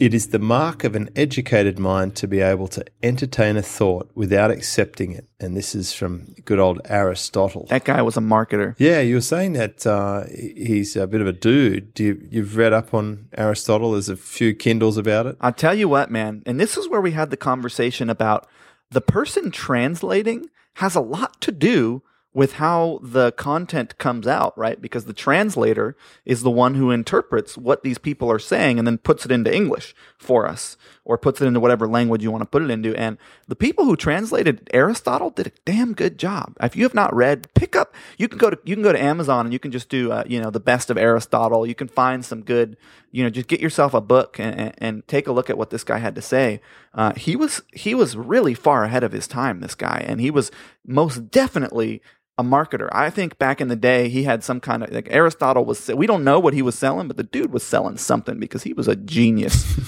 it 0.00 0.14
is 0.14 0.28
the 0.28 0.38
mark 0.38 0.82
of 0.82 0.96
an 0.96 1.10
educated 1.14 1.78
mind 1.78 2.16
to 2.16 2.26
be 2.26 2.40
able 2.40 2.66
to 2.68 2.82
entertain 3.02 3.58
a 3.58 3.62
thought 3.62 4.10
without 4.14 4.50
accepting 4.50 5.12
it. 5.12 5.28
And 5.38 5.54
this 5.54 5.74
is 5.74 5.92
from 5.92 6.34
good 6.46 6.58
old 6.58 6.80
Aristotle. 6.86 7.66
That 7.68 7.84
guy 7.84 8.00
was 8.00 8.16
a 8.16 8.20
marketer. 8.20 8.74
Yeah, 8.78 9.00
you 9.00 9.16
were 9.16 9.20
saying 9.20 9.52
that 9.52 9.86
uh, 9.86 10.24
he's 10.26 10.96
a 10.96 11.06
bit 11.06 11.20
of 11.20 11.26
a 11.26 11.32
dude. 11.32 11.92
Do 11.92 12.04
you, 12.04 12.28
you've 12.30 12.56
read 12.56 12.72
up 12.72 12.94
on 12.94 13.28
Aristotle? 13.36 13.92
There's 13.92 14.08
a 14.08 14.16
few 14.16 14.54
Kindles 14.54 14.96
about 14.96 15.26
it. 15.26 15.36
I'll 15.40 15.52
tell 15.52 15.74
you 15.74 15.88
what, 15.88 16.10
man. 16.10 16.42
And 16.46 16.58
this 16.58 16.78
is 16.78 16.88
where 16.88 17.02
we 17.02 17.12
had 17.12 17.28
the 17.28 17.36
conversation 17.36 18.08
about 18.08 18.48
the 18.90 19.02
person 19.02 19.50
translating 19.50 20.48
has 20.74 20.94
a 20.94 21.00
lot 21.00 21.42
to 21.42 21.52
do 21.52 22.02
with 22.32 22.54
how 22.54 23.00
the 23.02 23.32
content 23.32 23.98
comes 23.98 24.26
out, 24.26 24.56
right? 24.56 24.80
Because 24.80 25.04
the 25.04 25.12
translator 25.12 25.96
is 26.24 26.42
the 26.42 26.50
one 26.50 26.74
who 26.74 26.92
interprets 26.92 27.58
what 27.58 27.82
these 27.82 27.98
people 27.98 28.30
are 28.30 28.38
saying 28.38 28.78
and 28.78 28.86
then 28.86 28.98
puts 28.98 29.24
it 29.24 29.32
into 29.32 29.54
English 29.54 29.94
for 30.16 30.46
us 30.46 30.76
or 31.04 31.18
puts 31.18 31.40
it 31.40 31.46
into 31.46 31.58
whatever 31.58 31.88
language 31.88 32.22
you 32.22 32.30
want 32.30 32.42
to 32.42 32.46
put 32.46 32.62
it 32.62 32.70
into. 32.70 32.94
And 32.94 33.18
the 33.48 33.56
people 33.56 33.84
who 33.84 33.96
translated 33.96 34.70
Aristotle 34.72 35.30
did 35.30 35.48
a 35.48 35.52
damn 35.64 35.92
good 35.92 36.18
job. 36.18 36.56
If 36.60 36.76
you 36.76 36.84
have 36.84 36.94
not 36.94 37.12
read, 37.12 37.52
pick 37.54 37.74
up, 37.74 37.96
you 38.16 38.28
can 38.28 38.38
go 38.38 38.50
to, 38.50 38.58
you 38.64 38.76
can 38.76 38.84
go 38.84 38.92
to 38.92 39.02
Amazon 39.02 39.46
and 39.46 39.52
you 39.52 39.58
can 39.58 39.72
just 39.72 39.88
do, 39.88 40.12
uh, 40.12 40.22
you 40.24 40.40
know, 40.40 40.50
the 40.50 40.60
best 40.60 40.88
of 40.88 40.96
Aristotle. 40.96 41.66
You 41.66 41.74
can 41.74 41.88
find 41.88 42.24
some 42.24 42.42
good, 42.42 42.76
you 43.10 43.24
know, 43.24 43.30
just 43.30 43.48
get 43.48 43.58
yourself 43.58 43.92
a 43.92 44.00
book 44.00 44.38
and, 44.38 44.72
and, 44.78 45.08
take 45.08 45.26
a 45.26 45.32
look 45.32 45.50
at 45.50 45.58
what 45.58 45.70
this 45.70 45.82
guy 45.82 45.98
had 45.98 46.14
to 46.14 46.22
say. 46.22 46.60
Uh, 46.94 47.12
he 47.14 47.34
was, 47.34 47.62
he 47.72 47.94
was 47.94 48.16
really 48.16 48.54
far 48.54 48.84
ahead 48.84 49.02
of 49.02 49.10
his 49.10 49.26
time, 49.26 49.58
this 49.58 49.74
guy. 49.74 50.04
And 50.06 50.20
he 50.20 50.30
was 50.30 50.52
most 50.86 51.30
definitely 51.30 52.02
a 52.40 52.42
marketer. 52.42 52.88
I 52.90 53.10
think 53.10 53.38
back 53.38 53.60
in 53.60 53.68
the 53.68 53.76
day, 53.76 54.08
he 54.08 54.24
had 54.24 54.42
some 54.42 54.58
kind 54.60 54.82
of 54.82 54.90
like 54.90 55.08
Aristotle 55.10 55.64
was. 55.64 55.88
We 55.88 56.06
don't 56.06 56.24
know 56.24 56.40
what 56.40 56.54
he 56.54 56.62
was 56.62 56.76
selling, 56.76 57.06
but 57.06 57.16
the 57.16 57.22
dude 57.22 57.52
was 57.52 57.62
selling 57.62 57.98
something 57.98 58.40
because 58.40 58.64
he 58.64 58.72
was 58.72 58.88
a 58.88 58.96
genius. 58.96 59.78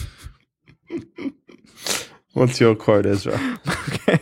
What's 2.35 2.61
your 2.61 2.75
quote, 2.75 3.07
Ezra? 3.07 3.59
okay. 3.89 4.21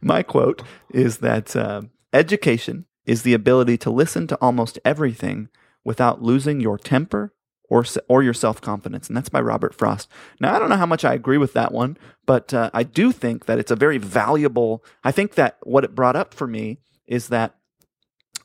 My 0.00 0.22
quote 0.22 0.62
is 0.92 1.18
that 1.18 1.56
uh, 1.56 1.82
education 2.12 2.84
is 3.06 3.22
the 3.22 3.34
ability 3.34 3.78
to 3.78 3.90
listen 3.90 4.26
to 4.28 4.36
almost 4.36 4.78
everything 4.84 5.48
without 5.84 6.22
losing 6.22 6.60
your 6.60 6.78
temper 6.78 7.32
or 7.70 7.84
or 8.08 8.22
your 8.22 8.34
self 8.34 8.60
confidence, 8.60 9.08
and 9.08 9.16
that's 9.16 9.28
by 9.28 9.40
Robert 9.40 9.74
Frost. 9.74 10.08
Now, 10.40 10.54
I 10.54 10.58
don't 10.58 10.68
know 10.68 10.76
how 10.76 10.86
much 10.86 11.04
I 11.04 11.14
agree 11.14 11.38
with 11.38 11.52
that 11.52 11.72
one, 11.72 11.96
but 12.26 12.52
uh, 12.52 12.70
I 12.74 12.82
do 12.82 13.12
think 13.12 13.46
that 13.46 13.58
it's 13.58 13.70
a 13.70 13.76
very 13.76 13.98
valuable. 13.98 14.84
I 15.04 15.12
think 15.12 15.34
that 15.34 15.58
what 15.62 15.84
it 15.84 15.94
brought 15.94 16.16
up 16.16 16.34
for 16.34 16.46
me 16.46 16.78
is 17.06 17.28
that 17.28 17.57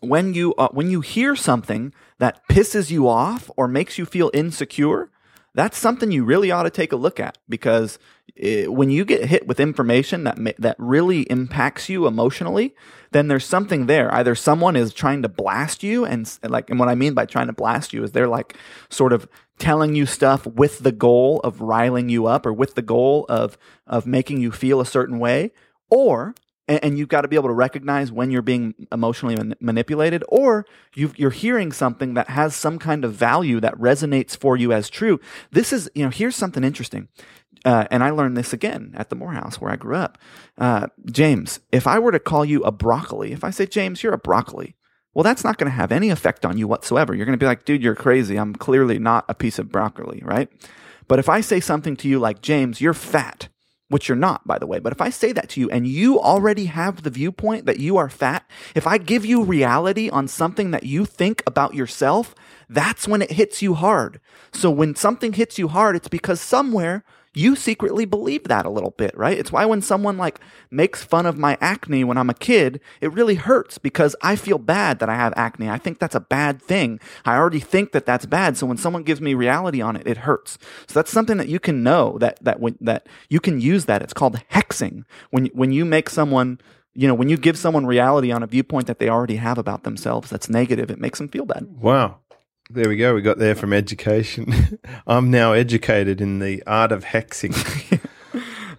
when 0.04 0.34
you 0.34 0.54
uh, 0.56 0.70
when 0.72 0.90
you 0.90 1.02
hear 1.02 1.36
something 1.36 1.94
that 2.20 2.48
pisses 2.48 2.92
you 2.92 3.08
off 3.08 3.50
or 3.58 3.68
makes 3.68 3.98
you 3.98 4.06
feel 4.06 4.30
insecure, 4.34 5.10
that's 5.56 5.78
something 5.78 6.12
you 6.12 6.24
really 6.24 6.52
ought 6.52 6.64
to 6.64 6.70
take 6.70 6.92
a 6.92 6.98
look 6.98 7.20
at 7.20 7.38
because 7.48 8.00
eh, 8.38 8.66
when 8.66 8.90
you 8.90 9.06
get 9.06 9.26
hit 9.26 9.48
with 9.48 9.60
information 9.60 10.24
that 10.24 10.38
ma- 10.38 10.52
that 10.60 10.76
really 10.80 11.22
impacts 11.24 11.90
you 11.90 12.08
emotionally, 12.08 12.76
then 13.12 13.28
there's 13.28 13.46
something 13.46 13.86
there. 13.86 14.14
Either 14.14 14.36
someone 14.36 14.76
is 14.76 14.94
trying 14.94 15.22
to 15.22 15.30
blast 15.30 15.84
you, 15.84 16.06
and 16.06 16.26
s- 16.26 16.40
like, 16.44 16.70
and 16.70 16.80
what 16.80 16.90
I 16.90 16.96
mean 16.96 17.14
by 17.14 17.26
trying 17.26 17.48
to 17.48 17.54
blast 17.54 17.94
you 17.94 18.04
is 18.04 18.12
they're 18.12 18.28
like 18.28 18.58
sort 18.90 19.14
of 19.14 19.28
telling 19.60 19.96
you 19.96 20.06
stuff 20.06 20.46
with 20.48 20.80
the 20.80 20.92
goal 20.92 21.40
of 21.42 21.62
riling 21.62 22.10
you 22.10 22.26
up 22.26 22.46
or 22.46 22.54
with 22.54 22.76
the 22.76 22.82
goal 22.82 23.26
of 23.30 23.58
of 23.88 24.06
making 24.06 24.42
you 24.42 24.52
feel 24.52 24.82
a 24.82 24.86
certain 24.86 25.20
way, 25.20 25.52
or 25.90 26.34
and, 26.68 26.84
and 26.84 26.98
you've 26.98 27.10
got 27.10 27.22
to 27.22 27.28
be 27.28 27.36
able 27.36 27.50
to 27.50 27.54
recognize 27.54 28.12
when 28.12 28.32
you're 28.32 28.42
being 28.42 28.74
emotionally 28.92 29.36
man- 29.36 29.56
manipulated 29.60 30.24
or 30.28 30.66
you've, 30.96 31.18
you're 31.18 31.32
hearing 31.32 31.72
something 31.72 32.14
that 32.14 32.30
has 32.30 32.56
some 32.56 32.80
kind 32.80 33.04
of 33.06 33.14
value 33.14 33.60
that 33.60 33.76
resonates 33.76 34.36
for 34.38 34.56
you 34.56 34.72
as 34.72 34.90
true. 34.90 35.20
This 35.52 35.74
is 35.74 35.90
you 35.96 36.04
know 36.04 36.10
here's 36.10 36.36
something 36.36 36.64
interesting 36.64 37.08
uh, 37.66 37.86
and 37.92 38.04
i 38.04 38.10
learned 38.10 38.38
this 38.38 38.54
again 38.54 38.94
at 38.96 39.10
the 39.10 39.16
morehouse 39.16 39.60
where 39.60 39.72
i 39.72 39.76
grew 39.76 39.96
up. 39.96 40.18
Uh, 40.58 40.88
james 41.12 41.60
if 41.72 41.88
i 41.88 42.00
were 42.00 42.12
to 42.12 42.20
call 42.20 42.46
you 42.46 42.62
a 42.64 42.72
broccoli 42.72 43.32
if 43.32 43.44
i 43.44 43.50
say 43.50 43.66
james 43.66 44.04
you're 44.04 44.14
a 44.14 44.18
broccoli 44.18 44.76
well 45.14 45.24
that's 45.24 45.44
not 45.44 45.58
going 45.58 45.70
to 45.70 45.76
have 45.76 45.92
any 45.92 46.10
effect 46.10 46.46
on 46.46 46.58
you 46.58 46.68
whatsoever. 46.68 47.14
You're 47.14 47.26
going 47.26 47.38
to 47.38 47.44
be 47.44 47.48
like 47.48 47.66
dude 47.66 47.84
you're 47.84 47.96
crazy. 47.96 48.38
I'm 48.38 48.56
clearly 48.56 49.00
not 49.00 49.26
a 49.30 49.34
piece 49.34 49.60
of 49.60 49.72
broccoli 49.72 50.22
right? 50.24 50.50
But 51.08 51.20
if 51.20 51.30
i 51.30 51.42
say 51.42 51.60
something 51.60 51.96
to 51.98 52.08
you 52.08 52.20
like 52.20 52.42
james 52.42 52.82
you're 52.82 52.94
fat 52.94 53.50
which 53.94 54.10
you're 54.10 54.16
not, 54.16 54.46
by 54.48 54.58
the 54.58 54.66
way. 54.66 54.80
But 54.80 54.92
if 54.92 55.00
I 55.00 55.12
say 55.12 55.32
that 55.34 55.50
to 55.50 55.60
you 55.60 55.70
and 55.70 55.86
you 55.88 56.20
already 56.20 56.66
have 56.66 57.04
the 57.04 57.12
viewpoint 57.12 57.68
that 57.68 57.80
you 57.80 57.96
are 57.96 58.10
fat, 58.10 58.44
if 58.74 58.88
I 58.88 58.98
give 58.98 59.24
you 59.24 59.44
reality 59.44 60.10
on 60.10 60.28
something 60.28 60.72
that 60.72 60.82
you 60.82 61.06
think 61.06 61.44
about 61.46 61.76
yourself, 61.76 62.34
that's 62.68 63.08
when 63.08 63.22
it 63.22 63.34
hits 63.34 63.62
you 63.62 63.76
hard. 63.76 64.20
So 64.52 64.72
when 64.72 64.96
something 64.96 65.34
hits 65.34 65.60
you 65.60 65.68
hard, 65.68 65.96
it's 65.96 66.08
because 66.08 66.42
somewhere 66.42 67.04
you 67.34 67.56
secretly 67.56 68.06
believe 68.06 68.44
that 68.46 68.66
a 68.66 68.70
little 68.70 68.92
bit, 68.92 69.16
right? 69.18 69.38
It's 69.38 69.52
why 69.52 69.66
when 69.66 69.82
someone 69.82 70.18
like 70.18 70.40
makes 70.70 71.04
fun 71.04 71.26
of 71.26 71.38
my 71.38 71.58
acne 71.60 72.04
when 72.04 72.18
I'm 72.18 72.30
a 72.30 72.36
kid, 72.36 72.80
it 73.02 73.12
really 73.12 73.36
hurts 73.36 73.78
because 73.78 74.16
I 74.22 74.36
feel 74.36 74.58
bad 74.58 75.00
that 75.00 75.10
I 75.10 75.16
have 75.16 75.34
acne. 75.36 75.70
I 75.70 75.78
think 75.78 76.00
that's 76.00 76.16
a 76.16 76.20
bad 76.20 76.62
thing. 76.62 77.00
I 77.26 77.36
already 77.36 77.60
think 77.60 77.92
that 77.92 78.06
that's 78.06 78.26
bad. 78.26 78.58
So 78.58 78.68
when 78.68 78.78
someone 78.78 79.04
gives 79.04 79.22
me 79.22 79.34
reality 79.34 79.82
on 79.82 79.96
it, 79.96 80.08
it 80.08 80.18
hurts. 80.18 80.58
So 80.88 81.00
that's 81.00 81.12
something 81.12 81.38
that 81.38 81.50
you 81.50 81.60
can 81.60 81.84
know 81.84 82.18
that 82.20 82.44
that 82.44 82.60
when 82.60 82.78
that 82.82 83.08
you 83.30 83.40
can 83.40 83.60
use 83.60 83.86
that. 83.86 84.02
It's 84.02 84.14
called 84.14 84.40
hexing. 84.52 85.06
When 85.32 85.48
when 85.48 85.72
you 85.72 85.86
make 85.86 86.10
someone 86.10 86.60
you 86.96 87.08
know, 87.08 87.16
when 87.16 87.30
you 87.30 87.38
give 87.38 87.58
someone 87.58 87.86
reality 87.86 88.32
on 88.32 88.44
a 88.44 88.48
viewpoint 88.48 88.88
that 88.88 89.00
they 89.00 89.10
already 89.10 89.38
have 89.38 89.58
about 89.58 89.84
themselves 89.84 90.30
that's 90.30 90.50
negative, 90.50 90.92
it 90.92 91.00
makes 91.00 91.18
them 91.18 91.28
feel 91.28 91.46
bad. 91.46 91.66
Wow. 91.80 92.20
There 92.74 92.90
we 92.90 92.96
go. 92.96 93.14
We 93.14 93.22
got 93.22 93.38
there 93.38 93.54
from 93.54 93.72
education. 93.72 94.80
I'm 95.08 95.30
now 95.30 95.54
educated 95.54 96.20
in 96.22 96.40
the 96.40 96.64
art 96.66 96.92
of 96.92 97.06
hexing. 97.06 98.00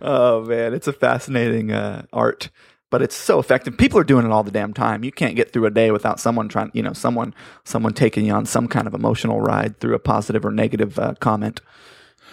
Oh 0.07 0.43
man, 0.45 0.75
it's 0.75 0.87
a 0.87 0.93
fascinating 0.93 1.73
uh, 1.73 2.05
art, 2.13 2.51
but 2.91 3.01
it's 3.01 3.15
so 3.15 3.39
effective. 3.39 3.79
People 3.79 3.99
are 3.99 4.05
doing 4.05 4.27
it 4.27 4.33
all 4.33 4.43
the 4.43 4.51
damn 4.51 4.75
time. 4.75 5.03
You 5.03 5.11
can't 5.11 5.35
get 5.35 5.51
through 5.51 5.65
a 5.65 5.71
day 5.71 5.91
without 5.91 6.21
someone 6.21 6.47
trying, 6.47 6.71
you 6.75 6.83
know, 6.83 6.93
someone 6.93 7.35
someone 7.65 7.95
taking 7.95 8.27
you 8.27 8.35
on 8.35 8.45
some 8.45 8.69
kind 8.69 8.87
of 8.87 8.93
emotional 8.93 9.41
ride 9.41 9.81
through 9.81 9.95
a 9.95 9.99
positive 9.99 10.45
or 10.45 10.51
negative 10.51 10.99
uh, 10.99 11.15
comment. 11.21 11.63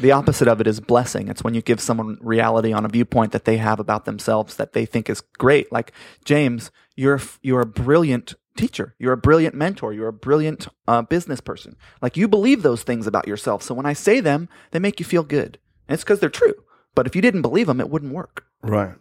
The 0.02 0.12
opposite 0.12 0.50
of 0.50 0.60
it 0.60 0.68
is 0.68 0.82
blessing. 0.82 1.30
It's 1.30 1.46
when 1.46 1.54
you 1.54 1.62
give 1.62 1.80
someone 1.80 2.18
reality 2.20 2.74
on 2.74 2.84
a 2.84 2.90
viewpoint 2.90 3.32
that 3.32 3.46
they 3.46 3.56
have 3.58 3.80
about 3.80 4.04
themselves 4.04 4.58
that 4.58 4.74
they 4.74 4.86
think 4.86 5.10
is 5.10 5.22
great. 5.22 5.72
Like 5.72 5.94
James, 6.26 6.72
you're 6.98 7.22
you're 7.42 7.62
a 7.62 7.66
brilliant 7.66 8.34
teacher. 8.58 8.96
You're 9.00 9.14
a 9.14 9.18
brilliant 9.18 9.56
mentor. 9.56 9.94
You're 9.94 10.08
a 10.10 10.14
brilliant 10.14 10.68
uh, 10.88 11.02
business 11.04 11.42
person. 11.42 11.76
Like 12.02 12.18
you 12.18 12.28
believe 12.28 12.64
those 12.64 12.84
things 12.84 13.08
about 13.08 13.28
yourself. 13.28 13.64
So 13.64 13.74
when 13.74 13.86
I 13.86 13.94
say 13.94 14.20
them, 14.20 14.50
they 14.72 14.80
make 14.80 15.00
you 15.00 15.06
feel 15.06 15.24
good, 15.24 15.58
and 15.88 15.94
it's 15.94 16.04
because 16.04 16.20
they're 16.20 16.30
true. 16.30 16.56
But 16.96 17.08
if 17.08 17.16
you 17.16 17.22
didn't 17.22 17.42
believe 17.42 17.68
them, 17.68 17.80
it 17.80 17.90
wouldn't 17.90 18.14
work. 18.14 18.46
right. 18.62 18.96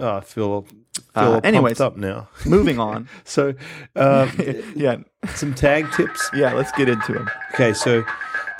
Oh, 0.00 0.18
I 0.18 0.20
feel, 0.20 0.62
feel 0.62 1.02
Uh, 1.16 1.40
anyways. 1.42 1.80
up 1.80 1.96
now. 1.96 2.28
Moving 2.46 2.78
on. 2.78 3.08
So, 3.24 3.54
um, 3.96 4.30
yeah, 4.76 4.98
some 5.34 5.54
tag 5.54 5.90
tips. 5.92 6.30
yeah. 6.34 6.52
Let's 6.52 6.70
get 6.72 6.88
into 6.88 7.12
them. 7.14 7.28
Okay, 7.54 7.72
so 7.72 8.04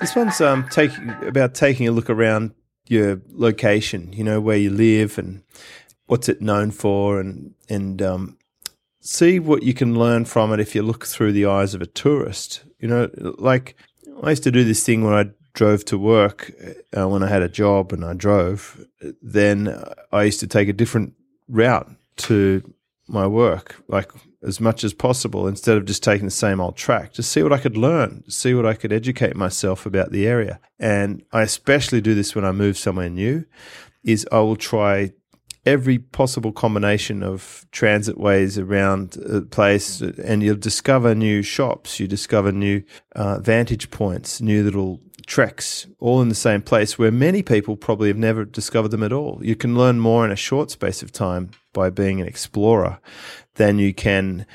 this 0.01 0.17
one's 0.17 0.41
um 0.41 0.67
taking 0.71 1.11
about 1.23 1.55
taking 1.55 1.87
a 1.87 1.93
look 1.93 2.11
around 2.11 2.55
your 2.89 3.21
location. 3.31 4.13
You 4.13 4.25
know 4.25 4.41
where 4.41 4.57
you 4.57 4.71
live 4.71 5.17
and 5.19 5.43
what's 6.07 6.29
it 6.29 6.41
known 6.41 6.71
for, 6.73 7.21
and 7.21 7.55
and 7.69 8.03
um, 8.03 8.38
see 9.09 9.39
what 9.39 9.63
you 9.63 9.73
can 9.73 9.99
learn 9.99 10.27
from 10.27 10.53
it 10.53 10.61
if 10.61 10.75
you 10.75 10.83
look 10.83 11.07
through 11.07 11.33
the 11.33 11.47
eyes 11.47 11.73
of 11.73 11.81
a 11.81 11.87
tourist. 11.87 12.65
You 12.79 12.89
know, 12.89 13.11
like 13.39 13.75
I 14.23 14.31
used 14.31 14.43
to 14.43 14.51
do 14.51 14.65
this 14.65 14.85
thing 14.85 15.03
where 15.03 15.15
I 15.15 15.31
drove 15.55 15.85
to 15.87 15.99
work 15.99 16.53
uh, 16.97 17.09
when 17.09 17.23
I 17.23 17.29
had 17.29 17.43
a 17.43 17.49
job 17.49 17.93
and 17.93 18.05
I 18.05 18.13
drove. 18.13 18.85
Then 19.23 19.83
I 20.13 20.25
used 20.25 20.41
to 20.41 20.47
take 20.47 20.69
a 20.69 20.75
different 20.75 21.15
route 21.49 21.91
to 22.29 22.75
my 23.07 23.27
work. 23.27 23.83
Like 23.89 24.13
as 24.47 24.61
much 24.61 24.85
as 24.85 24.93
possible 24.93 25.49
instead 25.49 25.79
of 25.79 25.87
just 25.87 26.03
taking 26.03 26.27
the 26.27 26.31
same 26.31 26.61
old 26.61 26.77
track 26.77 27.15
to 27.15 27.23
see 27.23 27.43
what 27.43 27.53
I 27.53 27.59
could 27.59 27.79
learn, 27.79 28.29
see 28.29 28.53
what 28.53 28.67
I 28.67 28.75
could 28.75 28.93
educate 28.93 29.35
myself 29.35 29.87
about 29.87 30.13
the 30.13 30.27
area. 30.27 30.61
And 30.79 31.25
I 31.33 31.43
especially 31.43 32.03
do 32.03 32.15
this 32.15 32.35
when 32.35 32.45
I 32.45 32.53
move 32.53 32.77
somewhere 32.77 33.09
new 33.09 33.47
is 34.05 34.29
I 34.31 34.41
will 34.41 34.57
try 34.57 35.13
every 35.67 35.99
possible 35.99 36.53
combination 36.53 37.23
of 37.23 37.67
transit 37.73 38.19
ways 38.19 38.59
around 38.59 39.17
a 39.17 39.43
place 39.43 40.01
and 40.01 40.43
you'll 40.43 40.57
discover 40.57 41.15
new 41.15 41.43
shops, 41.43 42.01
you 42.01 42.07
discover 42.07 42.53
new 42.53 42.83
uh, 43.15 43.39
vantage 43.41 43.91
points, 43.91 44.41
new 44.41 44.63
little 44.63 45.01
treks, 45.27 45.87
all 46.01 46.23
in 46.23 46.29
the 46.31 46.35
same 46.35 46.63
place 46.63 46.99
where 46.99 47.13
many 47.13 47.43
people 47.43 47.77
probably 47.77 48.09
have 48.09 48.17
never 48.17 48.45
discovered 48.45 48.89
them 48.89 49.03
at 49.03 49.13
all. 49.13 49.39
You 49.43 49.55
can 49.55 49.77
learn 49.77 50.01
more 50.01 50.25
in 50.25 50.31
a 50.31 50.37
short 50.37 50.71
space 50.71 51.03
of 51.03 51.13
time 51.13 51.51
by 51.73 51.91
being 51.91 52.21
an 52.21 52.27
explorer 52.27 52.99
than 53.57 53.79
you 53.79 53.93
can, 53.93 54.47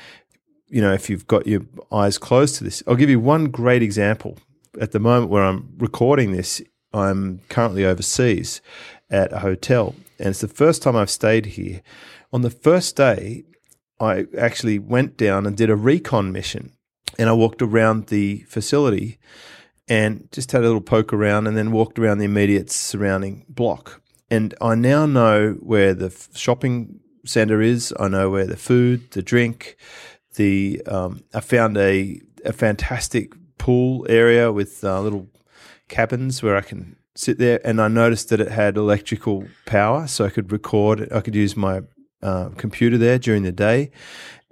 you 0.68 0.82
know, 0.82 0.92
if 0.92 1.08
you've 1.08 1.26
got 1.28 1.46
your 1.46 1.62
eyes 1.92 2.18
closed 2.18 2.56
to 2.56 2.64
this. 2.64 2.82
I'll 2.86 2.96
give 2.96 3.10
you 3.10 3.20
one 3.20 3.46
great 3.50 3.82
example. 3.82 4.36
At 4.80 4.90
the 4.90 4.98
moment 4.98 5.30
where 5.30 5.44
I'm 5.44 5.72
recording 5.78 6.32
this, 6.32 6.60
I'm 6.92 7.40
currently 7.48 7.84
overseas 7.84 8.60
at 9.10 9.32
a 9.32 9.38
hotel, 9.38 9.94
and 10.18 10.28
it's 10.28 10.40
the 10.40 10.48
first 10.48 10.82
time 10.82 10.96
I've 10.96 11.10
stayed 11.10 11.46
here. 11.46 11.82
On 12.32 12.42
the 12.42 12.50
first 12.50 12.96
day, 12.96 13.44
I 14.00 14.26
actually 14.36 14.78
went 14.78 15.16
down 15.16 15.46
and 15.46 15.56
did 15.56 15.70
a 15.70 15.76
recon 15.76 16.32
mission, 16.32 16.72
and 17.18 17.28
I 17.28 17.32
walked 17.32 17.62
around 17.62 18.08
the 18.08 18.44
facility 18.48 19.18
and 19.88 20.28
just 20.32 20.52
had 20.52 20.62
a 20.62 20.66
little 20.66 20.80
poke 20.80 21.12
around 21.12 21.46
and 21.46 21.56
then 21.56 21.72
walked 21.72 21.98
around 21.98 22.18
the 22.18 22.24
immediate 22.24 22.70
surrounding 22.70 23.44
block. 23.48 24.00
And 24.30 24.54
I 24.60 24.74
now 24.74 25.06
know 25.06 25.52
where 25.60 25.94
the 25.94 26.10
shopping 26.34 27.00
center 27.26 27.60
is. 27.60 27.92
I 28.00 28.08
know 28.08 28.30
where 28.30 28.46
the 28.46 28.56
food, 28.56 29.10
the 29.10 29.22
drink, 29.22 29.76
the 30.34 30.82
um, 30.86 31.22
I 31.32 31.40
found 31.40 31.76
a 31.76 32.20
a 32.44 32.52
fantastic 32.52 33.32
pool 33.58 34.06
area 34.08 34.52
with 34.52 34.84
uh, 34.84 35.00
little 35.00 35.28
cabins 35.88 36.42
where 36.42 36.56
I 36.56 36.60
can 36.60 36.96
sit 37.14 37.38
there. 37.38 37.60
And 37.64 37.80
I 37.80 37.88
noticed 37.88 38.28
that 38.30 38.40
it 38.40 38.50
had 38.50 38.76
electrical 38.76 39.46
power, 39.66 40.06
so 40.06 40.24
I 40.24 40.30
could 40.30 40.52
record. 40.52 41.12
I 41.12 41.20
could 41.20 41.34
use 41.34 41.56
my 41.56 41.82
uh, 42.22 42.50
computer 42.56 42.98
there 42.98 43.18
during 43.18 43.42
the 43.42 43.52
day 43.52 43.90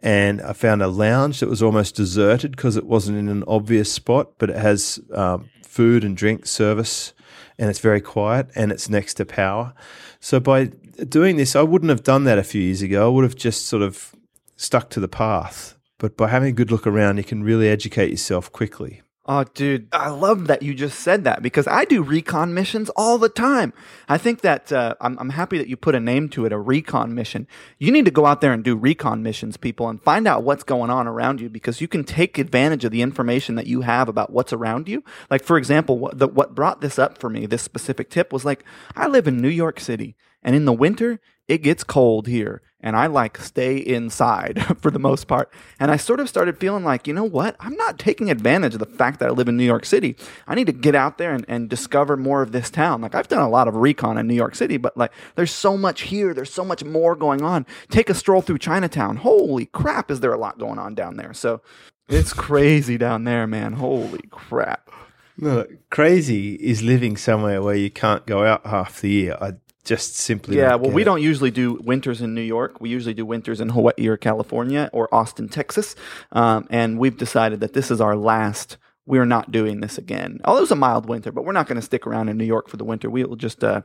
and 0.03 0.43
I 0.43 0.53
found 0.53 0.83
a 0.83 0.89
lounge 0.89 1.41
that 1.41 1.49
was 1.49 1.63
almost 1.63 1.95
deserted 1.95 2.51
because 2.53 2.77
it 2.77 2.87
wasn't 2.87 3.19
in 3.19 3.29
an 3.29 3.45
obvious 3.47 3.91
spot, 3.93 4.33
but 4.39 4.51
it 4.51 4.57
has 4.57 4.99
um, 5.15 5.49
food 5.63 6.03
and 6.03 6.17
drink 6.17 6.45
service, 6.45 7.13
and 7.57 7.71
it's 7.71 7.79
very 7.79 8.01
quiet, 8.01 8.49
and 8.57 8.73
it's 8.73 8.89
next 8.89 9.15
to 9.15 9.25
power. 9.25 9.75
So 10.19 10.41
by 10.41 10.73
doing 11.09 11.37
this, 11.37 11.55
I 11.55 11.63
wouldn't 11.63 11.91
have 11.91 12.03
done 12.03 12.25
that 12.25 12.39
a 12.39 12.43
few 12.43 12.61
years 12.61 12.83
ago. 12.83 13.07
I 13.07 13.15
would 13.15 13.25
have 13.25 13.37
just 13.37 13.67
sort 13.67 13.83
of 13.83 14.13
stuck 14.57 14.91
to 14.91 15.01
the 15.01 15.09
path. 15.09 15.79
But 15.99 16.17
by 16.17 16.29
having 16.29 16.49
a 16.49 16.53
good 16.53 16.73
look 16.73 16.87
around, 16.87 17.19
you 17.19 17.25
can 17.25 17.45
really 17.45 17.69
educate 17.69 18.11
yourself 18.11 18.51
quickly. 18.51 19.03
Oh, 19.25 19.45
dude, 19.45 19.87
I 19.93 20.09
love 20.09 20.49
that 20.49 20.63
you 20.63 20.75
just 20.75 20.99
said 20.99 21.23
that 21.23 21.43
because 21.43 21.69
I 21.69 21.85
do 21.85 22.03
recon 22.03 22.55
missions 22.55 22.91
all 22.97 23.19
the 23.19 23.29
time. 23.29 23.73
I 24.09 24.19
think 24.19 24.41
that 24.41 24.73
uh, 24.73 24.97
I'm, 25.01 25.17
I'm 25.17 25.31
happy 25.31 25.59
that 25.59 25.69
you 25.69 25.77
put 25.77 25.95
a 25.95 26.01
name 26.01 26.29
to 26.31 26.45
it, 26.45 26.53
a 26.53 26.59
recon 26.59 27.15
mission. 27.15 27.47
You 27.79 27.93
need 27.93 28.05
to 28.07 28.11
go 28.11 28.27
out 28.27 28.41
there 28.41 28.53
and 28.53 28.65
do 28.65 28.75
recon 28.75 29.23
missions, 29.23 29.57
people, 29.57 29.89
and 29.89 30.03
find 30.03 30.27
out 30.27 30.43
what's 30.43 30.65
going 30.65 30.91
on 30.91 31.07
around 31.07 31.41
you 31.41 31.49
because 31.49 31.81
you 31.81 31.87
can 31.87 32.03
take 32.03 32.37
advantage 32.37 32.85
of 32.85 32.91
the 32.91 33.01
information 33.01 33.55
that 33.55 33.69
you 33.69 33.83
have 33.83 34.09
about 34.09 34.33
what's 34.33 34.53
around 34.53 34.89
you. 34.89 35.05
Like, 35.31 35.45
for 35.45 35.57
example, 35.57 36.01
what, 36.01 36.19
the, 36.19 36.27
what 36.27 36.57
brought 36.57 36.81
this 36.81 36.99
up 36.99 37.17
for 37.17 37.31
me, 37.31 37.47
this 37.47 37.63
specific 37.63 38.11
tip, 38.11 38.33
was 38.33 38.45
like, 38.45 38.65
I 38.97 39.07
live 39.07 39.29
in 39.29 39.37
New 39.37 39.49
York 39.49 39.79
City, 39.79 40.17
and 40.43 40.57
in 40.57 40.65
the 40.65 40.73
winter, 40.73 41.21
it 41.49 41.59
gets 41.59 41.85
cold 41.85 42.27
here 42.27 42.63
and 42.83 42.97
I 42.97 43.07
like 43.07 43.39
stay 43.39 43.77
inside 43.77 44.65
for 44.81 44.91
the 44.91 44.99
most 44.99 45.29
part. 45.29 45.53
And 45.79 45.91
I 45.91 45.97
sort 45.97 46.21
of 46.21 46.29
started 46.29 46.59
feeling 46.59 46.85
like, 46.85 47.07
you 47.07 47.15
know 47.15 47.25
what? 47.25 47.57
I'm 47.61 47.77
not 47.77 47.99
taking 47.99 48.31
advantage 48.31 48.75
of 48.75 48.81
the 48.81 48.87
fact 48.87 49.21
that 49.21 49.29
I 49.29 49.33
live 49.33 49.49
in 49.49 49.57
New 49.57 49.65
York 49.65 49.85
City. 49.85 50.17
I 50.47 50.55
need 50.55 50.67
to 50.67 50.73
get 50.73 50.95
out 50.95 51.19
there 51.19 51.33
and, 51.33 51.45
and 51.49 51.69
discover 51.69 52.17
more 52.17 52.43
of 52.43 52.53
this 52.53 52.71
town. 52.71 53.01
Like 53.01 53.15
I've 53.15 53.29
done 53.29 53.43
a 53.43 53.49
lot 53.49 53.69
of 53.69 53.77
recon 53.77 54.19
in 54.19 54.27
New 54.27 54.35
York 54.35 54.55
City, 54.55 54.77
but 54.77 54.97
like 54.97 55.13
there's 55.37 55.53
so 55.53 55.77
much 55.77 56.03
here. 56.03 56.35
There's 56.35 56.53
so 56.53 56.65
much 56.65 56.85
more 56.85 57.15
going 57.15 57.43
on. 57.43 57.67
Take 57.91 58.11
a 58.11 58.15
stroll 58.15 58.43
through 58.43 58.59
Chinatown. 58.59 59.19
Holy 59.19 59.67
crap, 59.67 60.11
is 60.11 60.21
there 60.21 60.33
a 60.33 60.39
lot 60.39 60.59
going 60.59 60.79
on 60.79 60.95
down 60.95 61.17
there? 61.17 61.33
So 61.33 61.63
it's 62.09 62.33
crazy 62.33 62.99
down 62.99 63.25
there, 63.25 63.47
man. 63.47 63.75
Holy 63.75 64.27
crap. 64.31 64.91
No, 65.39 65.67
crazy 65.89 66.55
is 66.57 66.83
living 66.83 67.17
somewhere 67.17 67.63
where 67.63 67.75
you 67.75 67.91
can't 67.91 68.27
go 68.27 68.45
out 68.45 68.67
half 68.67 69.01
the 69.01 69.09
year. 69.09 69.39
I 69.41 69.55
just 69.85 70.15
simply 70.15 70.57
yeah 70.57 70.75
well 70.75 70.91
we 70.91 71.03
it. 71.03 71.05
don't 71.05 71.23
usually 71.23 71.51
do 71.51 71.75
winters 71.83 72.21
in 72.21 72.35
new 72.35 72.43
york 72.43 72.81
we 72.81 72.89
usually 72.89 73.15
do 73.15 73.27
winters 73.27 73.61
in 73.61 73.69
hawaii 73.69 74.07
or 74.07 74.17
california 74.17 74.89
or 74.93 75.13
austin 75.13 75.49
texas 75.49 75.97
um, 76.33 76.67
and 76.71 76.99
we've 76.99 77.17
decided 77.17 77.61
that 77.61 77.73
this 77.73 77.91
is 77.91 78.01
our 78.01 78.17
last 78.17 78.77
we're 79.05 79.25
not 79.25 79.51
doing 79.51 79.81
this 79.81 79.99
again 79.99 80.41
although 80.45 80.59
it 80.59 80.63
was 80.63 80.71
a 80.71 80.77
mild 80.77 81.07
winter 81.07 81.33
but 81.33 81.45
we're 81.45 81.53
not 81.53 81.67
going 81.67 81.77
to 81.77 81.83
stick 81.83 82.07
around 82.07 82.29
in 82.29 82.37
new 82.37 82.45
york 82.45 82.69
for 82.69 82.77
the 82.77 82.85
winter 82.85 83.11
we 83.11 83.25
will 83.25 83.37
just 83.37 83.65
uh, 83.65 83.83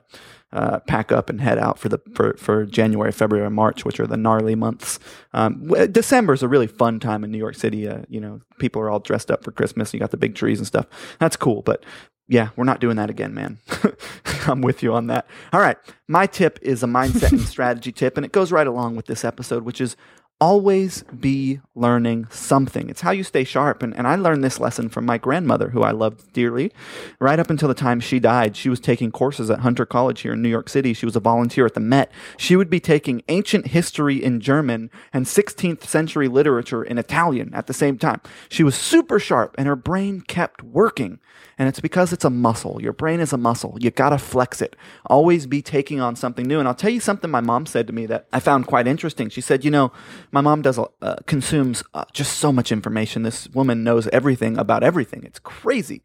uh, 0.53 0.79
pack 0.81 1.11
up 1.11 1.29
and 1.29 1.41
head 1.41 1.57
out 1.57 1.79
for 1.79 1.89
the 1.89 1.99
for, 2.13 2.35
for 2.37 2.65
january 2.65 3.11
february 3.11 3.45
and 3.45 3.55
march 3.55 3.83
which 3.83 3.99
are 3.99 4.07
the 4.07 4.17
gnarly 4.17 4.55
months 4.55 4.99
um, 5.33 5.67
december 5.91 6.33
is 6.33 6.43
a 6.43 6.47
really 6.47 6.67
fun 6.67 6.99
time 6.99 7.23
in 7.23 7.31
new 7.31 7.37
york 7.37 7.55
city 7.55 7.87
uh, 7.87 8.01
you 8.07 8.21
know 8.21 8.41
people 8.59 8.81
are 8.81 8.89
all 8.89 8.99
dressed 8.99 9.31
up 9.31 9.43
for 9.43 9.51
christmas 9.51 9.93
you 9.93 9.99
got 9.99 10.11
the 10.11 10.17
big 10.17 10.35
trees 10.35 10.59
and 10.59 10.67
stuff 10.67 10.85
that's 11.19 11.35
cool 11.35 11.61
but 11.61 11.83
yeah, 12.27 12.49
we're 12.55 12.65
not 12.65 12.81
doing 12.81 12.97
that 12.97 13.09
again, 13.09 13.33
man. 13.33 13.59
I'm 14.47 14.61
with 14.61 14.83
you 14.83 14.93
on 14.93 15.07
that. 15.07 15.27
All 15.53 15.61
right. 15.61 15.77
My 16.07 16.27
tip 16.27 16.59
is 16.61 16.83
a 16.83 16.87
mindset 16.87 17.31
and 17.31 17.41
strategy 17.47 17.91
tip, 17.91 18.17
and 18.17 18.25
it 18.25 18.33
goes 18.33 18.51
right 18.51 18.67
along 18.67 18.97
with 18.97 19.05
this 19.05 19.23
episode, 19.23 19.63
which 19.63 19.79
is 19.79 19.95
always 20.39 21.03
be 21.19 21.59
learning 21.73 22.27
something. 22.29 22.89
It's 22.89 23.01
how 23.01 23.11
you 23.11 23.23
stay 23.23 23.43
sharp. 23.43 23.81
And, 23.81 23.95
and 23.95 24.07
I 24.07 24.15
learned 24.15 24.43
this 24.43 24.59
lesson 24.59 24.89
from 24.89 25.05
my 25.05 25.17
grandmother, 25.17 25.69
who 25.69 25.81
I 25.81 25.91
loved 25.91 26.31
dearly. 26.33 26.71
Right 27.19 27.39
up 27.39 27.49
until 27.49 27.67
the 27.67 27.73
time 27.73 27.99
she 27.99 28.19
died, 28.19 28.55
she 28.55 28.69
was 28.69 28.79
taking 28.79 29.11
courses 29.11 29.49
at 29.49 29.61
Hunter 29.61 29.85
College 29.85 30.21
here 30.21 30.33
in 30.33 30.41
New 30.41 30.49
York 30.49 30.69
City. 30.69 30.93
She 30.93 31.05
was 31.05 31.15
a 31.15 31.19
volunteer 31.19 31.65
at 31.65 31.73
the 31.73 31.79
Met. 31.79 32.11
She 32.37 32.55
would 32.55 32.69
be 32.69 32.79
taking 32.79 33.23
ancient 33.27 33.67
history 33.67 34.23
in 34.23 34.39
German 34.39 34.91
and 35.11 35.25
16th 35.25 35.83
century 35.83 36.27
literature 36.27 36.83
in 36.83 36.97
Italian 36.97 37.53
at 37.53 37.67
the 37.67 37.73
same 37.73 37.97
time. 37.97 38.21
She 38.49 38.63
was 38.63 38.75
super 38.75 39.19
sharp 39.19 39.55
and 39.57 39.67
her 39.67 39.75
brain 39.75 40.21
kept 40.21 40.61
working. 40.61 41.19
And 41.57 41.67
it's 41.67 41.79
because 41.79 42.13
it's 42.13 42.25
a 42.25 42.29
muscle. 42.29 42.79
Your 42.81 42.93
brain 42.93 43.19
is 43.19 43.33
a 43.33 43.37
muscle. 43.37 43.77
You 43.79 43.89
gotta 43.89 44.19
flex 44.19 44.61
it. 44.61 44.75
Always 45.07 45.47
be 45.47 45.61
taking 45.61 45.99
on 45.99 46.15
something 46.15 46.45
new. 46.45 46.59
And 46.59 46.67
I'll 46.67 46.75
tell 46.75 46.91
you 46.91 46.99
something 46.99 47.31
my 47.31 47.41
mom 47.41 47.65
said 47.65 47.87
to 47.87 47.93
me 47.93 48.05
that 48.05 48.27
I 48.31 48.39
found 48.39 48.67
quite 48.67 48.87
interesting. 48.87 49.29
She 49.29 49.41
said, 49.41 49.65
you 49.65 49.71
know, 49.71 49.91
my 50.31 50.41
mom 50.41 50.61
does 50.61 50.77
uh, 50.77 51.15
consumes 51.25 51.83
uh, 51.93 52.05
just 52.13 52.37
so 52.37 52.51
much 52.51 52.71
information. 52.71 53.23
This 53.23 53.47
woman 53.49 53.83
knows 53.83 54.07
everything 54.09 54.57
about 54.57 54.83
everything. 54.83 55.23
It's 55.23 55.39
crazy. 55.39 56.03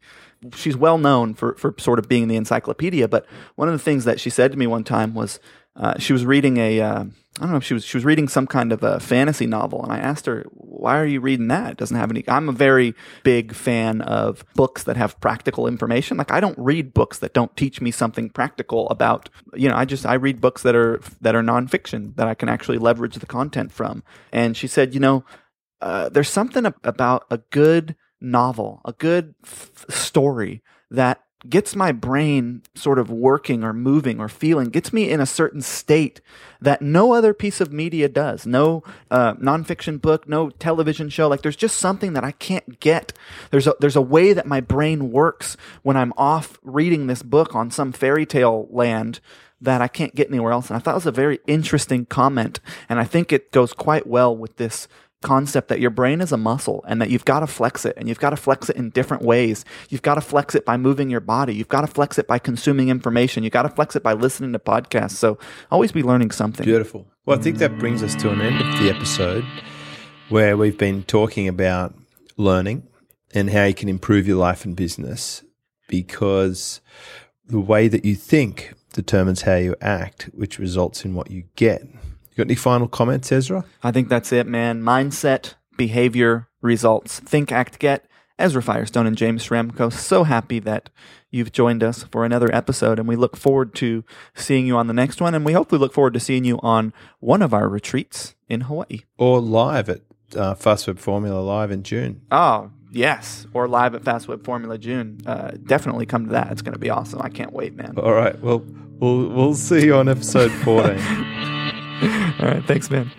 She's 0.55 0.75
well 0.75 0.97
known 0.97 1.35
for, 1.35 1.55
for 1.55 1.75
sort 1.77 1.99
of 1.99 2.09
being 2.09 2.27
the 2.27 2.35
encyclopedia. 2.35 3.07
But 3.07 3.25
one 3.55 3.67
of 3.67 3.73
the 3.73 3.79
things 3.79 4.05
that 4.05 4.19
she 4.19 4.29
said 4.29 4.51
to 4.51 4.57
me 4.57 4.67
one 4.67 4.83
time 4.83 5.13
was, 5.13 5.39
uh, 5.75 5.97
she 5.97 6.13
was 6.13 6.25
reading 6.25 6.57
a 6.57 6.79
uh, 6.81 7.03
I 7.39 7.41
don't 7.41 7.51
know 7.51 7.57
if 7.57 7.63
she 7.63 7.73
was 7.73 7.83
she 7.83 7.97
was 7.97 8.05
reading 8.05 8.27
some 8.27 8.45
kind 8.45 8.71
of 8.71 8.83
a 8.83 8.99
fantasy 8.99 9.47
novel, 9.47 9.81
and 9.81 9.91
I 9.91 9.97
asked 9.97 10.27
her, 10.27 10.45
"Why 10.51 10.99
are 10.99 11.05
you 11.05 11.19
reading 11.19 11.47
that? 11.47 11.71
It 11.71 11.77
doesn't 11.77 11.97
have 11.97 12.11
any." 12.11 12.23
I'm 12.27 12.47
a 12.47 12.51
very 12.53 12.93
big 13.23 13.55
fan 13.55 14.01
of 14.01 14.45
books 14.53 14.83
that 14.83 14.97
have 14.97 15.19
practical 15.19 15.65
information. 15.65 16.17
Like 16.17 16.31
I 16.31 16.39
don't 16.39 16.57
read 16.59 16.93
books 16.93 17.17
that 17.19 17.33
don't 17.33 17.55
teach 17.57 17.81
me 17.81 17.89
something 17.89 18.29
practical 18.29 18.87
about. 18.89 19.29
You 19.55 19.67
know, 19.67 19.75
I 19.75 19.85
just 19.85 20.05
I 20.05 20.13
read 20.13 20.41
books 20.41 20.61
that 20.61 20.75
are 20.75 21.01
that 21.21 21.33
are 21.35 21.41
nonfiction 21.41 22.15
that 22.17 22.27
I 22.27 22.35
can 22.35 22.49
actually 22.49 22.77
leverage 22.77 23.15
the 23.15 23.25
content 23.25 23.71
from. 23.71 24.03
And 24.31 24.55
she 24.55 24.67
said, 24.67 24.93
you 24.93 24.99
know, 24.99 25.25
uh, 25.81 26.09
there's 26.09 26.29
something 26.29 26.67
about 26.83 27.25
a 27.31 27.39
good 27.49 27.95
novel, 28.21 28.79
a 28.85 28.93
good 28.93 29.33
f- 29.43 29.85
story 29.89 30.61
that 30.91 31.23
gets 31.49 31.75
my 31.75 31.91
brain 31.91 32.61
sort 32.75 32.99
of 32.99 33.09
working 33.09 33.63
or 33.63 33.73
moving 33.73 34.19
or 34.19 34.29
feeling, 34.29 34.69
gets 34.69 34.93
me 34.93 35.09
in 35.09 35.19
a 35.19 35.25
certain 35.25 35.61
state 35.61 36.21
that 36.61 36.81
no 36.81 37.13
other 37.13 37.33
piece 37.33 37.59
of 37.59 37.73
media 37.73 38.07
does. 38.07 38.45
No 38.45 38.83
uh, 39.11 39.33
nonfiction 39.35 40.01
book, 40.01 40.27
no 40.27 40.49
television 40.49 41.09
show. 41.09 41.27
Like 41.27 41.41
there's 41.41 41.55
just 41.55 41.77
something 41.77 42.13
that 42.13 42.23
I 42.23 42.31
can't 42.31 42.79
get. 42.79 43.13
There's 43.51 43.67
a 43.67 43.75
there's 43.79 43.95
a 43.95 44.01
way 44.01 44.33
that 44.33 44.45
my 44.45 44.61
brain 44.61 45.11
works 45.11 45.57
when 45.81 45.97
I'm 45.97 46.13
off 46.17 46.57
reading 46.63 47.07
this 47.07 47.23
book 47.23 47.53
on 47.55 47.71
some 47.71 47.91
fairy 47.91 48.25
tale 48.25 48.67
land 48.69 49.19
that 49.59 49.81
I 49.81 49.87
can't 49.87 50.15
get 50.15 50.29
anywhere 50.29 50.51
else. 50.51 50.69
And 50.69 50.77
I 50.77 50.79
thought 50.79 50.91
it 50.91 50.95
was 50.95 51.05
a 51.05 51.11
very 51.11 51.39
interesting 51.47 52.05
comment, 52.05 52.59
and 52.89 52.99
I 52.99 53.05
think 53.05 53.31
it 53.31 53.51
goes 53.51 53.73
quite 53.73 54.07
well 54.07 54.35
with 54.35 54.57
this 54.57 54.87
concept 55.23 55.69
that 55.69 55.79
your 55.79 55.89
brain 55.89 56.21
is 56.21 56.31
a 56.31 56.37
muscle 56.37 56.83
and 56.87 57.01
that 57.01 57.09
you've 57.09 57.25
got 57.25 57.39
to 57.39 57.47
flex 57.47 57.85
it 57.85 57.95
and 57.97 58.07
you've 58.07 58.19
got 58.19 58.31
to 58.31 58.37
flex 58.37 58.69
it 58.69 58.75
in 58.75 58.89
different 58.91 59.23
ways. 59.23 59.65
You've 59.89 60.01
got 60.01 60.15
to 60.15 60.21
flex 60.21 60.53
it 60.53 60.65
by 60.65 60.77
moving 60.77 61.09
your 61.09 61.19
body. 61.19 61.55
You've 61.55 61.69
got 61.69 61.81
to 61.81 61.87
flex 61.87 62.19
it 62.19 62.27
by 62.27 62.39
consuming 62.39 62.89
information. 62.89 63.43
You've 63.43 63.53
got 63.53 63.63
to 63.63 63.69
flex 63.69 63.95
it 63.95 64.03
by 64.03 64.13
listening 64.13 64.53
to 64.53 64.59
podcasts. 64.59 65.11
So 65.11 65.39
always 65.71 65.91
be 65.91 66.03
learning 66.03 66.31
something. 66.31 66.65
Beautiful. 66.65 67.07
Well, 67.25 67.39
I 67.39 67.41
think 67.41 67.57
that 67.57 67.77
brings 67.79 68.03
us 68.03 68.15
to 68.15 68.29
an 68.31 68.41
end 68.41 68.61
of 68.61 68.79
the 68.79 68.89
episode 68.89 69.45
where 70.29 70.57
we've 70.57 70.77
been 70.77 71.03
talking 71.03 71.47
about 71.47 71.95
learning 72.37 72.87
and 73.33 73.49
how 73.49 73.63
you 73.65 73.73
can 73.73 73.89
improve 73.89 74.27
your 74.27 74.37
life 74.37 74.65
and 74.65 74.75
business 74.75 75.43
because 75.87 76.81
the 77.45 77.59
way 77.59 77.87
that 77.87 78.05
you 78.05 78.15
think 78.15 78.73
determines 78.93 79.41
how 79.41 79.55
you 79.55 79.75
act, 79.81 80.29
which 80.33 80.59
results 80.59 81.03
in 81.03 81.13
what 81.13 81.29
you 81.31 81.43
get. 81.55 81.83
You 82.33 82.37
got 82.37 82.47
any 82.47 82.55
final 82.55 82.87
comments, 82.87 83.31
Ezra? 83.31 83.63
I 83.83 83.91
think 83.91 84.09
that's 84.09 84.31
it, 84.31 84.47
man. 84.47 84.81
Mindset, 84.81 85.53
behavior, 85.77 86.47
results. 86.61 87.19
Think, 87.19 87.51
act, 87.51 87.77
get. 87.77 88.07
Ezra 88.39 88.63
Firestone 88.63 89.05
and 89.05 89.15
James 89.15 89.47
Schramko. 89.47 89.93
So 89.93 90.23
happy 90.23 90.57
that 90.59 90.89
you've 91.29 91.51
joined 91.51 91.83
us 91.83 92.03
for 92.03 92.25
another 92.25 92.53
episode, 92.53 92.97
and 92.97 93.07
we 93.07 93.15
look 93.15 93.37
forward 93.37 93.75
to 93.75 94.03
seeing 94.33 94.65
you 94.65 94.75
on 94.77 94.87
the 94.87 94.93
next 94.93 95.21
one. 95.21 95.35
And 95.35 95.45
we 95.45 95.53
hopefully 95.53 95.77
look 95.77 95.93
forward 95.93 96.15
to 96.15 96.19
seeing 96.19 96.43
you 96.43 96.57
on 96.63 96.91
one 97.19 97.43
of 97.43 97.53
our 97.53 97.69
retreats 97.69 98.33
in 98.49 98.61
Hawaii. 98.61 99.01
Or 99.19 99.39
live 99.39 99.89
at 99.89 100.01
uh, 100.35 100.55
Fast 100.55 100.87
Web 100.87 100.97
Formula 100.97 101.39
Live 101.39 101.69
in 101.69 101.83
June. 101.83 102.21
Oh, 102.31 102.71
yes. 102.91 103.45
Or 103.53 103.67
live 103.67 103.93
at 103.93 104.03
Fast 104.03 104.27
Web 104.27 104.43
Formula 104.43 104.79
June. 104.79 105.19
Uh, 105.27 105.51
definitely 105.63 106.07
come 106.07 106.25
to 106.25 106.31
that. 106.31 106.51
It's 106.51 106.63
going 106.63 106.73
to 106.73 106.79
be 106.79 106.89
awesome. 106.89 107.21
I 107.21 107.29
can't 107.29 107.53
wait, 107.53 107.75
man. 107.75 107.93
All 107.97 108.13
right. 108.13 108.39
Well, 108.41 108.65
we'll 108.99 109.29
we'll 109.29 109.55
see 109.55 109.85
you 109.85 109.95
on 109.95 110.09
episode 110.09 110.51
14. 110.51 111.59
All 112.39 112.47
right. 112.47 112.63
Thanks, 112.65 112.89
man. 112.89 113.11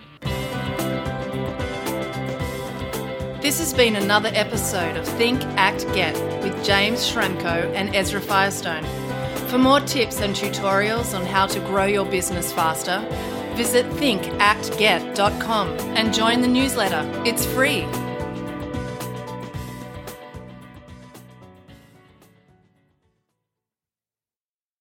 This 3.41 3.59
has 3.59 3.73
been 3.73 3.95
another 3.95 4.31
episode 4.33 4.97
of 4.97 5.07
Think, 5.07 5.41
Act, 5.55 5.85
Get 5.93 6.15
with 6.43 6.65
James 6.65 7.07
Schramko 7.07 7.71
and 7.75 7.95
Ezra 7.95 8.19
Firestone. 8.19 8.83
For 9.49 9.59
more 9.59 9.79
tips 9.81 10.19
and 10.21 10.35
tutorials 10.35 11.13
on 11.17 11.25
how 11.25 11.45
to 11.47 11.59
grow 11.59 11.85
your 11.85 12.05
business 12.05 12.51
faster, 12.51 12.99
visit 13.55 13.85
thinkactget.com 13.91 15.67
and 15.95 16.13
join 16.13 16.41
the 16.41 16.47
newsletter. 16.47 17.07
It's 17.23 17.45
free. 17.45 17.85